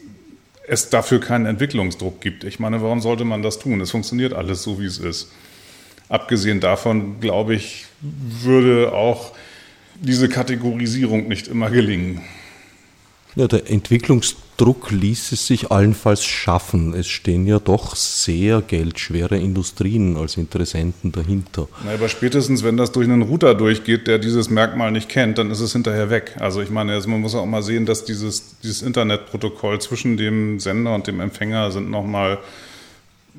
es 0.67 0.91
dafür 0.91 1.21
keinen 1.21 1.47
Entwicklungsdruck 1.47 2.21
gibt. 2.21 2.45
Ich 2.45 2.59
meine, 2.59 2.83
warum 2.83 3.01
sollte 3.01 3.25
man 3.25 3.43
das 3.43 3.59
tun? 3.59 3.81
Es 3.81 3.91
funktioniert 3.91 4.33
alles 4.33 4.63
so, 4.63 4.81
wie 4.81 4.87
es 4.87 4.99
ist. 4.99 5.31
Abgesehen 6.09 6.61
davon, 6.61 7.21
glaube 7.21 7.55
ich, 7.55 7.87
würde 8.01 8.93
auch 8.93 9.33
diese 10.01 10.29
Kategorisierung 10.29 11.29
nicht 11.29 11.49
immer 11.49 11.71
gelingen. 11.71 12.23
Ja, 13.37 13.49
der 13.49 13.69
Entwicklungsdruck 13.69 14.93
ließe 14.93 15.35
sich 15.35 15.73
allenfalls 15.73 16.25
schaffen. 16.25 16.95
Es 16.95 17.09
stehen 17.09 17.47
ja 17.47 17.59
doch 17.59 17.97
sehr 17.97 18.63
geldschwere 18.63 19.37
Industrien 19.37 20.17
als 20.17 20.37
Interessenten 20.37 21.11
dahinter. 21.11 21.67
Na, 21.85 21.95
aber 21.95 22.09
spätestens, 22.09 22.63
wenn 22.63 22.77
das 22.77 22.93
durch 22.93 23.09
einen 23.09 23.23
Router 23.23 23.57
durchgeht, 23.57 24.07
der 24.07 24.21
dieses 24.21 24.51
Merkmal 24.51 24.93
nicht 24.93 25.09
kennt, 25.09 25.39
dann 25.39 25.51
ist 25.51 25.59
es 25.59 25.73
hinterher 25.73 26.11
weg. 26.11 26.37
Also 26.39 26.61
ich 26.61 26.71
meine, 26.71 26.97
man 27.09 27.21
muss 27.21 27.35
auch 27.35 27.45
mal 27.45 27.65
sehen, 27.65 27.87
dass 27.87 28.05
dieses, 28.05 28.57
dieses 28.63 28.83
Internetprotokoll 28.83 29.81
zwischen 29.81 30.17
dem 30.17 30.61
Sender 30.61 30.95
und 30.95 31.09
dem 31.09 31.19
Empfänger 31.19 31.73
sind 31.73 31.91
nochmal 31.91 32.39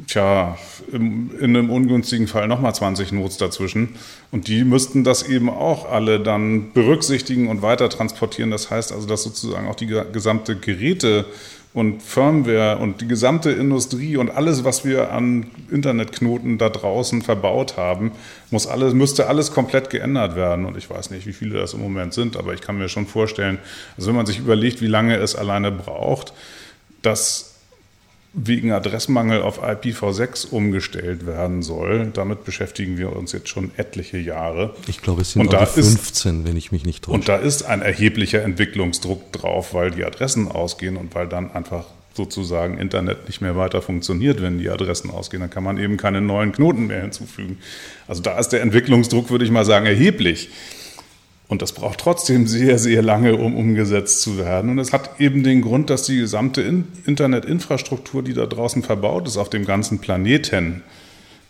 tja, 0.07 0.57
in 0.91 1.31
einem 1.41 1.69
ungünstigen 1.69 2.27
Fall 2.27 2.47
nochmal 2.47 2.75
20 2.75 3.11
Notes 3.11 3.37
dazwischen. 3.37 3.95
Und 4.31 4.47
die 4.47 4.63
müssten 4.63 5.03
das 5.03 5.23
eben 5.23 5.49
auch 5.49 5.89
alle 5.89 6.19
dann 6.19 6.73
berücksichtigen 6.73 7.47
und 7.47 7.61
weiter 7.61 7.89
transportieren. 7.89 8.51
Das 8.51 8.69
heißt 8.69 8.91
also, 8.91 9.07
dass 9.07 9.23
sozusagen 9.23 9.67
auch 9.67 9.75
die 9.75 9.87
gesamte 9.87 10.57
Geräte 10.57 11.25
und 11.73 12.01
Firmware 12.01 12.77
und 12.77 13.01
die 13.01 13.07
gesamte 13.07 13.51
Industrie 13.51 14.15
und 14.15 14.29
alles, 14.31 14.63
was 14.63 14.85
wir 14.85 15.11
an 15.11 15.47
Internetknoten 15.69 16.57
da 16.57 16.69
draußen 16.69 17.21
verbaut 17.21 17.75
haben, 17.75 18.13
muss 18.49 18.65
alles, 18.65 18.93
müsste 18.93 19.27
alles 19.27 19.51
komplett 19.51 19.89
geändert 19.89 20.37
werden. 20.37 20.65
Und 20.65 20.77
ich 20.77 20.89
weiß 20.89 21.11
nicht, 21.11 21.27
wie 21.27 21.33
viele 21.33 21.59
das 21.59 21.73
im 21.73 21.81
Moment 21.81 22.13
sind, 22.13 22.37
aber 22.37 22.53
ich 22.53 22.61
kann 22.61 22.77
mir 22.77 22.87
schon 22.87 23.07
vorstellen, 23.07 23.59
also 23.97 24.07
wenn 24.07 24.15
man 24.15 24.25
sich 24.25 24.39
überlegt, 24.39 24.81
wie 24.81 24.87
lange 24.87 25.17
es 25.17 25.35
alleine 25.35 25.69
braucht, 25.69 26.31
dass 27.01 27.54
wegen 28.35 28.71
Adressmangel 28.71 29.41
auf 29.41 29.63
IPv6 29.63 30.49
umgestellt 30.49 31.25
werden 31.25 31.63
soll. 31.63 32.11
Damit 32.13 32.43
beschäftigen 32.43 32.97
wir 32.97 33.15
uns 33.15 33.31
jetzt 33.31 33.47
schon 33.47 33.71
etliche 33.77 34.17
Jahre. 34.17 34.75
Ich 34.87 35.01
glaube, 35.01 35.21
es 35.21 35.31
sind 35.31 35.53
da 35.53 35.65
15, 35.65 36.39
ist, 36.41 36.47
wenn 36.47 36.57
ich 36.57 36.71
mich 36.73 36.85
nicht 36.85 37.05
täusche. 37.05 37.15
Und 37.15 37.29
da 37.29 37.37
ist 37.37 37.63
ein 37.63 37.81
erheblicher 37.81 38.43
Entwicklungsdruck 38.43 39.31
drauf, 39.31 39.73
weil 39.73 39.91
die 39.91 40.03
Adressen 40.03 40.51
ausgehen 40.51 40.97
und 40.97 41.15
weil 41.15 41.27
dann 41.27 41.51
einfach 41.51 41.85
sozusagen 42.13 42.77
Internet 42.77 43.27
nicht 43.27 43.41
mehr 43.41 43.55
weiter 43.55 43.81
funktioniert, 43.81 44.41
wenn 44.41 44.57
die 44.57 44.69
Adressen 44.69 45.11
ausgehen. 45.11 45.41
Dann 45.41 45.49
kann 45.49 45.63
man 45.63 45.77
eben 45.77 45.95
keine 45.97 46.21
neuen 46.21 46.51
Knoten 46.51 46.87
mehr 46.87 47.01
hinzufügen. 47.01 47.57
Also 48.07 48.21
da 48.21 48.37
ist 48.37 48.49
der 48.49 48.61
Entwicklungsdruck, 48.61 49.29
würde 49.29 49.45
ich 49.45 49.51
mal 49.51 49.65
sagen, 49.65 49.85
erheblich. 49.85 50.49
Und 51.47 51.61
das 51.61 51.73
braucht 51.73 51.99
trotzdem 51.99 52.47
sehr, 52.47 52.79
sehr 52.79 53.03
lange, 53.03 53.35
um 53.35 53.55
umgesetzt 53.55 54.21
zu 54.21 54.37
werden. 54.37 54.71
Und 54.71 54.79
es 54.79 54.93
hat 54.93 55.19
eben 55.19 55.43
den 55.43 55.61
Grund, 55.61 55.91
dass 55.91 56.03
die 56.03 56.17
gesamte 56.17 56.61
Internetinfrastruktur, 57.05 58.23
die 58.23 58.33
da 58.33 58.47
draußen 58.47 58.81
verbaut 58.81 59.27
ist, 59.27 59.37
auf 59.37 59.49
dem 59.49 59.65
ganzen 59.65 59.99
Planeten, 59.99 60.81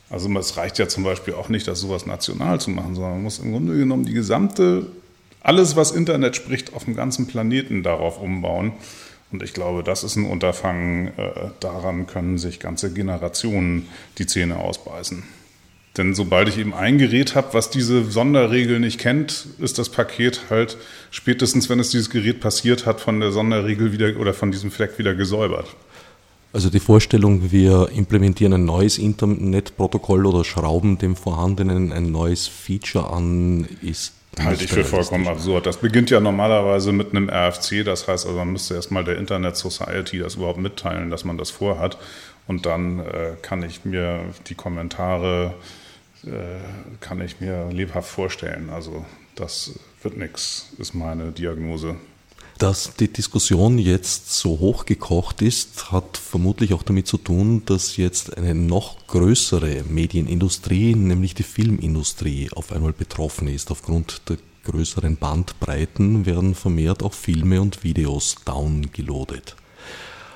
also 0.09 0.29
es 0.37 0.57
reicht 0.57 0.77
ja 0.79 0.87
zum 0.87 1.03
Beispiel 1.03 1.33
auch 1.33 1.49
nicht, 1.49 1.67
das 1.67 1.79
sowas 1.79 2.05
national 2.05 2.59
zu 2.59 2.71
machen, 2.71 2.95
sondern 2.95 3.13
man 3.13 3.23
muss 3.23 3.39
im 3.39 3.51
Grunde 3.51 3.77
genommen 3.77 4.05
die 4.05 4.13
gesamte, 4.13 4.85
alles, 5.41 5.75
was 5.75 5.91
Internet 5.91 6.35
spricht, 6.35 6.73
auf 6.73 6.85
dem 6.85 6.95
ganzen 6.95 7.27
Planeten 7.27 7.83
darauf 7.83 8.19
umbauen. 8.19 8.73
Und 9.31 9.43
ich 9.43 9.53
glaube, 9.53 9.83
das 9.83 10.03
ist 10.03 10.15
ein 10.15 10.25
Unterfangen, 10.25 11.07
äh, 11.17 11.49
daran 11.59 12.07
können 12.07 12.37
sich 12.37 12.59
ganze 12.59 12.93
Generationen 12.93 13.87
die 14.17 14.25
Zähne 14.25 14.57
ausbeißen. 14.57 15.23
Denn 15.97 16.13
sobald 16.13 16.49
ich 16.49 16.57
eben 16.57 16.73
ein 16.73 16.97
Gerät 16.97 17.35
habe, 17.35 17.53
was 17.53 17.69
diese 17.69 18.03
Sonderregel 18.03 18.79
nicht 18.79 18.99
kennt, 18.99 19.47
ist 19.59 19.79
das 19.79 19.89
Paket 19.89 20.41
halt 20.49 20.77
spätestens, 21.09 21.69
wenn 21.69 21.79
es 21.79 21.89
dieses 21.89 22.09
Gerät 22.09 22.41
passiert 22.41 22.85
hat, 22.85 22.99
von 22.99 23.19
der 23.19 23.31
Sonderregel 23.31 23.93
wieder 23.93 24.19
oder 24.19 24.33
von 24.33 24.51
diesem 24.51 24.71
Fleck 24.71 24.97
wieder 24.97 25.15
gesäubert. 25.15 25.67
Also 26.51 26.69
die 26.69 26.79
Vorstellung, 26.79 27.51
wir 27.51 27.89
implementieren 27.93 28.53
ein 28.53 28.65
neues 28.65 28.97
Internetprotokoll 28.97 30.25
oder 30.25 30.43
schrauben 30.45 30.97
dem 30.97 31.15
vorhandenen 31.15 31.91
ein 31.91 32.11
neues 32.11 32.47
Feature 32.47 33.11
an, 33.11 33.67
ist 33.81 34.13
Halte 34.43 34.65
ich 34.65 34.71
für 34.71 34.83
vollkommen 34.83 35.27
absurd. 35.27 35.65
Das 35.65 35.77
beginnt 35.77 36.09
ja 36.09 36.19
normalerweise 36.19 36.91
mit 36.91 37.11
einem 37.11 37.29
RFC, 37.29 37.85
das 37.85 38.07
heißt 38.07 38.25
also, 38.25 38.37
man 38.37 38.51
müsste 38.51 38.75
erstmal 38.75 39.03
der 39.03 39.17
Internet 39.17 39.55
Society 39.55 40.19
das 40.19 40.35
überhaupt 40.35 40.59
mitteilen, 40.59 41.09
dass 41.09 41.23
man 41.23 41.37
das 41.37 41.51
vorhat. 41.51 41.97
Und 42.47 42.65
dann 42.65 42.99
äh, 42.99 43.33
kann 43.41 43.63
ich 43.63 43.85
mir 43.85 44.21
die 44.47 44.55
Kommentare 44.55 45.55
kann 46.99 47.21
ich 47.21 47.39
mir 47.39 47.69
lebhaft 47.71 48.09
vorstellen. 48.09 48.69
Also 48.69 49.05
das 49.35 49.79
wird 50.01 50.17
nichts, 50.17 50.69
ist 50.77 50.93
meine 50.93 51.31
Diagnose. 51.31 51.95
Dass 52.57 52.95
die 52.95 53.11
Diskussion 53.11 53.77
jetzt 53.77 54.31
so 54.31 54.59
hochgekocht 54.59 55.41
ist, 55.41 55.91
hat 55.91 56.15
vermutlich 56.15 56.73
auch 56.73 56.83
damit 56.83 57.05
zu 57.05 57.17
tun, 57.17 57.63
dass 57.65 57.97
jetzt 57.97 58.37
eine 58.37 58.55
noch 58.55 59.07
größere 59.07 59.83
Medienindustrie, 59.89 60.95
nämlich 60.95 61.33
die 61.33 61.43
Filmindustrie, 61.43 62.49
auf 62.55 62.71
einmal 62.71 62.93
betroffen 62.93 63.49
ist. 63.49 63.71
Aufgrund 63.71 64.21
der 64.29 64.37
größeren 64.63 65.17
Bandbreiten 65.17 66.25
werden 66.25 66.55
vermehrt 66.55 67.03
auch 67.03 67.13
Filme 67.13 67.59
und 67.59 67.83
Videos 67.83 68.37
downgeloadet. 68.45 69.57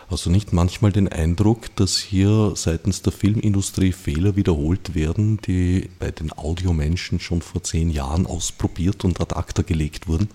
Hast 0.09 0.25
du 0.25 0.31
nicht 0.31 0.53
manchmal 0.53 0.91
den 0.91 1.07
Eindruck, 1.07 1.75
dass 1.75 1.99
hier 1.99 2.53
seitens 2.55 3.03
der 3.03 3.13
Filmindustrie 3.13 3.91
Fehler 3.91 4.35
wiederholt 4.35 4.95
werden, 4.95 5.39
die 5.45 5.91
bei 5.99 6.09
den 6.09 6.33
Audiomenschen 6.33 7.19
schon 7.19 7.43
vor 7.43 7.61
zehn 7.61 7.91
Jahren 7.91 8.25
ausprobiert 8.25 9.05
und 9.05 9.21
ad 9.21 9.35
acta 9.35 9.61
gelegt 9.61 10.07
wurden? 10.07 10.29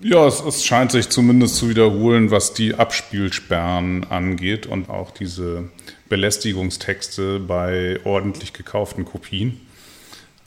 Ja, 0.00 0.26
es, 0.26 0.42
es, 0.42 0.62
scheint 0.62 0.92
sich 0.92 1.08
zumindest 1.08 1.56
zu 1.56 1.70
wiederholen, 1.70 2.30
was 2.30 2.52
die 2.52 2.74
Abspielsperren 2.74 4.04
angeht 4.04 4.66
und 4.66 4.90
auch 4.90 5.10
diese 5.10 5.70
Belästigungstexte 6.10 7.40
bei 7.40 7.98
ordentlich 8.04 8.52
gekauften 8.52 9.06
Kopien. 9.06 9.58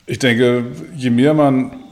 Ich 0.05 0.19
denke, 0.19 0.65
je 0.95 1.09
mehr 1.09 1.33
man 1.33 1.83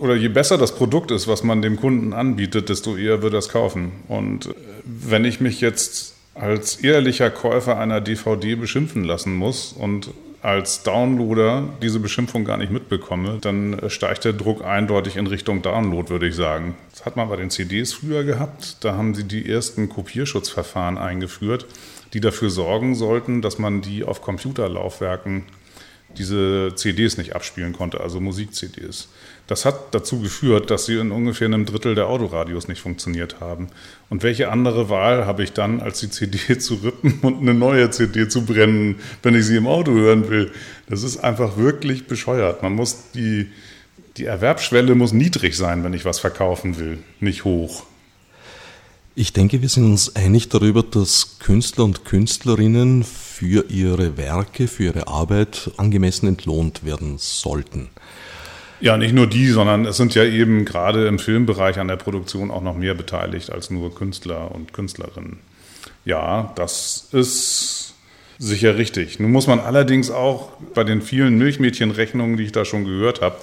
oder 0.00 0.14
je 0.14 0.28
besser 0.28 0.58
das 0.58 0.74
Produkt 0.74 1.10
ist, 1.10 1.28
was 1.28 1.42
man 1.42 1.62
dem 1.62 1.76
Kunden 1.76 2.12
anbietet, 2.12 2.68
desto 2.68 2.96
eher 2.96 3.22
wird 3.22 3.34
er 3.34 3.38
es 3.38 3.48
kaufen. 3.48 3.92
Und 4.08 4.54
wenn 4.84 5.24
ich 5.24 5.40
mich 5.40 5.60
jetzt 5.60 6.14
als 6.34 6.76
ehrlicher 6.76 7.30
Käufer 7.30 7.78
einer 7.78 8.00
DVD 8.00 8.56
beschimpfen 8.56 9.04
lassen 9.04 9.34
muss 9.34 9.72
und 9.72 10.10
als 10.42 10.82
Downloader 10.82 11.64
diese 11.82 11.98
Beschimpfung 11.98 12.44
gar 12.44 12.56
nicht 12.56 12.70
mitbekomme, 12.70 13.38
dann 13.40 13.80
steigt 13.88 14.24
der 14.24 14.32
Druck 14.32 14.64
eindeutig 14.64 15.16
in 15.16 15.26
Richtung 15.26 15.62
Download, 15.62 16.08
würde 16.10 16.28
ich 16.28 16.36
sagen. 16.36 16.76
Das 16.92 17.04
hat 17.04 17.16
man 17.16 17.28
bei 17.28 17.36
den 17.36 17.50
CDs 17.50 17.94
früher 17.94 18.22
gehabt. 18.22 18.84
Da 18.84 18.94
haben 18.94 19.14
sie 19.14 19.24
die 19.24 19.50
ersten 19.50 19.88
Kopierschutzverfahren 19.88 20.98
eingeführt, 20.98 21.66
die 22.12 22.20
dafür 22.20 22.50
sorgen 22.50 22.94
sollten, 22.94 23.42
dass 23.42 23.58
man 23.58 23.80
die 23.80 24.04
auf 24.04 24.22
Computerlaufwerken 24.22 25.44
diese 26.16 26.72
CDs 26.76 27.18
nicht 27.18 27.34
abspielen 27.34 27.72
konnte, 27.72 28.00
also 28.00 28.20
Musik-CDs. 28.20 29.08
Das 29.46 29.64
hat 29.64 29.94
dazu 29.94 30.20
geführt, 30.20 30.70
dass 30.70 30.86
sie 30.86 30.96
in 30.96 31.12
ungefähr 31.12 31.46
einem 31.46 31.66
Drittel 31.66 31.94
der 31.94 32.08
Autoradios 32.08 32.66
nicht 32.66 32.80
funktioniert 32.80 33.40
haben. 33.40 33.68
Und 34.10 34.24
welche 34.24 34.50
andere 34.50 34.88
Wahl 34.88 35.24
habe 35.24 35.44
ich 35.44 35.52
dann, 35.52 35.80
als 35.80 36.00
die 36.00 36.10
CD 36.10 36.58
zu 36.58 36.74
rippen 36.74 37.20
und 37.22 37.40
eine 37.40 37.54
neue 37.54 37.90
CD 37.90 38.28
zu 38.28 38.44
brennen, 38.44 38.96
wenn 39.22 39.36
ich 39.36 39.46
sie 39.46 39.56
im 39.56 39.68
Auto 39.68 39.92
hören 39.92 40.28
will? 40.28 40.50
Das 40.88 41.04
ist 41.04 41.18
einfach 41.18 41.56
wirklich 41.56 42.08
bescheuert. 42.08 42.62
Man 42.62 42.74
muss 42.74 43.10
die, 43.14 43.46
die 44.16 44.24
Erwerbsschwelle 44.24 44.94
muss 44.96 45.12
niedrig 45.12 45.56
sein, 45.56 45.84
wenn 45.84 45.94
ich 45.94 46.04
was 46.04 46.18
verkaufen 46.18 46.78
will, 46.78 46.98
nicht 47.20 47.44
hoch. 47.44 47.84
Ich 49.18 49.32
denke, 49.32 49.62
wir 49.62 49.68
sind 49.68 49.84
uns 49.84 50.14
einig 50.14 50.50
darüber, 50.50 50.82
dass 50.82 51.38
Künstler 51.38 51.84
und 51.84 52.04
Künstlerinnen 52.04 53.02
für 53.02 53.64
ihre 53.70 54.18
Werke, 54.18 54.68
für 54.68 54.84
ihre 54.84 55.08
Arbeit 55.08 55.70
angemessen 55.78 56.26
entlohnt 56.26 56.84
werden 56.84 57.16
sollten. 57.16 57.88
Ja, 58.80 58.98
nicht 58.98 59.14
nur 59.14 59.26
die, 59.26 59.48
sondern 59.48 59.86
es 59.86 59.96
sind 59.96 60.14
ja 60.14 60.24
eben 60.24 60.64
gerade 60.66 61.06
im 61.06 61.18
Filmbereich 61.18 61.78
an 61.78 61.88
der 61.88 61.96
Produktion 61.96 62.50
auch 62.50 62.62
noch 62.62 62.76
mehr 62.76 62.94
beteiligt 62.94 63.50
als 63.50 63.70
nur 63.70 63.94
Künstler 63.94 64.50
und 64.52 64.72
Künstlerinnen. 64.74 65.38
Ja, 66.04 66.52
das 66.56 67.08
ist 67.12 67.94
sicher 68.38 68.76
richtig. 68.76 69.18
Nun 69.18 69.32
muss 69.32 69.46
man 69.46 69.60
allerdings 69.60 70.10
auch 70.10 70.50
bei 70.74 70.84
den 70.84 71.00
vielen 71.00 71.38
Milchmädchenrechnungen, 71.38 72.36
die 72.36 72.44
ich 72.44 72.52
da 72.52 72.64
schon 72.64 72.84
gehört 72.84 73.22
habe, 73.22 73.36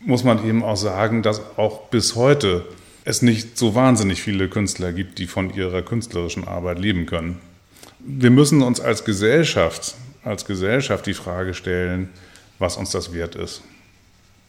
muss 0.00 0.24
man 0.24 0.46
eben 0.46 0.64
auch 0.64 0.76
sagen, 0.76 1.22
dass 1.22 1.40
auch 1.56 1.88
bis 1.88 2.16
heute 2.16 2.64
es 3.04 3.22
nicht 3.22 3.56
so 3.56 3.76
wahnsinnig 3.76 4.20
viele 4.20 4.48
Künstler 4.48 4.92
gibt, 4.92 5.18
die 5.18 5.28
von 5.28 5.54
ihrer 5.54 5.82
künstlerischen 5.82 6.46
Arbeit 6.46 6.80
leben 6.80 7.06
können. 7.06 7.40
Wir 8.00 8.30
müssen 8.30 8.62
uns 8.62 8.80
als 8.80 9.04
Gesellschaft, 9.04 9.94
als 10.24 10.44
Gesellschaft 10.44 11.06
die 11.06 11.14
Frage 11.14 11.54
stellen, 11.54 12.10
was 12.58 12.76
uns 12.76 12.90
das 12.90 13.12
wert 13.12 13.36
ist. 13.36 13.62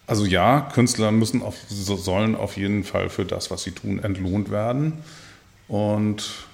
Also 0.08 0.26
ja, 0.26 0.62
Künstler 0.74 1.12
müssen 1.12 1.42
auf, 1.42 1.56
sollen 1.68 2.36
auf 2.36 2.56
jeden 2.56 2.86
Fall 2.86 3.10
für 3.10 3.26
das, 3.26 3.52
was 3.52 3.64
sie 3.64 3.72
tun, 3.72 4.00
entlohnt 4.00 4.50
werden. 4.50 4.94
Und 5.68 6.48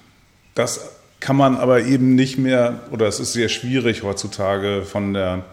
das 0.56 0.90
kann 1.20 1.36
man 1.36 1.56
aber 1.56 1.84
eben 1.84 2.16
nicht 2.16 2.36
mehr, 2.36 2.80
oder 2.90 3.06
es 3.06 3.20
ist 3.20 3.32
sehr 3.32 3.48
schwierig 3.48 4.02
heutzutage 4.02 4.82
von 4.82 5.14
der 5.14 5.44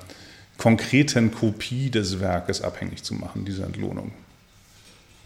konkreten 0.57 1.31
Kopie 1.31 1.89
des 1.89 2.19
Werkes 2.19 2.61
abhängig 2.61 3.03
zu 3.03 3.13
machen, 3.13 3.45
diese 3.45 3.63
Entlohnung. 3.63 4.11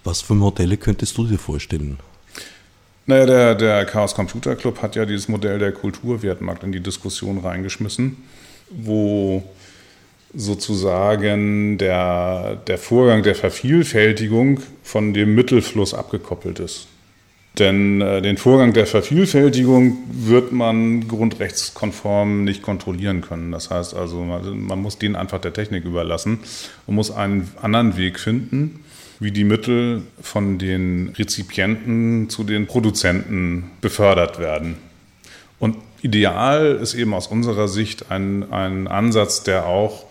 Was 0.04 0.22
für 0.22 0.36
Modelle 0.36 0.78
könntest 0.78 1.18
du 1.18 1.26
dir 1.26 1.40
vorstellen? 1.40 1.98
Naja, 3.06 3.26
der, 3.26 3.56
der 3.56 3.86
Chaos 3.86 4.16
Computer 4.16 4.56
Club 4.56 4.82
hat 4.82 4.96
ja 4.96 5.06
dieses 5.06 5.28
Modell 5.28 5.60
der 5.60 5.72
Kulturwertmarkt 5.72 6.64
in 6.64 6.72
die 6.72 6.80
Diskussion 6.80 7.40
reingeschmissen, 7.40 8.18
wo 8.70 9.44
sozusagen 10.36 11.78
der, 11.78 12.58
der 12.68 12.78
Vorgang 12.78 13.24
der 13.24 13.36
Vervielfältigung 13.36 14.60
von 14.84 15.14
dem 15.14 15.36
Mittelfluss 15.36 15.94
abgekoppelt 15.94 16.60
ist. 16.60 16.88
Denn 17.60 18.02
äh, 18.02 18.22
den 18.22 18.38
Vorgang 18.38 18.74
der 18.74 18.86
Vervielfältigung 18.86 19.98
wird 20.12 20.52
man 20.52 21.08
grundrechtskonform 21.08 22.44
nicht 22.44 22.62
kontrollieren 22.62 23.22
können. 23.22 23.52
Das 23.52 23.70
heißt 23.70 23.94
also, 23.94 24.24
man, 24.24 24.60
man 24.60 24.82
muss 24.82 24.98
den 24.98 25.16
einfach 25.16 25.40
der 25.40 25.54
Technik 25.54 25.86
überlassen 25.86 26.40
und 26.86 26.96
muss 26.96 27.12
einen 27.12 27.50
anderen 27.62 27.96
Weg 27.96 28.20
finden, 28.20 28.84
wie 29.20 29.32
die 29.32 29.46
Mittel 29.46 30.04
von 30.22 30.58
den 30.58 31.14
Rezipienten 31.18 32.30
zu 32.30 32.44
den 32.44 32.68
Produzenten 32.68 33.72
befördert 33.80 34.40
werden. 34.40 34.76
Und 35.58 35.78
ideal 36.02 36.76
ist 36.82 36.94
eben 36.94 37.14
aus 37.14 37.28
unserer 37.28 37.70
Sicht 37.70 38.12
ein, 38.12 38.52
ein 38.52 38.90
Ansatz, 38.90 39.44
der 39.44 39.66
auch 39.66 40.05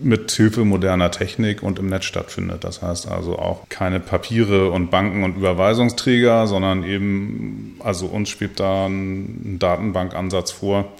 mit 0.00 0.30
Hilfe 0.30 0.64
moderner 0.64 1.10
Technik 1.10 1.62
und 1.62 1.78
im 1.78 1.88
Netz 1.88 2.04
stattfindet. 2.04 2.64
Das 2.64 2.82
heißt 2.82 3.08
also 3.08 3.38
auch 3.38 3.68
keine 3.68 4.00
Papiere 4.00 4.70
und 4.70 4.90
Banken 4.90 5.24
und 5.24 5.36
Überweisungsträger, 5.36 6.46
sondern 6.46 6.84
eben, 6.84 7.76
also 7.80 8.06
uns 8.06 8.28
schwebt 8.28 8.60
da 8.60 8.86
ein 8.86 9.58
Datenbankansatz 9.58 10.50
vor, 10.50 10.92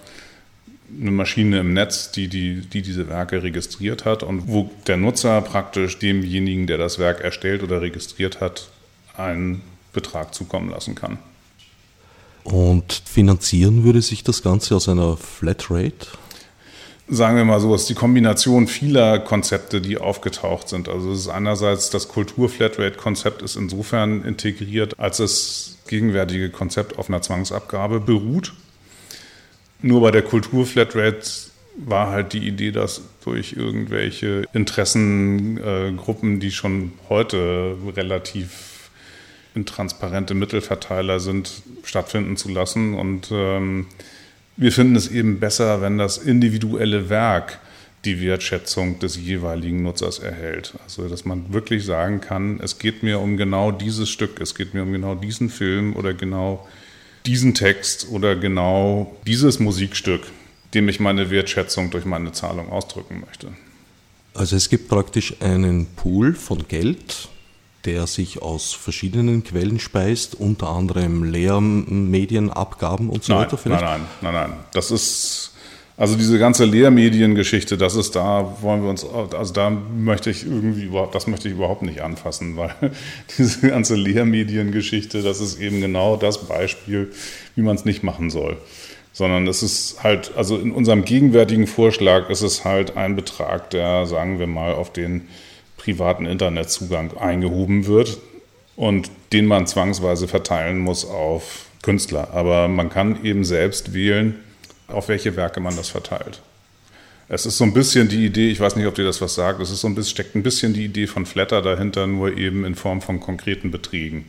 eine 1.00 1.10
Maschine 1.10 1.60
im 1.60 1.74
Netz, 1.74 2.10
die, 2.12 2.28
die, 2.28 2.62
die 2.62 2.82
diese 2.82 3.08
Werke 3.08 3.42
registriert 3.42 4.04
hat 4.04 4.22
und 4.22 4.48
wo 4.48 4.70
der 4.86 4.96
Nutzer 4.96 5.40
praktisch 5.42 5.98
demjenigen, 5.98 6.66
der 6.66 6.78
das 6.78 6.98
Werk 6.98 7.20
erstellt 7.20 7.62
oder 7.62 7.82
registriert 7.82 8.40
hat, 8.40 8.68
einen 9.16 9.62
Betrag 9.92 10.34
zukommen 10.34 10.70
lassen 10.70 10.94
kann. 10.94 11.18
Und 12.44 13.02
finanzieren 13.04 13.84
würde 13.84 14.00
sich 14.00 14.24
das 14.24 14.42
Ganze 14.42 14.74
aus 14.76 14.88
einer 14.88 15.16
Flatrate? 15.18 16.06
Sagen 17.10 17.38
wir 17.38 17.44
mal 17.46 17.58
so, 17.58 17.74
es 17.74 17.82
ist 17.82 17.90
die 17.90 17.94
Kombination 17.94 18.66
vieler 18.66 19.18
Konzepte, 19.18 19.80
die 19.80 19.96
aufgetaucht 19.96 20.68
sind. 20.68 20.90
Also 20.90 21.12
es 21.12 21.20
ist 21.20 21.28
einerseits 21.28 21.88
das 21.88 22.08
Kultur-Flatrate-Konzept 22.08 23.40
ist 23.40 23.56
insofern 23.56 24.24
integriert, 24.24 24.98
als 24.98 25.16
das 25.16 25.78
gegenwärtige 25.86 26.50
Konzept 26.50 26.98
auf 26.98 27.08
einer 27.08 27.22
Zwangsabgabe 27.22 28.00
beruht. 28.00 28.52
Nur 29.80 30.02
bei 30.02 30.10
der 30.10 30.20
Kultur-Flatrate 30.20 31.22
war 31.78 32.10
halt 32.10 32.34
die 32.34 32.46
Idee, 32.46 32.72
dass 32.72 33.00
durch 33.24 33.54
irgendwelche 33.54 34.44
Interessengruppen, 34.52 36.40
die 36.40 36.50
schon 36.50 36.92
heute 37.08 37.76
relativ 37.96 38.90
intransparente 39.54 40.34
Mittelverteiler 40.34 41.20
sind, 41.20 41.62
stattfinden 41.84 42.36
zu 42.36 42.50
lassen. 42.50 42.92
Und 42.92 43.28
ähm, 43.32 43.86
wir 44.58 44.72
finden 44.72 44.96
es 44.96 45.08
eben 45.08 45.38
besser, 45.38 45.80
wenn 45.80 45.98
das 45.98 46.18
individuelle 46.18 47.08
Werk 47.08 47.60
die 48.04 48.20
Wertschätzung 48.20 48.98
des 48.98 49.16
jeweiligen 49.16 49.82
Nutzers 49.82 50.18
erhält. 50.18 50.74
Also, 50.84 51.08
dass 51.08 51.24
man 51.24 51.52
wirklich 51.52 51.84
sagen 51.84 52.20
kann, 52.20 52.60
es 52.60 52.78
geht 52.78 53.02
mir 53.02 53.20
um 53.20 53.36
genau 53.36 53.70
dieses 53.72 54.08
Stück, 54.08 54.40
es 54.40 54.54
geht 54.54 54.74
mir 54.74 54.82
um 54.82 54.92
genau 54.92 55.14
diesen 55.14 55.48
Film 55.48 55.94
oder 55.94 56.12
genau 56.12 56.66
diesen 57.24 57.54
Text 57.54 58.08
oder 58.10 58.34
genau 58.34 59.16
dieses 59.26 59.60
Musikstück, 59.60 60.22
dem 60.74 60.88
ich 60.88 60.98
meine 60.98 61.30
Wertschätzung 61.30 61.90
durch 61.90 62.04
meine 62.04 62.32
Zahlung 62.32 62.70
ausdrücken 62.70 63.22
möchte. 63.26 63.48
Also 64.34 64.56
es 64.56 64.68
gibt 64.68 64.88
praktisch 64.88 65.34
einen 65.40 65.86
Pool 65.86 66.34
von 66.34 66.66
Geld, 66.68 67.28
der 67.84 68.06
sich 68.06 68.42
aus 68.42 68.72
verschiedenen 68.72 69.44
Quellen 69.44 69.78
speist, 69.78 70.34
unter 70.34 70.68
anderem 70.68 71.24
Lehrmedienabgaben 71.24 73.08
und 73.08 73.24
so 73.24 73.32
nein, 73.32 73.42
weiter 73.42 73.56
vielleicht? 73.56 73.82
Nein, 73.82 74.00
nein, 74.20 74.34
nein, 74.34 74.50
nein. 74.50 74.58
Das 74.72 74.90
ist, 74.90 75.54
also 75.96 76.16
diese 76.16 76.38
ganze 76.38 76.64
Lehrmediengeschichte, 76.64 77.78
das 77.78 77.94
ist 77.94 78.16
da, 78.16 78.56
wollen 78.60 78.82
wir 78.82 78.90
uns, 78.90 79.04
also 79.04 79.52
da 79.52 79.70
möchte 79.70 80.30
ich 80.30 80.44
irgendwie, 80.44 80.90
das 81.12 81.26
möchte 81.26 81.48
ich 81.48 81.54
überhaupt 81.54 81.82
nicht 81.82 82.00
anfassen, 82.00 82.56
weil 82.56 82.74
diese 83.38 83.68
ganze 83.68 83.94
Lehrmediengeschichte, 83.94 85.22
das 85.22 85.40
ist 85.40 85.60
eben 85.60 85.80
genau 85.80 86.16
das 86.16 86.46
Beispiel, 86.46 87.12
wie 87.54 87.62
man 87.62 87.76
es 87.76 87.84
nicht 87.84 88.02
machen 88.02 88.30
soll 88.30 88.56
sondern 89.18 89.48
es 89.48 89.64
ist 89.64 90.04
halt, 90.04 90.30
also 90.36 90.56
in 90.56 90.70
unserem 90.70 91.04
gegenwärtigen 91.04 91.66
Vorschlag 91.66 92.30
ist 92.30 92.42
es 92.42 92.64
halt 92.64 92.96
ein 92.96 93.16
Betrag, 93.16 93.68
der, 93.70 94.06
sagen 94.06 94.38
wir 94.38 94.46
mal, 94.46 94.74
auf 94.74 94.92
den 94.92 95.26
privaten 95.88 96.26
Internetzugang 96.26 97.16
eingehoben 97.16 97.86
wird 97.86 98.18
und 98.76 99.10
den 99.32 99.46
man 99.46 99.66
zwangsweise 99.66 100.28
verteilen 100.28 100.78
muss 100.78 101.06
auf 101.06 101.64
Künstler. 101.80 102.28
Aber 102.34 102.68
man 102.68 102.90
kann 102.90 103.24
eben 103.24 103.42
selbst 103.42 103.94
wählen, 103.94 104.34
auf 104.86 105.08
welche 105.08 105.34
Werke 105.34 105.60
man 105.60 105.74
das 105.76 105.88
verteilt. 105.88 106.42
Es 107.30 107.46
ist 107.46 107.56
so 107.56 107.64
ein 107.64 107.72
bisschen 107.72 108.10
die 108.10 108.26
Idee, 108.26 108.50
ich 108.50 108.60
weiß 108.60 108.76
nicht, 108.76 108.86
ob 108.86 108.96
dir 108.96 109.04
das 109.04 109.22
was 109.22 109.34
sagt, 109.34 109.62
es 109.62 109.70
ist 109.70 109.80
so 109.80 109.88
ein 109.88 109.94
bisschen, 109.94 110.10
steckt 110.10 110.34
ein 110.34 110.42
bisschen 110.42 110.74
die 110.74 110.84
Idee 110.84 111.06
von 111.06 111.24
Flatter 111.24 111.62
dahinter, 111.62 112.06
nur 112.06 112.36
eben 112.36 112.66
in 112.66 112.74
Form 112.74 113.00
von 113.00 113.18
konkreten 113.18 113.70
Beträgen. 113.70 114.26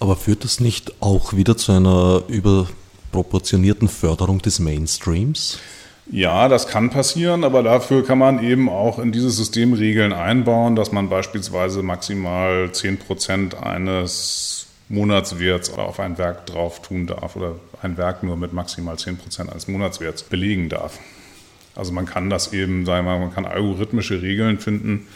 Aber 0.00 0.16
führt 0.16 0.44
das 0.44 0.60
nicht 0.60 1.00
auch 1.00 1.32
wieder 1.32 1.56
zu 1.56 1.72
einer 1.72 2.24
überproportionierten 2.28 3.88
Förderung 3.88 4.42
des 4.42 4.58
Mainstreams? 4.58 5.58
Ja, 6.10 6.48
das 6.48 6.66
kann 6.66 6.90
passieren, 6.90 7.44
aber 7.44 7.62
dafür 7.62 8.04
kann 8.04 8.18
man 8.18 8.42
eben 8.42 8.68
auch 8.68 8.98
in 8.98 9.12
dieses 9.12 9.36
System 9.36 9.72
Regeln 9.72 10.12
einbauen, 10.12 10.74
dass 10.74 10.90
man 10.92 11.08
beispielsweise 11.08 11.82
maximal 11.82 12.70
10% 12.72 13.54
eines 13.62 14.66
Monatswerts 14.88 15.72
auf 15.72 16.00
ein 16.00 16.18
Werk 16.18 16.46
drauf 16.46 16.82
tun 16.82 17.06
darf 17.06 17.36
oder 17.36 17.54
ein 17.82 17.96
Werk 17.96 18.22
nur 18.24 18.36
mit 18.36 18.52
maximal 18.52 18.96
10% 18.96 19.48
eines 19.48 19.68
Monatswerts 19.68 20.24
belegen 20.24 20.68
darf. 20.68 20.98
Also 21.74 21.92
man 21.92 22.04
kann 22.04 22.28
das 22.28 22.52
eben, 22.52 22.84
sagen 22.84 23.06
wir 23.06 23.12
mal, 23.12 23.20
man 23.20 23.32
kann 23.34 23.46
algorithmische 23.46 24.20
Regeln 24.20 24.58
finden, 24.58 25.06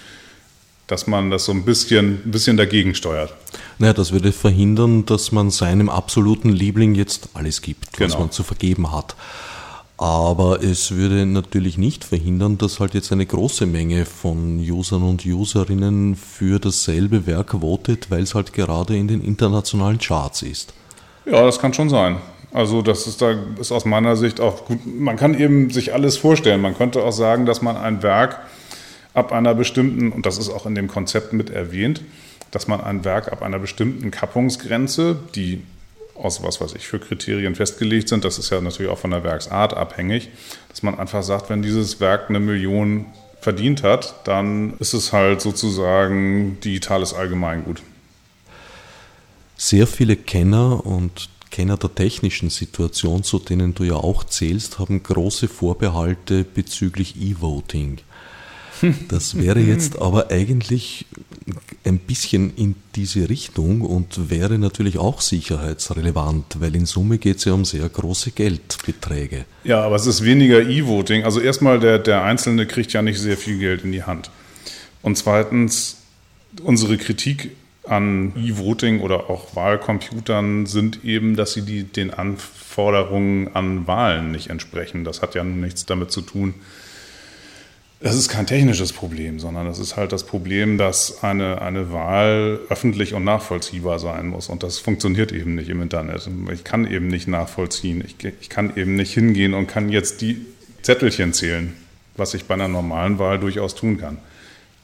dass 0.87 1.07
man 1.09 1.30
das 1.30 1.45
so 1.45 1.53
ein 1.53 1.64
bisschen, 1.64 2.22
ein 2.24 2.30
bisschen 2.30 2.57
dagegen 2.57 2.95
steuert. 2.95 3.34
Naja, 3.78 3.93
das 3.93 4.12
würde 4.12 4.32
verhindern, 4.32 5.05
dass 5.05 5.32
man 5.32 5.51
seinem 5.51 5.89
absoluten 5.91 6.49
Liebling 6.49 6.95
jetzt 6.95 7.30
alles 7.34 7.61
gibt, 7.61 7.89
was 8.01 8.12
Genau. 8.12 8.20
man 8.20 8.30
zu 8.30 8.45
vergeben 8.45 8.93
hat. 8.93 9.16
Aber 9.99 10.62
es 10.62 10.92
würde 10.92 11.24
natürlich 11.24 11.78
nicht 11.78 12.05
verhindern, 12.05 12.59
dass 12.59 12.80
halt 12.80 12.92
jetzt 12.92 13.12
eine 13.12 13.24
große 13.24 13.64
Menge 13.64 14.05
von 14.05 14.59
Usern 14.59 15.03
und 15.03 15.24
Userinnen 15.24 16.16
für 16.16 16.59
dasselbe 16.59 17.26
Werk 17.26 17.53
votet, 17.53 18.11
weil 18.11 18.22
es 18.22 18.34
halt 18.34 18.53
gerade 18.53 18.94
in 18.94 19.09
den 19.09 19.22
internationalen 19.22 19.99
Charts 19.99 20.42
ist. 20.42 20.74
Ja, 21.24 21.42
das 21.44 21.59
kann 21.59 21.72
schon 21.72 21.88
sein. 21.88 22.18
Also 22.53 22.82
das 22.82 23.07
ist 23.07 23.22
da 23.22 23.34
ist 23.59 23.72
aus 23.72 23.84
meiner 23.84 24.16
Sicht 24.16 24.40
auch 24.40 24.66
gut. 24.66 24.78
Man 24.86 25.16
kann 25.16 25.38
eben 25.38 25.70
sich 25.70 25.94
alles 25.94 26.16
vorstellen. 26.16 26.61
Man 26.61 26.76
könnte 26.76 27.03
auch 27.03 27.12
sagen, 27.12 27.47
dass 27.47 27.62
man 27.62 27.76
ein 27.76 28.03
Werk 28.03 28.40
ab 29.14 29.32
einer 29.32 29.55
bestimmten, 29.55 30.12
und 30.12 30.26
das 30.26 30.36
ist 30.36 30.51
auch 30.51 30.66
in 30.66 30.74
dem 30.74 30.88
Konzept 30.88 31.32
mit 31.32 31.49
erwähnt, 31.49 32.03
dass 32.51 32.68
man 32.68 32.82
ein 32.82 33.05
Werk 33.05 33.32
ab 33.32 33.42
einer 33.42 33.59
bestimmten 33.59 34.11
Kappungsgrenze, 34.11 35.18
die 35.34 35.62
aus 36.19 36.43
was 36.43 36.61
weiß 36.61 36.75
ich 36.75 36.87
für 36.87 36.99
Kriterien 36.99 37.55
festgelegt 37.55 38.09
sind, 38.09 38.25
das 38.25 38.39
ist 38.39 38.51
ja 38.51 38.61
natürlich 38.61 38.91
auch 38.91 38.99
von 38.99 39.11
der 39.11 39.25
Werksart 39.25 39.75
abhängig, 39.75 40.29
dass 40.69 40.83
man 40.83 40.99
einfach 40.99 41.23
sagt, 41.23 41.51
wenn 41.51 41.62
dieses 41.62 42.01
Werk 42.01 42.29
eine 42.29 42.41
Million 42.41 43.07
verdient 43.41 43.83
hat, 43.83 44.27
dann 44.27 44.75
ist 44.79 44.93
es 44.93 45.12
halt 45.12 45.41
sozusagen 45.41 46.59
digitales 46.64 47.14
Allgemeingut. 47.14 47.83
Sehr 49.57 49.87
viele 49.87 50.17
Kenner 50.17 50.85
und 50.85 51.29
Kenner 51.51 51.77
der 51.77 51.95
technischen 51.95 52.51
Situation, 52.51 53.23
zu 53.23 53.39
denen 53.39 53.75
du 53.75 53.85
ja 53.85 53.95
auch 53.95 54.25
zählst, 54.25 54.79
haben 54.79 55.03
große 55.03 55.49
Vorbehalte 55.49 56.45
bezüglich 56.45 57.17
E-Voting. 57.21 57.99
Das 59.09 59.39
wäre 59.39 59.61
jetzt 59.61 60.01
aber 60.01 60.31
eigentlich 60.31 61.07
ein 61.85 61.99
bisschen 61.99 62.53
in 62.57 62.74
diese 62.95 63.29
Richtung 63.29 63.83
und 63.83 64.31
wäre 64.31 64.59
natürlich 64.59 64.99
auch 64.99 65.20
sicherheitsrelevant, 65.20 66.61
weil 66.61 66.74
in 66.74 66.87
Summe 66.87 67.18
geht 67.18 67.39
es 67.39 67.45
ja 67.45 67.53
um 67.53 67.64
sehr 67.64 67.89
große 67.89 68.33
Geldbeträge. 68.33 69.45
Ja, 69.64 69.83
aber 69.83 69.97
es 69.97 70.07
ist 70.07 70.24
weniger 70.24 70.61
E-Voting. 70.62 71.24
Also 71.24 71.41
erstmal, 71.41 71.79
der, 71.79 71.99
der 71.99 72.24
Einzelne 72.24 72.66
kriegt 72.66 72.93
ja 72.93 73.03
nicht 73.03 73.20
sehr 73.20 73.37
viel 73.37 73.59
Geld 73.59 73.85
in 73.85 73.93
die 73.93 74.03
Hand. 74.03 74.31
Und 75.03 75.16
zweitens, 75.16 75.99
unsere 76.62 76.97
Kritik 76.97 77.51
an 77.85 78.33
E-Voting 78.37 79.01
oder 79.01 79.31
auch 79.31 79.55
Wahlcomputern 79.55 80.66
sind 80.66 81.05
eben, 81.05 81.37
dass 81.37 81.53
sie 81.53 81.62
die, 81.62 81.85
den 81.85 82.12
Anforderungen 82.12 83.55
an 83.55 83.87
Wahlen 83.87 84.33
nicht 84.33 84.51
entsprechen. 84.51 85.05
Das 85.05 85.22
hat 85.22 85.37
ja 85.37 85.45
nichts 85.45 85.87
damit 85.87 86.11
zu 86.11 86.22
tun. 86.22 86.55
Das 87.99 88.14
ist 88.14 88.28
kein 88.28 88.47
technisches 88.47 88.92
Problem, 88.92 89.40
sondern 89.40 89.66
das 89.66 89.78
ist 89.78 89.97
halt 89.97 90.12
das 90.12 90.24
Problem, 90.24 90.76
dass 90.76 91.24
eine, 91.24 91.62
eine 91.62 91.92
Wahl 91.92 92.61
öffentlich 92.68 93.14
und 93.14 93.24
nachvollziehbar 93.24 93.99
sein 93.99 94.28
muss. 94.28 94.51
Und 94.51 94.62
das 94.62 94.78
funktioniert 94.78 95.32
eben 95.32 95.55
nicht 95.55 95.70
im 95.70 95.80
Internet. 95.80 96.28
Ich 96.53 96.62
kann 96.62 96.86
eben 96.86 97.09
nicht 97.09 97.26
nachvollziehen. 97.26 98.05
Ich, 98.05 98.16
ich 98.22 98.51
kann 98.51 98.76
eben 98.76 98.97
nicht 98.97 99.14
hingehen 99.14 99.55
und 99.55 99.66
kann 99.66 99.88
jetzt 99.88 100.20
die 100.20 100.44
Zettelchen 100.82 101.32
zählen, 101.32 101.72
was 102.16 102.34
ich 102.34 102.44
bei 102.44 102.55
einer 102.55 102.68
normalen 102.68 103.18
Wahl 103.18 103.38
durchaus 103.38 103.74
tun 103.74 103.99
kann. 103.99 104.18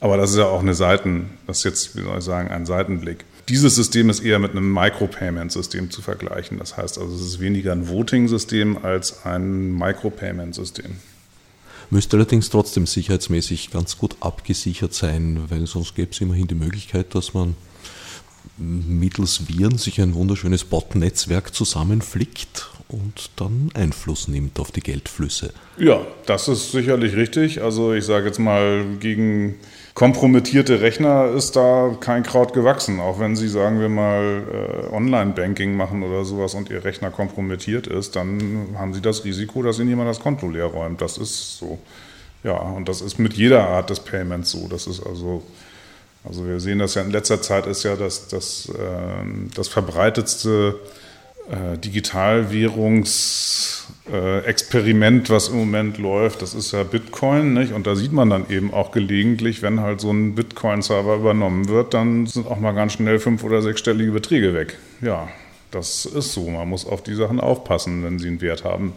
Aber 0.00 0.16
das 0.16 0.30
ist 0.30 0.38
ja 0.38 0.46
auch 0.46 0.60
eine 0.60 0.74
Seiten, 0.74 1.30
das 1.46 1.58
ist 1.58 1.64
jetzt, 1.64 1.96
wie 1.96 2.02
soll 2.02 2.18
ich 2.18 2.24
sagen, 2.24 2.50
ein 2.50 2.64
Seitenblick. 2.64 3.24
Dieses 3.48 3.74
System 3.74 4.08
ist 4.08 4.20
eher 4.20 4.38
mit 4.38 4.52
einem 4.52 4.72
Micropayment-System 4.72 5.90
zu 5.90 6.00
vergleichen. 6.00 6.58
Das 6.58 6.78
heißt 6.78 6.98
also, 6.98 7.14
es 7.14 7.20
ist 7.20 7.40
weniger 7.40 7.72
ein 7.72 7.88
Voting-System 7.88 8.78
als 8.82 9.26
ein 9.26 9.72
Micropayment-System. 9.74 10.96
Müsste 11.92 12.16
allerdings 12.16 12.48
trotzdem 12.48 12.86
sicherheitsmäßig 12.86 13.70
ganz 13.70 13.98
gut 13.98 14.16
abgesichert 14.20 14.94
sein, 14.94 15.44
weil 15.50 15.66
sonst 15.66 15.94
gäbe 15.94 16.10
es 16.10 16.22
immerhin 16.22 16.46
die 16.46 16.54
Möglichkeit, 16.54 17.14
dass 17.14 17.34
man 17.34 17.54
mittels 18.56 19.46
Viren 19.46 19.76
sich 19.76 20.00
ein 20.00 20.14
wunderschönes 20.14 20.64
Bot-Netzwerk 20.64 21.54
zusammenflickt 21.54 22.70
und 22.88 23.28
dann 23.36 23.68
Einfluss 23.74 24.26
nimmt 24.26 24.58
auf 24.58 24.72
die 24.72 24.80
Geldflüsse. 24.80 25.52
Ja, 25.76 26.00
das 26.24 26.48
ist 26.48 26.72
sicherlich 26.72 27.14
richtig. 27.14 27.60
Also 27.60 27.92
ich 27.92 28.06
sage 28.06 28.24
jetzt 28.24 28.38
mal, 28.38 28.86
gegen 28.98 29.56
kompromittierte 29.94 30.80
Rechner 30.80 31.26
ist 31.26 31.56
da 31.56 31.94
kein 32.00 32.22
Kraut 32.22 32.52
gewachsen. 32.52 33.00
Auch 33.00 33.20
wenn 33.20 33.36
Sie, 33.36 33.48
sagen 33.48 33.80
wir 33.80 33.88
mal, 33.88 34.42
äh, 34.90 34.94
Online-Banking 34.94 35.76
machen 35.76 36.02
oder 36.02 36.24
sowas 36.24 36.54
und 36.54 36.70
Ihr 36.70 36.84
Rechner 36.84 37.10
kompromittiert 37.10 37.86
ist, 37.86 38.16
dann 38.16 38.68
haben 38.78 38.94
Sie 38.94 39.02
das 39.02 39.24
Risiko, 39.24 39.62
dass 39.62 39.78
Ihnen 39.78 39.90
jemand 39.90 40.08
das 40.08 40.20
Konto 40.20 40.48
leer 40.48 40.66
räumt. 40.66 41.00
Das 41.00 41.18
ist 41.18 41.58
so. 41.58 41.78
Ja, 42.44 42.54
und 42.54 42.88
das 42.88 43.00
ist 43.00 43.18
mit 43.18 43.34
jeder 43.34 43.68
Art 43.68 43.90
des 43.90 44.00
Payments 44.00 44.50
so. 44.50 44.66
Das 44.68 44.86
ist 44.86 45.04
also, 45.06 45.42
also 46.24 46.46
wir 46.46 46.58
sehen 46.58 46.78
das 46.78 46.94
ja 46.94 47.02
in 47.02 47.10
letzter 47.10 47.40
Zeit 47.42 47.66
ist 47.66 47.82
ja 47.84 47.94
das, 47.94 48.28
das, 48.28 48.68
äh, 48.70 49.52
das 49.54 49.68
verbreitetste 49.68 50.78
äh, 51.50 51.76
Äh, 54.10 54.54
was 55.28 55.48
im 55.48 55.56
Moment 55.56 55.98
läuft, 55.98 56.42
das 56.42 56.54
ist 56.54 56.72
ja 56.72 56.82
Bitcoin. 56.82 57.54
Nicht? 57.54 57.72
Und 57.72 57.86
da 57.86 57.94
sieht 57.94 58.12
man 58.12 58.30
dann 58.30 58.50
eben 58.50 58.72
auch 58.72 58.90
gelegentlich, 58.90 59.62
wenn 59.62 59.80
halt 59.80 60.00
so 60.00 60.10
ein 60.10 60.34
Bitcoin-Server 60.34 61.16
übernommen 61.16 61.68
wird, 61.68 61.94
dann 61.94 62.26
sind 62.26 62.46
auch 62.46 62.58
mal 62.58 62.72
ganz 62.72 62.94
schnell 62.94 63.18
fünf- 63.18 63.44
oder 63.44 63.62
sechsstellige 63.62 64.12
Beträge 64.12 64.54
weg. 64.54 64.78
Ja, 65.00 65.28
das 65.70 66.04
ist 66.04 66.32
so. 66.32 66.48
Man 66.50 66.68
muss 66.68 66.86
auf 66.86 67.02
die 67.02 67.14
Sachen 67.14 67.40
aufpassen, 67.40 68.02
wenn 68.02 68.18
sie 68.18 68.28
einen 68.28 68.40
Wert 68.40 68.64
haben 68.64 68.92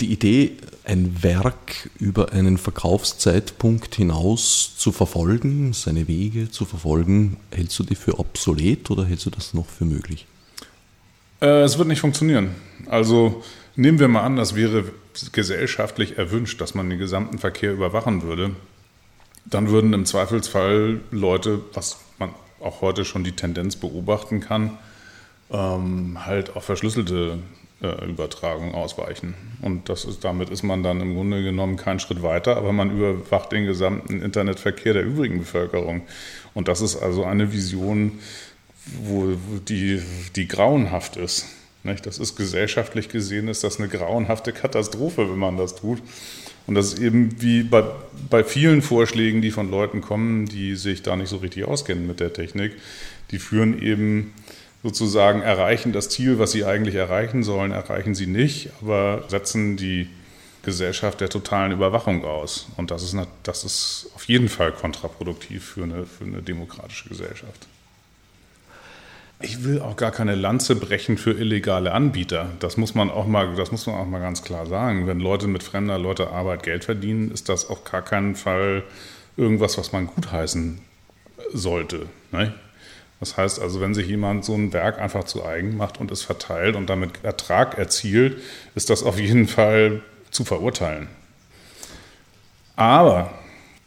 die 0.00 0.12
Idee, 0.12 0.52
ein 0.84 1.22
Werk 1.22 1.90
über 1.98 2.32
einen 2.32 2.56
Verkaufszeitpunkt 2.56 3.96
hinaus 3.96 4.74
zu 4.76 4.92
verfolgen, 4.92 5.72
seine 5.72 6.08
Wege 6.08 6.50
zu 6.50 6.64
verfolgen, 6.64 7.38
hältst 7.50 7.78
du 7.78 7.82
die 7.82 7.94
für 7.94 8.18
obsolet 8.18 8.90
oder 8.90 9.04
hältst 9.04 9.26
du 9.26 9.30
das 9.30 9.54
noch 9.54 9.66
für 9.66 9.84
möglich? 9.84 10.26
Äh, 11.40 11.62
es 11.62 11.78
wird 11.78 11.88
nicht 11.88 12.00
funktionieren. 12.00 12.54
Also 12.88 13.42
nehmen 13.76 13.98
wir 13.98 14.08
mal 14.08 14.22
an, 14.22 14.36
das 14.36 14.54
wäre 14.54 14.84
gesellschaftlich 15.32 16.18
erwünscht, 16.18 16.60
dass 16.60 16.74
man 16.74 16.90
den 16.90 16.98
gesamten 16.98 17.38
Verkehr 17.38 17.72
überwachen 17.72 18.22
würde. 18.22 18.50
Dann 19.44 19.70
würden 19.70 19.92
im 19.92 20.04
Zweifelsfall 20.04 21.00
Leute, 21.10 21.60
was 21.72 21.98
man 22.18 22.30
auch 22.60 22.80
heute 22.80 23.04
schon 23.04 23.24
die 23.24 23.32
Tendenz 23.32 23.76
beobachten 23.76 24.40
kann, 24.40 24.78
ähm, 25.50 26.26
halt 26.26 26.54
auf 26.56 26.64
verschlüsselte 26.64 27.38
äh, 27.80 28.04
Übertragung 28.06 28.74
ausweichen. 28.74 29.34
Und 29.62 29.88
das 29.88 30.04
ist, 30.04 30.24
damit 30.24 30.50
ist 30.50 30.62
man 30.62 30.82
dann 30.82 31.00
im 31.00 31.14
Grunde 31.14 31.42
genommen 31.42 31.76
keinen 31.76 32.00
Schritt 32.00 32.22
weiter, 32.22 32.56
aber 32.56 32.72
man 32.72 32.90
überwacht 32.90 33.52
den 33.52 33.64
gesamten 33.64 34.20
Internetverkehr 34.20 34.92
der 34.92 35.04
übrigen 35.04 35.38
Bevölkerung. 35.38 36.02
Und 36.54 36.68
das 36.68 36.80
ist 36.80 36.96
also 36.96 37.24
eine 37.24 37.52
Vision, 37.52 38.18
wo, 39.02 39.36
die, 39.68 40.02
die 40.36 40.48
grauenhaft 40.48 41.16
ist. 41.16 41.46
Nicht? 41.84 42.06
Das 42.06 42.18
ist 42.18 42.36
gesellschaftlich 42.36 43.08
gesehen, 43.08 43.48
ist 43.48 43.64
das 43.64 43.78
eine 43.78 43.88
grauenhafte 43.88 44.52
Katastrophe, 44.52 45.30
wenn 45.30 45.38
man 45.38 45.56
das 45.56 45.76
tut. 45.76 46.02
Und 46.66 46.74
das 46.74 46.92
ist 46.92 46.98
eben 46.98 47.40
wie 47.40 47.62
bei, 47.62 47.82
bei 48.28 48.44
vielen 48.44 48.82
Vorschlägen, 48.82 49.40
die 49.40 49.50
von 49.50 49.70
Leuten 49.70 50.00
kommen, 50.00 50.46
die 50.46 50.76
sich 50.76 51.02
da 51.02 51.16
nicht 51.16 51.30
so 51.30 51.38
richtig 51.38 51.64
auskennen 51.64 52.06
mit 52.06 52.20
der 52.20 52.32
Technik, 52.32 52.72
die 53.30 53.38
führen 53.38 53.80
eben 53.80 54.34
sozusagen 54.82 55.40
erreichen 55.42 55.92
das 55.92 56.08
Ziel, 56.08 56.38
was 56.38 56.52
sie 56.52 56.64
eigentlich 56.64 56.94
erreichen 56.94 57.42
sollen, 57.42 57.72
erreichen 57.72 58.14
sie 58.14 58.26
nicht, 58.26 58.70
aber 58.80 59.24
setzen 59.28 59.76
die 59.76 60.08
Gesellschaft 60.62 61.20
der 61.20 61.30
totalen 61.30 61.72
Überwachung 61.72 62.24
aus. 62.24 62.68
Und 62.76 62.90
das 62.90 63.02
ist, 63.02 63.16
das 63.42 63.64
ist 63.64 64.10
auf 64.14 64.24
jeden 64.24 64.48
Fall 64.48 64.72
kontraproduktiv 64.72 65.64
für 65.64 65.84
eine, 65.84 66.04
für 66.04 66.24
eine 66.24 66.42
demokratische 66.42 67.08
Gesellschaft. 67.08 67.66
Ich 69.40 69.62
will 69.62 69.80
auch 69.80 69.96
gar 69.96 70.10
keine 70.10 70.34
Lanze 70.34 70.74
brechen 70.74 71.16
für 71.16 71.30
illegale 71.30 71.92
Anbieter. 71.92 72.50
Das 72.58 72.76
muss 72.76 72.96
man 72.96 73.08
auch 73.08 73.26
mal, 73.26 73.54
das 73.54 73.70
muss 73.70 73.86
man 73.86 73.94
auch 73.94 74.06
mal 74.06 74.18
ganz 74.20 74.42
klar 74.42 74.66
sagen. 74.66 75.06
Wenn 75.06 75.20
Leute 75.20 75.46
mit 75.46 75.62
fremder 75.62 75.96
Leute 75.96 76.30
Arbeit 76.30 76.64
Geld 76.64 76.84
verdienen, 76.84 77.30
ist 77.30 77.48
das 77.48 77.70
auf 77.70 77.84
gar 77.84 78.02
keinen 78.02 78.34
Fall 78.34 78.82
irgendwas, 79.36 79.78
was 79.78 79.92
man 79.92 80.08
gutheißen 80.08 80.80
sollte. 81.52 82.06
Ne? 82.32 82.52
Das 83.20 83.36
heißt 83.36 83.60
also, 83.60 83.80
wenn 83.80 83.94
sich 83.94 84.08
jemand 84.08 84.44
so 84.44 84.54
ein 84.54 84.72
Werk 84.72 84.98
einfach 84.98 85.24
zu 85.24 85.44
eigen 85.44 85.76
macht 85.76 86.00
und 86.00 86.10
es 86.10 86.22
verteilt 86.22 86.74
und 86.74 86.90
damit 86.90 87.22
Ertrag 87.22 87.78
erzielt, 87.78 88.38
ist 88.74 88.90
das 88.90 89.04
auf 89.04 89.20
jeden 89.20 89.46
Fall 89.46 90.02
zu 90.30 90.44
verurteilen. 90.44 91.06
Aber 92.74 93.32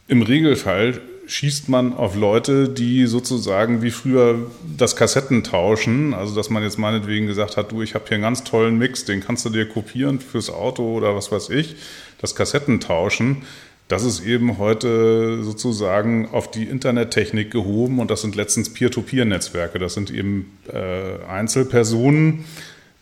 im 0.07 0.21
Regelfall 0.21 1.01
schießt 1.31 1.69
man 1.69 1.93
auf 1.93 2.15
Leute, 2.15 2.67
die 2.67 3.05
sozusagen 3.05 3.81
wie 3.81 3.91
früher 3.91 4.51
das 4.77 4.95
Kassetten 4.97 5.43
tauschen. 5.43 6.13
Also 6.13 6.35
dass 6.35 6.49
man 6.49 6.61
jetzt 6.61 6.77
meinetwegen 6.77 7.27
gesagt 7.27 7.55
hat, 7.55 7.71
du, 7.71 7.81
ich 7.81 7.95
habe 7.95 8.05
hier 8.07 8.15
einen 8.15 8.23
ganz 8.23 8.43
tollen 8.43 8.77
Mix, 8.77 9.05
den 9.05 9.21
kannst 9.21 9.45
du 9.45 9.49
dir 9.49 9.67
kopieren 9.67 10.19
fürs 10.19 10.49
Auto 10.49 10.83
oder 10.83 11.15
was 11.15 11.31
weiß 11.31 11.49
ich. 11.49 11.75
Das 12.19 12.35
Kassetten 12.35 12.79
tauschen 12.81 13.43
das 13.91 14.05
ist 14.05 14.25
eben 14.25 14.57
heute 14.57 15.43
sozusagen 15.43 16.29
auf 16.31 16.49
die 16.49 16.63
Internettechnik 16.63 17.51
gehoben 17.51 17.99
und 17.99 18.09
das 18.09 18.21
sind 18.21 18.37
letztens 18.37 18.71
Peer-to-Peer-Netzwerke. 18.73 19.79
Das 19.79 19.95
sind 19.95 20.11
eben 20.11 20.57
äh, 20.71 21.21
Einzelpersonen, 21.27 22.45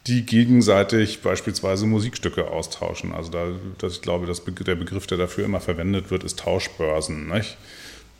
die 0.07 0.25
gegenseitig 0.25 1.21
beispielsweise 1.21 1.85
Musikstücke 1.85 2.47
austauschen. 2.47 3.11
Also 3.11 3.29
da, 3.29 3.49
das, 3.77 3.93
ich 3.93 4.01
glaube, 4.01 4.25
das, 4.25 4.43
der 4.43 4.75
Begriff, 4.75 5.05
der 5.05 5.19
dafür 5.19 5.45
immer 5.45 5.59
verwendet 5.59 6.09
wird, 6.09 6.23
ist 6.23 6.39
Tauschbörsen. 6.39 7.29
Nicht? 7.29 7.55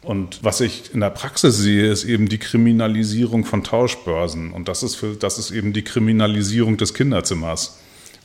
Und 0.02 0.44
was 0.44 0.62
ich 0.62 0.94
in 0.94 1.02
der 1.02 1.10
Praxis 1.10 1.58
sehe, 1.58 1.92
ist 1.92 2.06
eben 2.06 2.30
die 2.30 2.38
Kriminalisierung 2.38 3.44
von 3.44 3.64
Tauschbörsen. 3.64 4.52
Und 4.52 4.68
das 4.68 4.82
ist, 4.82 4.96
für, 4.96 5.16
das 5.16 5.38
ist 5.38 5.52
eben 5.52 5.74
die 5.74 5.84
Kriminalisierung 5.84 6.78
des 6.78 6.94
Kinderzimmers. 6.94 7.80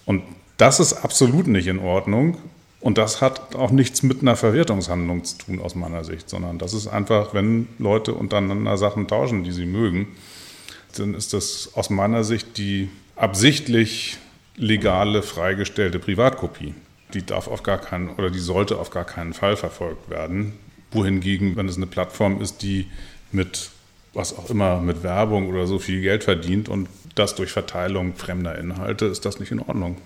Und 0.07 0.23
das 0.57 0.79
ist 0.79 0.93
absolut 0.93 1.47
nicht 1.47 1.67
in 1.67 1.81
Ordnung. 1.81 2.39
Und 2.81 2.99
das 2.99 3.23
hat 3.23 3.57
auch 3.57 3.71
nichts 3.71 4.03
mit 4.03 4.21
einer 4.21 4.37
Verwertungshandlung 4.37 5.25
zu 5.25 5.39
tun 5.39 5.61
aus 5.61 5.75
meiner 5.75 6.05
Sicht, 6.05 6.29
sondern 6.29 6.59
das 6.59 6.75
ist 6.75 6.87
einfach, 6.87 7.33
wenn 7.33 7.67
Leute 7.79 8.13
untereinander 8.13 8.77
Sachen 8.77 9.09
tauschen, 9.09 9.43
die 9.43 9.53
sie 9.53 9.65
mögen, 9.65 10.09
dann 10.99 11.15
ist 11.15 11.33
das 11.33 11.71
aus 11.75 11.89
meiner 11.89 12.25
Sicht 12.25 12.59
die 12.59 12.91
absichtlich 13.17 14.19
legale, 14.57 15.23
freigestellte 15.23 15.99
Privatkopie. 15.99 16.75
Die 17.15 17.25
darf 17.25 17.49
auf 17.49 17.63
gar 17.63 17.79
keinen 17.79 18.11
oder 18.11 18.31
die 18.31 18.39
sollte 18.39 18.79
auf 18.79 18.91
gar 18.91 19.05
keinen 19.05 19.33
Fall 19.33 19.57
verfolgt 19.57 20.11
werden. 20.11 20.53
Wohingegen, 20.95 21.57
wenn 21.57 21.69
es 21.69 21.77
eine 21.77 21.87
Plattform 21.87 22.41
ist, 22.41 22.63
die 22.63 22.87
mit 23.33 23.71
was 24.15 24.37
auch 24.37 24.49
immer, 24.49 24.81
mit 24.81 25.03
Werbung 25.03 25.49
oder 25.49 25.67
so 25.67 25.79
viel 25.79 26.01
Geld 26.01 26.25
verdient 26.25 26.69
und 26.69 26.89
das 27.15 27.35
durch 27.35 27.51
Verteilung 27.51 28.15
fremder 28.15 28.57
Inhalte, 28.59 29.07
ist 29.07 29.25
das 29.25 29.41
nicht 29.41 29.51
in 29.51 29.61
Ordnung. 29.61 29.97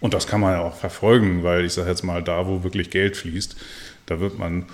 Und 0.00 0.14
das 0.14 0.26
kann 0.26 0.40
man 0.40 0.52
ja 0.52 0.60
auch 0.60 0.76
verfolgen, 0.76 1.42
weil 1.42 1.64
ich 1.64 1.72
sage 1.72 1.90
jetzt 1.90 2.02
mal, 2.02 2.22
da 2.22 2.46
wo 2.46 2.62
wirklich 2.62 2.90
Geld 2.90 3.16
fließt, 3.16 3.56
da 4.06 4.20
wird 4.20 4.38
man 4.38 4.66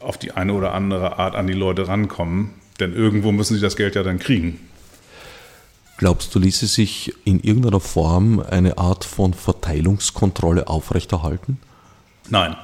auf 0.00 0.18
die 0.18 0.32
eine 0.32 0.52
oder 0.52 0.74
andere 0.74 1.18
Art 1.18 1.34
an 1.34 1.46
die 1.46 1.52
Leute 1.52 1.88
rankommen, 1.88 2.54
denn 2.78 2.94
irgendwo 2.94 3.32
müssen 3.32 3.54
sie 3.54 3.60
das 3.60 3.76
Geld 3.76 3.96
ja 3.96 4.02
dann 4.02 4.18
kriegen. 4.18 4.60
Glaubst 5.96 6.32
du, 6.32 6.38
ließe 6.38 6.68
sich 6.68 7.12
in 7.24 7.40
irgendeiner 7.40 7.80
Form 7.80 8.38
eine 8.38 8.78
Art 8.78 9.04
von 9.04 9.34
Verteilungskontrolle 9.34 10.68
aufrechterhalten? 10.68 11.58
Nein. 12.30 12.54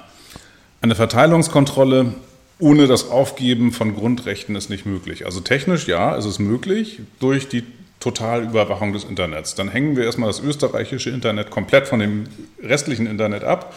Eine 0.85 0.95
Verteilungskontrolle 0.95 2.13
ohne 2.59 2.87
das 2.87 3.09
Aufgeben 3.09 3.73
von 3.73 3.95
Grundrechten 3.95 4.55
ist 4.55 4.69
nicht 4.69 4.85
möglich. 4.85 5.25
Also 5.25 5.41
technisch 5.41 5.89
ja, 5.89 6.15
ist 6.15 6.27
es 6.27 6.39
möglich 6.39 7.01
durch 7.21 7.49
die 7.49 7.63
Totalüberwachung 8.01 8.93
des 8.93 9.05
Internets. 9.05 9.55
Dann 9.55 9.71
hängen 9.71 9.97
wir 9.97 10.05
erstmal 10.05 10.27
das 10.27 10.41
österreichische 10.41 11.09
Internet 11.09 11.49
komplett 11.51 11.89
von 11.89 12.01
dem 12.01 12.25
restlichen 12.63 13.07
Internet 13.07 13.45
ab, 13.45 13.75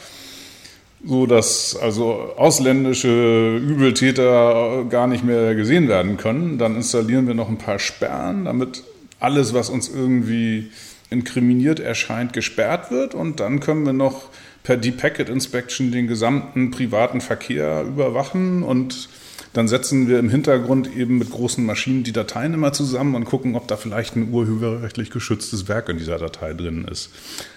so 1.02 1.26
dass 1.26 1.78
also 1.78 2.34
ausländische 2.36 3.56
Übeltäter 3.56 4.84
gar 4.90 5.08
nicht 5.08 5.24
mehr 5.24 5.56
gesehen 5.56 5.88
werden 5.88 6.18
können. 6.18 6.58
Dann 6.58 6.76
installieren 6.76 7.26
wir 7.26 7.36
noch 7.36 7.48
ein 7.48 7.58
paar 7.58 7.80
Sperren, 7.80 8.44
damit 8.44 8.84
alles, 9.22 9.54
was 9.54 9.70
uns 9.70 9.88
irgendwie 9.88 10.72
inkriminiert 11.10 11.80
erscheint, 11.80 12.34
gesperrt 12.34 12.92
wird. 12.92 13.14
Und 13.14 13.40
dann 13.40 13.60
können 13.60 13.86
wir 13.86 13.94
noch 13.94 14.30
per 14.64 14.78
Deep 14.78 14.98
Packet 14.98 15.30
Inspection 15.30 15.92
den 15.92 16.08
gesamten 16.08 16.72
privaten 16.72 17.22
Verkehr 17.22 17.84
überwachen 17.84 18.64
und 18.64 19.10
dann 19.54 19.68
setzen 19.68 20.08
wir 20.08 20.20
im 20.20 20.30
Hintergrund 20.30 20.96
eben 20.96 21.18
mit 21.18 21.32
großen 21.32 21.66
Maschinen 21.66 22.04
die 22.04 22.12
Dateien 22.12 22.54
immer 22.54 22.74
zusammen 22.74 23.16
und 23.16 23.26
gucken, 23.26 23.56
ob 23.56 23.68
da 23.68 23.76
vielleicht 23.76 24.16
ein 24.16 24.32
urheberrechtlich 24.32 25.10
geschütztes 25.10 25.68
Werk 25.68 25.90
in 25.90 25.98
dieser 25.98 26.20
Datei 26.20 26.54
drin 26.54 26.86
ist. 26.86 27.10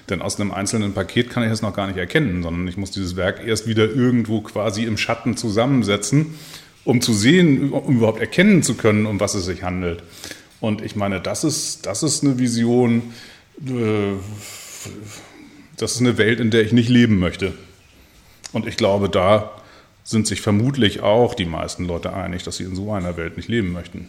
Denn 0.09 0.23
aus 0.23 0.41
einem 0.41 0.51
einzelnen 0.51 0.95
Paket 0.95 1.29
kann 1.29 1.43
ich 1.43 1.51
es 1.51 1.61
noch 1.61 1.75
gar 1.75 1.89
nicht 1.89 1.99
erkennen, 1.99 2.43
sondern 2.43 2.67
ich 2.69 2.79
muss 2.79 2.91
dieses 2.91 3.17
Werk 3.17 3.47
erst 3.47 3.67
wieder 3.67 3.85
irgendwo 3.85 4.41
quasi 4.41 4.85
im 4.85 4.97
Schatten 4.97 5.37
zusammensetzen, 5.37 6.39
um 6.85 7.03
zu 7.03 7.13
sehen, 7.13 7.71
um 7.71 7.97
überhaupt 7.97 8.21
erkennen 8.21 8.63
zu 8.63 8.77
können, 8.77 9.05
um 9.05 9.21
was 9.21 9.35
es 9.35 9.45
sich 9.45 9.63
handelt. 9.63 10.03
Und 10.61 10.83
ich 10.83 10.97
meine, 10.97 11.21
das 11.21 11.45
ist, 11.45 11.85
das 11.85 12.03
ist 12.03 12.25
eine 12.25 12.39
Vision, 12.39 13.03
das 15.77 15.93
ist 15.93 16.01
eine 16.01 16.19
Welt, 16.19 16.41
in 16.41 16.51
der 16.51 16.63
ich 16.63 16.73
nicht 16.73 16.89
leben 16.89 17.19
möchte. 17.19 17.55
Und 18.53 18.67
ich 18.67 18.77
glaube, 18.77 19.09
da 19.09 19.51
sind 20.03 20.27
sich 20.27 20.41
vermutlich 20.41 21.01
auch 21.01 21.35
die 21.35 21.45
meisten 21.45 21.85
Leute 21.85 22.13
einig, 22.13 22.43
dass 22.43 22.57
sie 22.57 22.65
in 22.65 22.75
so 22.75 22.93
einer 22.93 23.17
Welt 23.17 23.37
nicht 23.37 23.49
leben 23.49 23.73
möchten. 23.73 24.09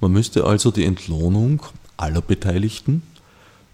Man 0.00 0.12
müsste 0.12 0.44
also 0.44 0.70
die 0.70 0.84
Entlohnung 0.84 1.62
aller 1.96 2.22
Beteiligten 2.22 3.02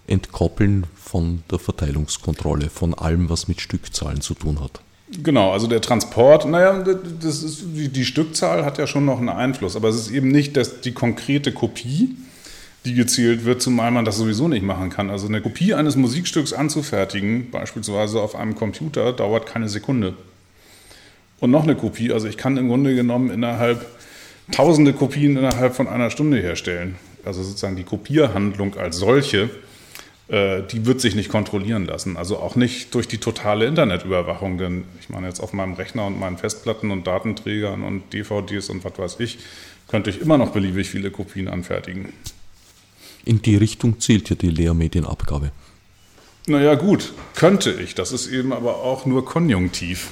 entkoppeln 0.07 0.87
von 0.95 1.43
der 1.51 1.59
Verteilungskontrolle, 1.59 2.68
von 2.70 2.95
allem, 2.95 3.30
was 3.30 3.49
mit 3.49 3.61
Stückzahlen 3.61 4.20
zu 4.20 4.35
tun 4.35 4.61
hat. 4.61 4.80
Genau, 5.22 5.53
also 5.53 5.66
der 5.66 5.80
Transport, 5.80 6.47
naja, 6.47 6.82
das 6.82 7.43
ist, 7.43 7.62
die, 7.74 7.89
die 7.89 8.05
Stückzahl 8.05 8.64
hat 8.64 8.78
ja 8.78 8.87
schon 8.87 9.05
noch 9.05 9.18
einen 9.18 9.28
Einfluss, 9.28 9.76
aber 9.76 9.89
es 9.89 9.97
ist 9.97 10.11
eben 10.11 10.28
nicht 10.28 10.57
das, 10.57 10.80
die 10.80 10.93
konkrete 10.93 11.53
Kopie, 11.53 12.16
die 12.85 12.95
gezählt 12.95 13.45
wird, 13.45 13.62
zumal 13.62 13.91
man 13.91 14.05
das 14.05 14.18
sowieso 14.18 14.49
nicht 14.49 14.62
machen 14.62 14.91
kann. 14.91 15.11
Also 15.11 15.26
eine 15.26 15.41
Kopie 15.41 15.74
eines 15.74 15.97
Musikstücks 15.97 16.53
anzufertigen, 16.53 17.51
beispielsweise 17.51 18.20
auf 18.20 18.35
einem 18.35 18.55
Computer, 18.55 19.12
dauert 19.12 19.47
keine 19.47 19.68
Sekunde. 19.68 20.14
Und 21.41 21.51
noch 21.51 21.62
eine 21.62 21.76
Kopie, 21.76 22.12
also 22.12 22.28
ich 22.28 22.37
kann 22.37 22.57
im 22.57 22.68
Grunde 22.68 22.95
genommen 22.95 23.30
innerhalb 23.30 23.87
tausende 24.53 24.93
Kopien 24.93 25.37
innerhalb 25.37 25.74
von 25.74 25.89
einer 25.89 26.11
Stunde 26.11 26.39
herstellen. 26.41 26.97
Also 27.24 27.43
sozusagen 27.43 27.76
die 27.76 27.85
Kopierhandlung 27.85 28.76
als 28.76 28.99
solche, 28.99 29.49
äh, 30.28 30.62
die 30.70 30.85
wird 30.85 31.01
sich 31.01 31.14
nicht 31.14 31.30
kontrollieren 31.30 31.87
lassen. 31.87 32.18
Also 32.18 32.39
auch 32.39 32.55
nicht 32.55 32.95
durch 32.95 33.09
die 33.09 33.18
totale 33.18 33.64
Internetüberwachung, 33.66 34.59
denn 34.59 34.85
ich 35.01 35.09
meine 35.09 35.26
jetzt 35.26 35.41
auf 35.41 35.55
meinem 35.55 35.72
Rechner 35.72 36.07
und 36.07 36.20
meinen 36.20 36.37
Festplatten 36.37 36.91
und 36.91 37.07
Datenträgern 37.07 37.82
und 37.82 38.12
DVDs 38.12 38.68
und 38.68 38.85
was 38.85 38.99
weiß 38.99 39.20
ich, 39.20 39.39
könnte 39.89 40.11
ich 40.11 40.20
immer 40.20 40.37
noch 40.37 40.51
beliebig 40.51 40.91
viele 40.91 41.11
Kopien 41.11 41.49
anfertigen. 41.49 42.12
In 43.24 43.42
die 43.42 43.56
Richtung 43.56 44.00
zielt 44.00 44.30
ja 44.30 44.36
die 44.36 44.50
Lehrmedienabgabe. 44.50 45.50
Naja 46.46 46.74
gut, 46.74 47.14
könnte 47.34 47.72
ich. 47.72 47.94
Das 47.94 48.12
ist 48.12 48.26
eben 48.26 48.52
aber 48.52 48.76
auch 48.76 49.06
nur 49.06 49.24
konjunktiv. 49.24 50.10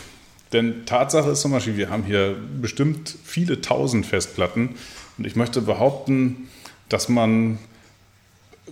Denn 0.52 0.86
Tatsache 0.86 1.30
ist 1.30 1.40
zum 1.40 1.52
Beispiel, 1.52 1.76
wir 1.76 1.90
haben 1.90 2.04
hier 2.04 2.36
bestimmt 2.60 3.16
viele 3.24 3.60
tausend 3.60 4.06
Festplatten 4.06 4.76
und 5.18 5.26
ich 5.26 5.36
möchte 5.36 5.60
behaupten, 5.62 6.48
dass 6.88 7.08
man 7.08 7.58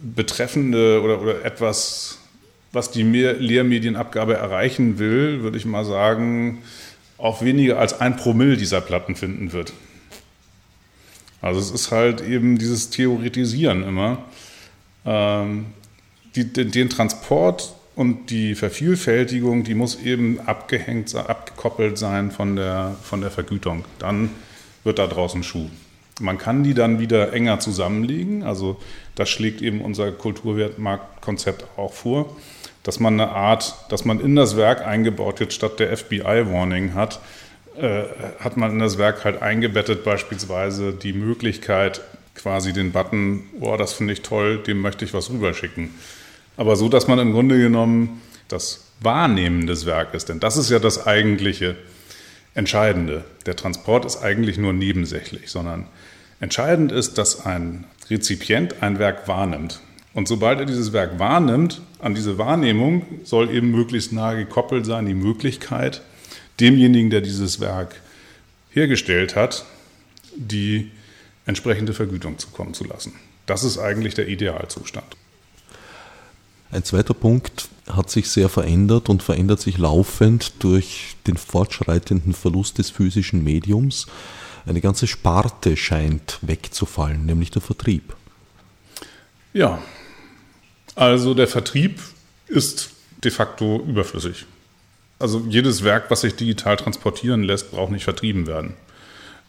betreffende 0.01 1.03
oder, 1.03 1.21
oder 1.21 1.45
etwas, 1.45 2.19
was 2.73 2.91
die 2.91 3.03
Lehrmedienabgabe 3.03 4.35
erreichen 4.35 4.99
will, 4.99 5.43
würde 5.43 5.59
ich 5.59 5.65
mal 5.65 5.85
sagen, 5.85 6.59
auch 7.19 7.43
weniger 7.43 7.79
als 7.79 8.01
ein 8.01 8.17
Promille 8.17 8.57
dieser 8.57 8.81
Platten 8.81 9.17
finden 9.17 9.53
wird. 9.53 9.73
Also 11.43 11.61
es 11.61 11.71
ist 11.71 11.91
halt 11.91 12.21
eben 12.21 12.59
dieses 12.59 12.91
Theoretisieren 12.91 13.83
immer. 13.83 14.19
Ähm, 15.05 15.67
die, 16.37 16.53
den, 16.53 16.89
Transport 16.91 17.75
und 17.97 18.31
die 18.31 18.55
Vervielfältigung, 18.55 19.65
die 19.65 19.75
muss 19.75 20.01
eben 20.01 20.39
abgehängt, 20.41 21.15
abgekoppelt 21.15 21.99
sein 21.99 22.31
von 22.31 22.57
der, 22.57 22.95
von 23.03 23.21
der 23.21 23.31
Vergütung. 23.31 23.85
Dann 23.99 24.31
wird 24.85 24.99
da 24.99 25.07
draußen 25.07 25.43
Schuh. 25.43 25.69
Man 26.21 26.39
kann 26.39 26.63
die 26.63 26.75
dann 26.75 27.01
wieder 27.01 27.33
enger 27.33 27.61
zusammenlegen. 27.61 28.43
Also 28.43 28.77
das 29.15 29.31
schlägt 29.31 29.63
eben 29.63 29.81
unser 29.81 30.13
Kulturwertmarktkonzept 30.13 31.65
auch 31.79 31.95
vor, 31.95 32.37
dass 32.83 33.01
man 33.01 33.15
eine 33.15 33.31
Art, 33.31 33.75
dass 33.89 34.05
man 34.05 34.21
in 34.21 34.37
das 34.37 34.57
Werk 34.57 34.87
eingebaut 34.87 35.41
jetzt 35.41 35.55
statt 35.55 35.81
der 35.81 35.97
FBI-Warning 35.97 36.95
hat, 36.95 37.21
äh, 37.77 38.05
hat 38.41 38.57
man 38.57 38.73
in 38.73 38.79
das 38.79 38.99
Werk 38.99 39.25
halt 39.25 39.43
eingebettet 39.43 40.05
beispielsweise 40.05 40.93
die 40.93 41.13
Möglichkeit, 41.13 42.01
quasi 42.35 42.73
den 42.73 42.93
Button, 42.93 43.45
oh, 43.61 43.77
das 43.77 43.93
finde 43.93 44.13
ich 44.13 44.23
toll, 44.23 44.59
dem 44.59 44.81
möchte 44.81 45.05
ich 45.05 45.15
was 45.15 45.31
rüberschicken. 45.31 45.91
Aber 46.57 46.77
so, 46.77 46.89
dass 46.89 47.07
man 47.09 47.19
im 47.19 47.33
Grunde 47.33 47.59
genommen 47.59 48.21
das 48.49 48.87
Wahrnehmen 49.01 49.67
des 49.67 49.87
Werkes, 49.87 50.25
denn 50.25 50.41
das 50.41 50.57
ist 50.57 50.71
ja 50.71 50.79
das 50.79 51.07
eigentliche 51.07 51.77
Entscheidende. 52.55 53.25
Der 53.47 53.57
Transport 53.57 54.05
ist 54.05 54.23
eigentlich 54.23 54.59
nur 54.59 54.73
nebensächlich, 54.73 55.51
sondern 55.51 55.87
entscheidend 56.41 56.93
ist, 56.93 57.19
dass 57.19 57.47
ein 57.47 57.87
Rezipient 58.11 58.83
ein 58.83 58.99
Werk 58.99 59.29
wahrnimmt. 59.29 59.81
Und 60.13 60.27
sobald 60.27 60.59
er 60.59 60.67
dieses 60.67 60.93
Werk 60.93 61.19
wahrnimmt, 61.19 61.81
an 62.01 62.15
diese 62.15 62.39
Wahrnehmung 62.39 63.05
soll 63.23 63.51
eben 63.51 63.71
möglichst 63.71 64.13
nahe 64.13 64.37
gekoppelt 64.37 64.85
sein 64.85 65.07
die 65.07 65.15
Möglichkeit, 65.15 66.03
demjenigen, 66.61 67.11
der 67.11 67.21
dieses 67.21 67.61
Werk 67.61 68.01
hergestellt 68.71 69.37
hat, 69.37 69.65
die 70.37 70.91
entsprechende 71.47 71.93
Vergütung 71.93 72.39
zukommen 72.39 72.75
zu 72.75 72.85
lassen. 72.85 73.15
Das 73.47 73.65
ist 73.65 73.79
eigentlich 73.79 74.15
der 74.15 74.29
Idealzustand. 74.29 75.17
Ein 76.73 76.85
zweiter 76.85 77.15
Punkt 77.15 77.69
hat 77.89 78.11
sich 78.11 78.31
sehr 78.31 78.49
verändert 78.49 79.09
und 79.09 79.25
verändert 79.25 79.61
sich 79.61 79.77
laufend 79.77 80.53
durch 80.61 81.17
den 81.27 81.37
fortschreitenden 81.37 82.33
Verlust 82.33 82.79
des 82.79 82.91
physischen 82.91 83.43
Mediums. 83.43 84.07
Eine 84.67 84.81
ganze 84.81 85.09
Sparte 85.09 85.77
scheint 85.77 86.39
wegzufallen, 86.43 87.27
nämlich 87.27 87.51
der 87.51 87.63
Vertrieb. 87.63 88.15
Ja, 89.53 89.83
also 90.95 91.35
der 91.35 91.49
Vertrieb 91.49 92.01
ist 92.47 92.91
de 93.25 93.33
facto 93.33 93.83
überflüssig. 93.85 94.47
Also 95.21 95.45
jedes 95.49 95.85
Werk, 95.85 96.11
was 96.11 96.23
sich 96.23 96.35
digital 96.35 96.77
transportieren 96.77 97.45
lässt, 97.45 97.71
braucht 97.71 97.93
nicht 97.93 98.05
vertrieben 98.05 98.47
werden. 98.47 98.75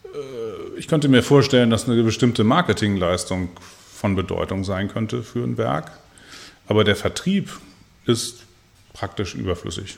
Äh, 0.03 0.77
ich 0.77 0.87
könnte 0.87 1.07
mir 1.07 1.23
vorstellen, 1.23 1.69
dass 1.69 1.89
eine 1.89 2.03
bestimmte 2.03 2.43
Marketingleistung 2.43 3.49
von 3.95 4.15
Bedeutung 4.15 4.63
sein 4.63 4.89
könnte 4.89 5.23
für 5.23 5.43
ein 5.43 5.57
Werk, 5.57 5.91
aber 6.67 6.83
der 6.83 6.95
Vertrieb 6.95 7.49
ist 8.05 8.43
praktisch 8.93 9.33
überflüssig. 9.33 9.97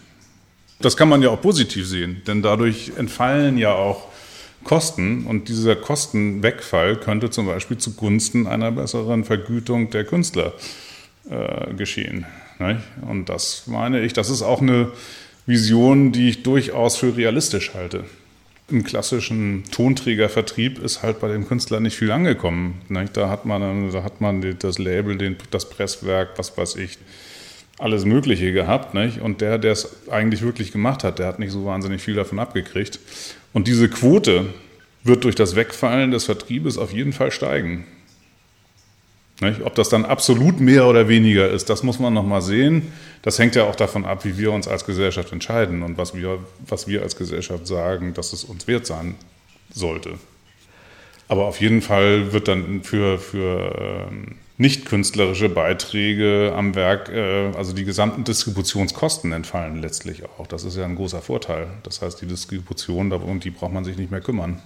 Das 0.79 0.95
kann 0.95 1.09
man 1.09 1.21
ja 1.21 1.29
auch 1.29 1.41
positiv 1.41 1.87
sehen, 1.87 2.21
denn 2.27 2.41
dadurch 2.41 2.91
entfallen 2.97 3.57
ja 3.57 3.73
auch 3.73 4.09
Kosten 4.63 5.25
und 5.25 5.49
dieser 5.49 5.75
Kostenwegfall 5.75 6.97
könnte 6.97 7.29
zum 7.29 7.47
Beispiel 7.47 7.77
zugunsten 7.77 8.47
einer 8.47 8.71
besseren 8.71 9.23
Vergütung 9.23 9.89
der 9.89 10.05
Künstler 10.05 10.53
äh, 11.29 11.73
geschehen. 11.73 12.25
Und 13.01 13.27
das 13.27 13.67
meine 13.67 14.01
ich, 14.01 14.13
das 14.13 14.29
ist 14.29 14.41
auch 14.41 14.61
eine 14.61 14.91
Vision, 15.45 16.11
die 16.11 16.29
ich 16.29 16.43
durchaus 16.43 16.97
für 16.97 17.17
realistisch 17.17 17.73
halte. 17.73 18.05
Im 18.69 18.83
klassischen 18.83 19.65
Tonträgervertrieb 19.71 20.79
ist 20.79 21.03
halt 21.03 21.19
bei 21.19 21.27
dem 21.27 21.47
Künstler 21.47 21.81
nicht 21.81 21.97
viel 21.97 22.11
angekommen. 22.11 22.81
Da 23.13 23.29
hat 23.29 23.45
man, 23.45 23.91
da 23.91 24.03
hat 24.03 24.21
man 24.21 24.57
das 24.57 24.79
Label, 24.79 25.35
das 25.51 25.69
Presswerk, 25.69 26.29
was 26.37 26.57
weiß 26.57 26.77
ich, 26.77 26.97
alles 27.77 28.05
Mögliche 28.05 28.53
gehabt. 28.53 28.95
Und 28.95 29.41
der, 29.41 29.57
der 29.57 29.73
es 29.73 30.09
eigentlich 30.09 30.41
wirklich 30.43 30.71
gemacht 30.71 31.03
hat, 31.03 31.19
der 31.19 31.27
hat 31.27 31.39
nicht 31.39 31.51
so 31.51 31.65
wahnsinnig 31.65 32.01
viel 32.01 32.15
davon 32.15 32.39
abgekriegt. 32.39 32.99
Und 33.51 33.67
diese 33.67 33.89
Quote 33.89 34.45
wird 35.03 35.25
durch 35.25 35.35
das 35.35 35.55
Wegfallen 35.55 36.11
des 36.11 36.23
Vertriebes 36.23 36.77
auf 36.77 36.93
jeden 36.93 37.11
Fall 37.11 37.31
steigen. 37.31 37.85
Ob 39.41 39.75
das 39.75 39.89
dann 39.89 40.05
absolut 40.05 40.61
mehr 40.61 40.87
oder 40.87 41.07
weniger 41.07 41.49
ist, 41.49 41.69
das 41.69 41.83
muss 41.83 41.99
man 41.99 42.13
nochmal 42.13 42.41
sehen. 42.41 42.93
Das 43.23 43.39
hängt 43.39 43.55
ja 43.55 43.65
auch 43.65 43.75
davon 43.75 44.05
ab, 44.05 44.25
wie 44.25 44.37
wir 44.37 44.51
uns 44.51 44.67
als 44.67 44.85
Gesellschaft 44.85 45.31
entscheiden 45.31 45.81
und 45.81 45.97
was 45.97 46.13
wir, 46.13 46.39
was 46.67 46.87
wir 46.87 47.01
als 47.01 47.15
Gesellschaft 47.15 47.67
sagen, 47.67 48.13
dass 48.13 48.31
es 48.31 48.43
uns 48.43 48.67
wert 48.67 48.85
sein 48.85 49.15
sollte. 49.73 50.19
Aber 51.27 51.45
auf 51.45 51.59
jeden 51.59 51.81
Fall 51.81 52.31
wird 52.31 52.47
dann 52.47 52.83
für, 52.83 53.17
für 53.17 54.07
ähm, 54.11 54.35
nicht 54.57 54.85
künstlerische 54.85 55.49
Beiträge 55.49 56.53
am 56.55 56.75
Werk, 56.75 57.09
äh, 57.09 57.51
also 57.55 57.73
die 57.73 57.85
gesamten 57.85 58.23
Distributionskosten 58.23 59.31
entfallen 59.31 59.81
letztlich 59.81 60.23
auch. 60.25 60.47
Das 60.47 60.63
ist 60.63 60.77
ja 60.77 60.85
ein 60.85 60.95
großer 60.95 61.21
Vorteil. 61.21 61.67
Das 61.83 62.01
heißt, 62.01 62.21
die 62.21 62.27
Distribution, 62.27 63.11
um 63.11 63.39
die 63.39 63.49
braucht 63.49 63.73
man 63.73 63.83
sich 63.83 63.97
nicht 63.97 64.11
mehr 64.11 64.21
kümmern. 64.21 64.61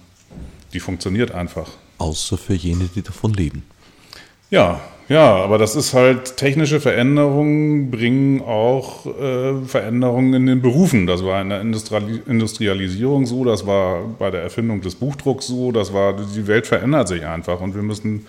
Die 0.72 0.80
funktioniert 0.80 1.30
einfach. 1.30 1.70
Außer 1.96 2.36
für 2.36 2.54
jene, 2.54 2.90
die 2.94 3.02
davon 3.02 3.32
leben. 3.32 3.64
Ja, 4.50 4.80
ja, 5.08 5.36
aber 5.36 5.56
das 5.56 5.74
ist 5.74 5.94
halt, 5.94 6.36
technische 6.36 6.80
Veränderungen 6.80 7.90
bringen 7.90 8.42
auch 8.42 9.06
äh, 9.06 9.64
Veränderungen 9.64 10.34
in 10.34 10.46
den 10.46 10.60
Berufen. 10.60 11.06
Das 11.06 11.24
war 11.24 11.40
in 11.40 11.48
der 11.48 11.62
Industrial 11.62 12.20
Industrialisierung 12.26 13.24
so, 13.24 13.44
das 13.44 13.66
war 13.66 14.02
bei 14.18 14.30
der 14.30 14.42
Erfindung 14.42 14.82
des 14.82 14.96
Buchdrucks 14.96 15.46
so, 15.46 15.72
das 15.72 15.94
war, 15.94 16.14
die 16.14 16.46
Welt 16.46 16.66
verändert 16.66 17.08
sich 17.08 17.24
einfach 17.24 17.60
und 17.62 17.74
wir 17.74 17.82
müssen, 17.82 18.26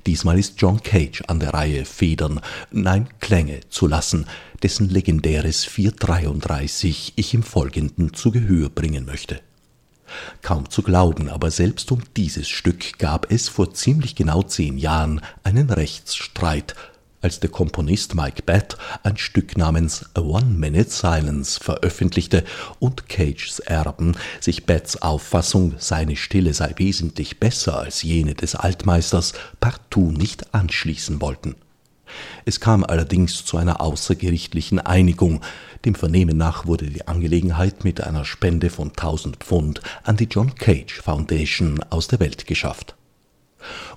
Diesmal 0.07 0.39
ist 0.39 0.61
John 0.61 0.83
Cage 0.83 1.23
an 1.27 1.41
der 1.41 1.55
Reihe, 1.55 1.85
Federn, 1.85 2.41
nein, 2.71 3.09
Klänge 3.21 3.61
zu 3.69 3.87
lassen, 3.87 4.27
dessen 4.63 4.89
legendäres 4.89 5.65
433 5.65 7.15
ich 7.17 7.35
im 7.35 7.43
Folgenden 7.43 8.15
zu 8.15 8.31
Gehör 8.31 8.69
bringen 8.69 9.05
möchte. 9.05 9.41
Kaum 10.43 10.71
zu 10.71 10.83
glauben, 10.83 11.29
aber 11.29 11.51
selbst 11.51 11.91
um 11.91 12.03
dieses 12.17 12.49
Stück 12.49 12.99
gab 12.99 13.31
es 13.33 13.49
vor 13.49 13.75
ziemlich 13.75 14.15
genau 14.15 14.43
zehn 14.43 14.79
Jahren 14.79 15.21
einen 15.43 15.71
Rechtsstreit, 15.71 16.75
als 17.25 17.41
der 17.41 17.49
Komponist 17.49 18.15
Mike 18.15 18.43
Batt 18.45 18.77
ein 19.03 19.17
Stück 19.17 19.57
namens 19.57 20.05
A 20.13 20.21
One 20.21 20.45
Minute 20.45 20.91
Silence 20.91 21.59
veröffentlichte 21.59 22.45
und 22.79 23.09
Cages 23.09 23.61
Erben 23.61 24.15
sich 24.41 24.67
Batts 24.67 25.01
Auffassung, 25.01 25.75
seine 25.79 26.17
Stille 26.17 26.53
sei 26.53 26.75
wesentlich 26.77 27.41
besser 27.41 27.79
als 27.79 28.03
jene 28.03 28.35
des 28.35 28.55
Altmeisters, 28.55 29.33
partout 29.59 30.13
nicht 30.13 30.55
anschließen 30.55 31.23
wollten. 31.23 31.57
Es 32.45 32.61
kam 32.61 32.85
allerdings 32.85 33.47
zu 33.47 33.57
einer 33.57 33.81
außergerichtlichen 33.81 34.79
Einigung. 34.79 35.41
Dem 35.87 35.95
Vernehmen 35.95 36.37
nach 36.37 36.67
wurde 36.67 36.87
die 36.87 37.09
Angelegenheit 37.09 37.85
mit 37.85 38.03
einer 38.03 38.27
Spende 38.27 38.69
von 38.69 38.91
1000 38.91 39.37
Pfund 39.37 39.81
an 40.03 40.19
die 40.19 40.29
John 40.31 40.55
Cage 40.55 41.01
Foundation 41.01 41.83
aus 41.89 42.07
der 42.07 42.21
Welt 42.21 42.47
geschafft. 42.47 42.95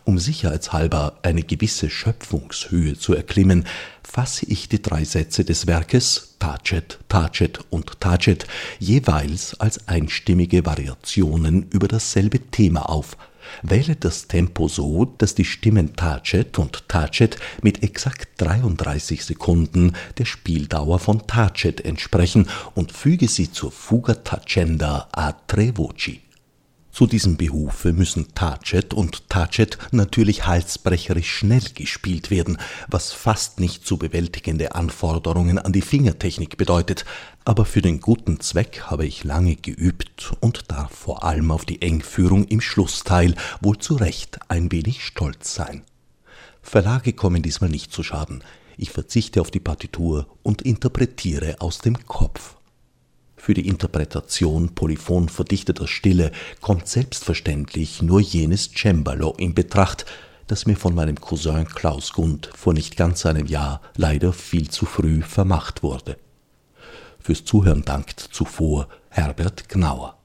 Um 0.04 0.20
sicherheitshalber 0.20 1.20
eine 1.22 1.44
gewisse 1.44 1.90
Schöpfungshöhe 1.90 2.98
zu 2.98 3.14
erklimmen, 3.14 3.66
fasse 4.04 4.46
ich 4.46 4.70
die 4.70 4.82
drei 4.82 5.04
Sätze 5.04 5.44
des 5.44 5.68
Werkes 5.68 6.36
Tacet, 6.40 7.00
Tacet 7.10 7.60
und 7.70 8.00
Tacet 8.00 8.48
jeweils 8.80 9.60
als 9.60 9.88
einstimmige 9.88 10.66
Variationen 10.66 11.68
über 11.70 11.88
dasselbe 11.88 12.40
Thema 12.40 12.90
auf, 12.90 13.18
wähle 13.64 13.96
das 13.96 14.28
Tempo 14.28 14.68
so, 14.68 15.06
dass 15.18 15.36
die 15.36 15.46
Stimmen 15.46 15.96
Tacet 15.96 16.58
und 16.60 16.88
Tacet 16.88 17.38
mit 17.62 17.84
exakt 17.84 18.30
33 18.38 19.26
Sekunden 19.26 19.94
der 20.18 20.26
Spieldauer 20.26 21.00
von 21.00 21.28
Tacet 21.28 21.84
entsprechen 21.84 22.48
und 22.76 22.92
füge 22.92 23.28
sie 23.28 23.52
zur 23.52 23.72
Fuga 23.72 24.16
Tacenda 24.16 25.08
a 25.12 25.34
tre 25.48 25.74
voci. 25.76 26.27
Zu 26.98 27.06
diesem 27.06 27.38
Behufe 27.38 27.94
müssen 27.94 28.34
Tacet 28.34 28.92
und 28.92 29.30
Tacet 29.30 29.78
natürlich 29.92 30.48
halsbrecherisch 30.48 31.32
schnell 31.32 31.62
gespielt 31.76 32.32
werden, 32.32 32.58
was 32.88 33.14
fast 33.14 33.60
nicht 33.60 33.86
zu 33.86 33.98
bewältigende 33.98 34.74
Anforderungen 34.74 35.60
an 35.60 35.74
die 35.74 35.84
Fingertechnik 35.84 36.58
bedeutet, 36.58 37.06
aber 37.46 37.66
für 37.66 37.84
den 37.84 38.00
guten 38.00 38.40
Zweck 38.40 38.86
habe 38.88 39.06
ich 39.06 39.24
lange 39.24 39.56
geübt 39.58 40.34
und 40.40 40.72
darf 40.72 40.92
vor 40.92 41.24
allem 41.24 41.52
auf 41.52 41.66
die 41.66 41.84
Engführung 41.84 42.46
im 42.46 42.62
Schlussteil 42.62 43.36
wohl 43.62 43.78
zu 43.78 43.94
Recht 43.94 44.40
ein 44.48 44.72
wenig 44.72 45.06
stolz 45.06 45.54
sein. 45.54 45.84
Verlage 46.64 47.14
kommen 47.14 47.44
diesmal 47.44 47.70
nicht 47.70 47.94
zu 47.94 48.02
Schaden. 48.02 48.44
Ich 48.76 48.90
verzichte 48.90 49.40
auf 49.40 49.52
die 49.52 49.60
Partitur 49.60 50.26
und 50.42 50.64
interpretiere 50.64 51.58
aus 51.60 51.78
dem 51.78 52.08
Kopf. 52.08 52.57
Für 53.38 53.54
die 53.54 53.68
Interpretation 53.68 54.76
polyphon 54.76 55.30
verdichteter 55.30 55.88
Stille 55.88 56.32
kommt 56.60 56.88
selbstverständlich 56.88 58.02
nur 58.02 58.20
jenes 58.20 58.72
Cembalo 58.76 59.36
in 59.38 59.54
Betracht, 59.54 60.06
das 60.48 60.66
mir 60.66 60.76
von 60.76 60.96
meinem 60.96 61.20
Cousin 61.22 61.68
Klaus 61.68 62.12
Gund 62.12 62.50
vor 62.54 62.74
nicht 62.74 62.98
ganz 62.98 63.26
einem 63.26 63.46
Jahr 63.46 63.82
leider 63.96 64.34
viel 64.34 64.70
zu 64.70 64.86
früh 64.86 65.22
vermacht 65.22 65.84
wurde. 65.84 66.18
Fürs 67.20 67.46
Zuhören 67.46 67.84
dankt 67.84 68.20
zuvor 68.20 68.88
Herbert 69.10 69.70
Gnauer. 69.70 70.17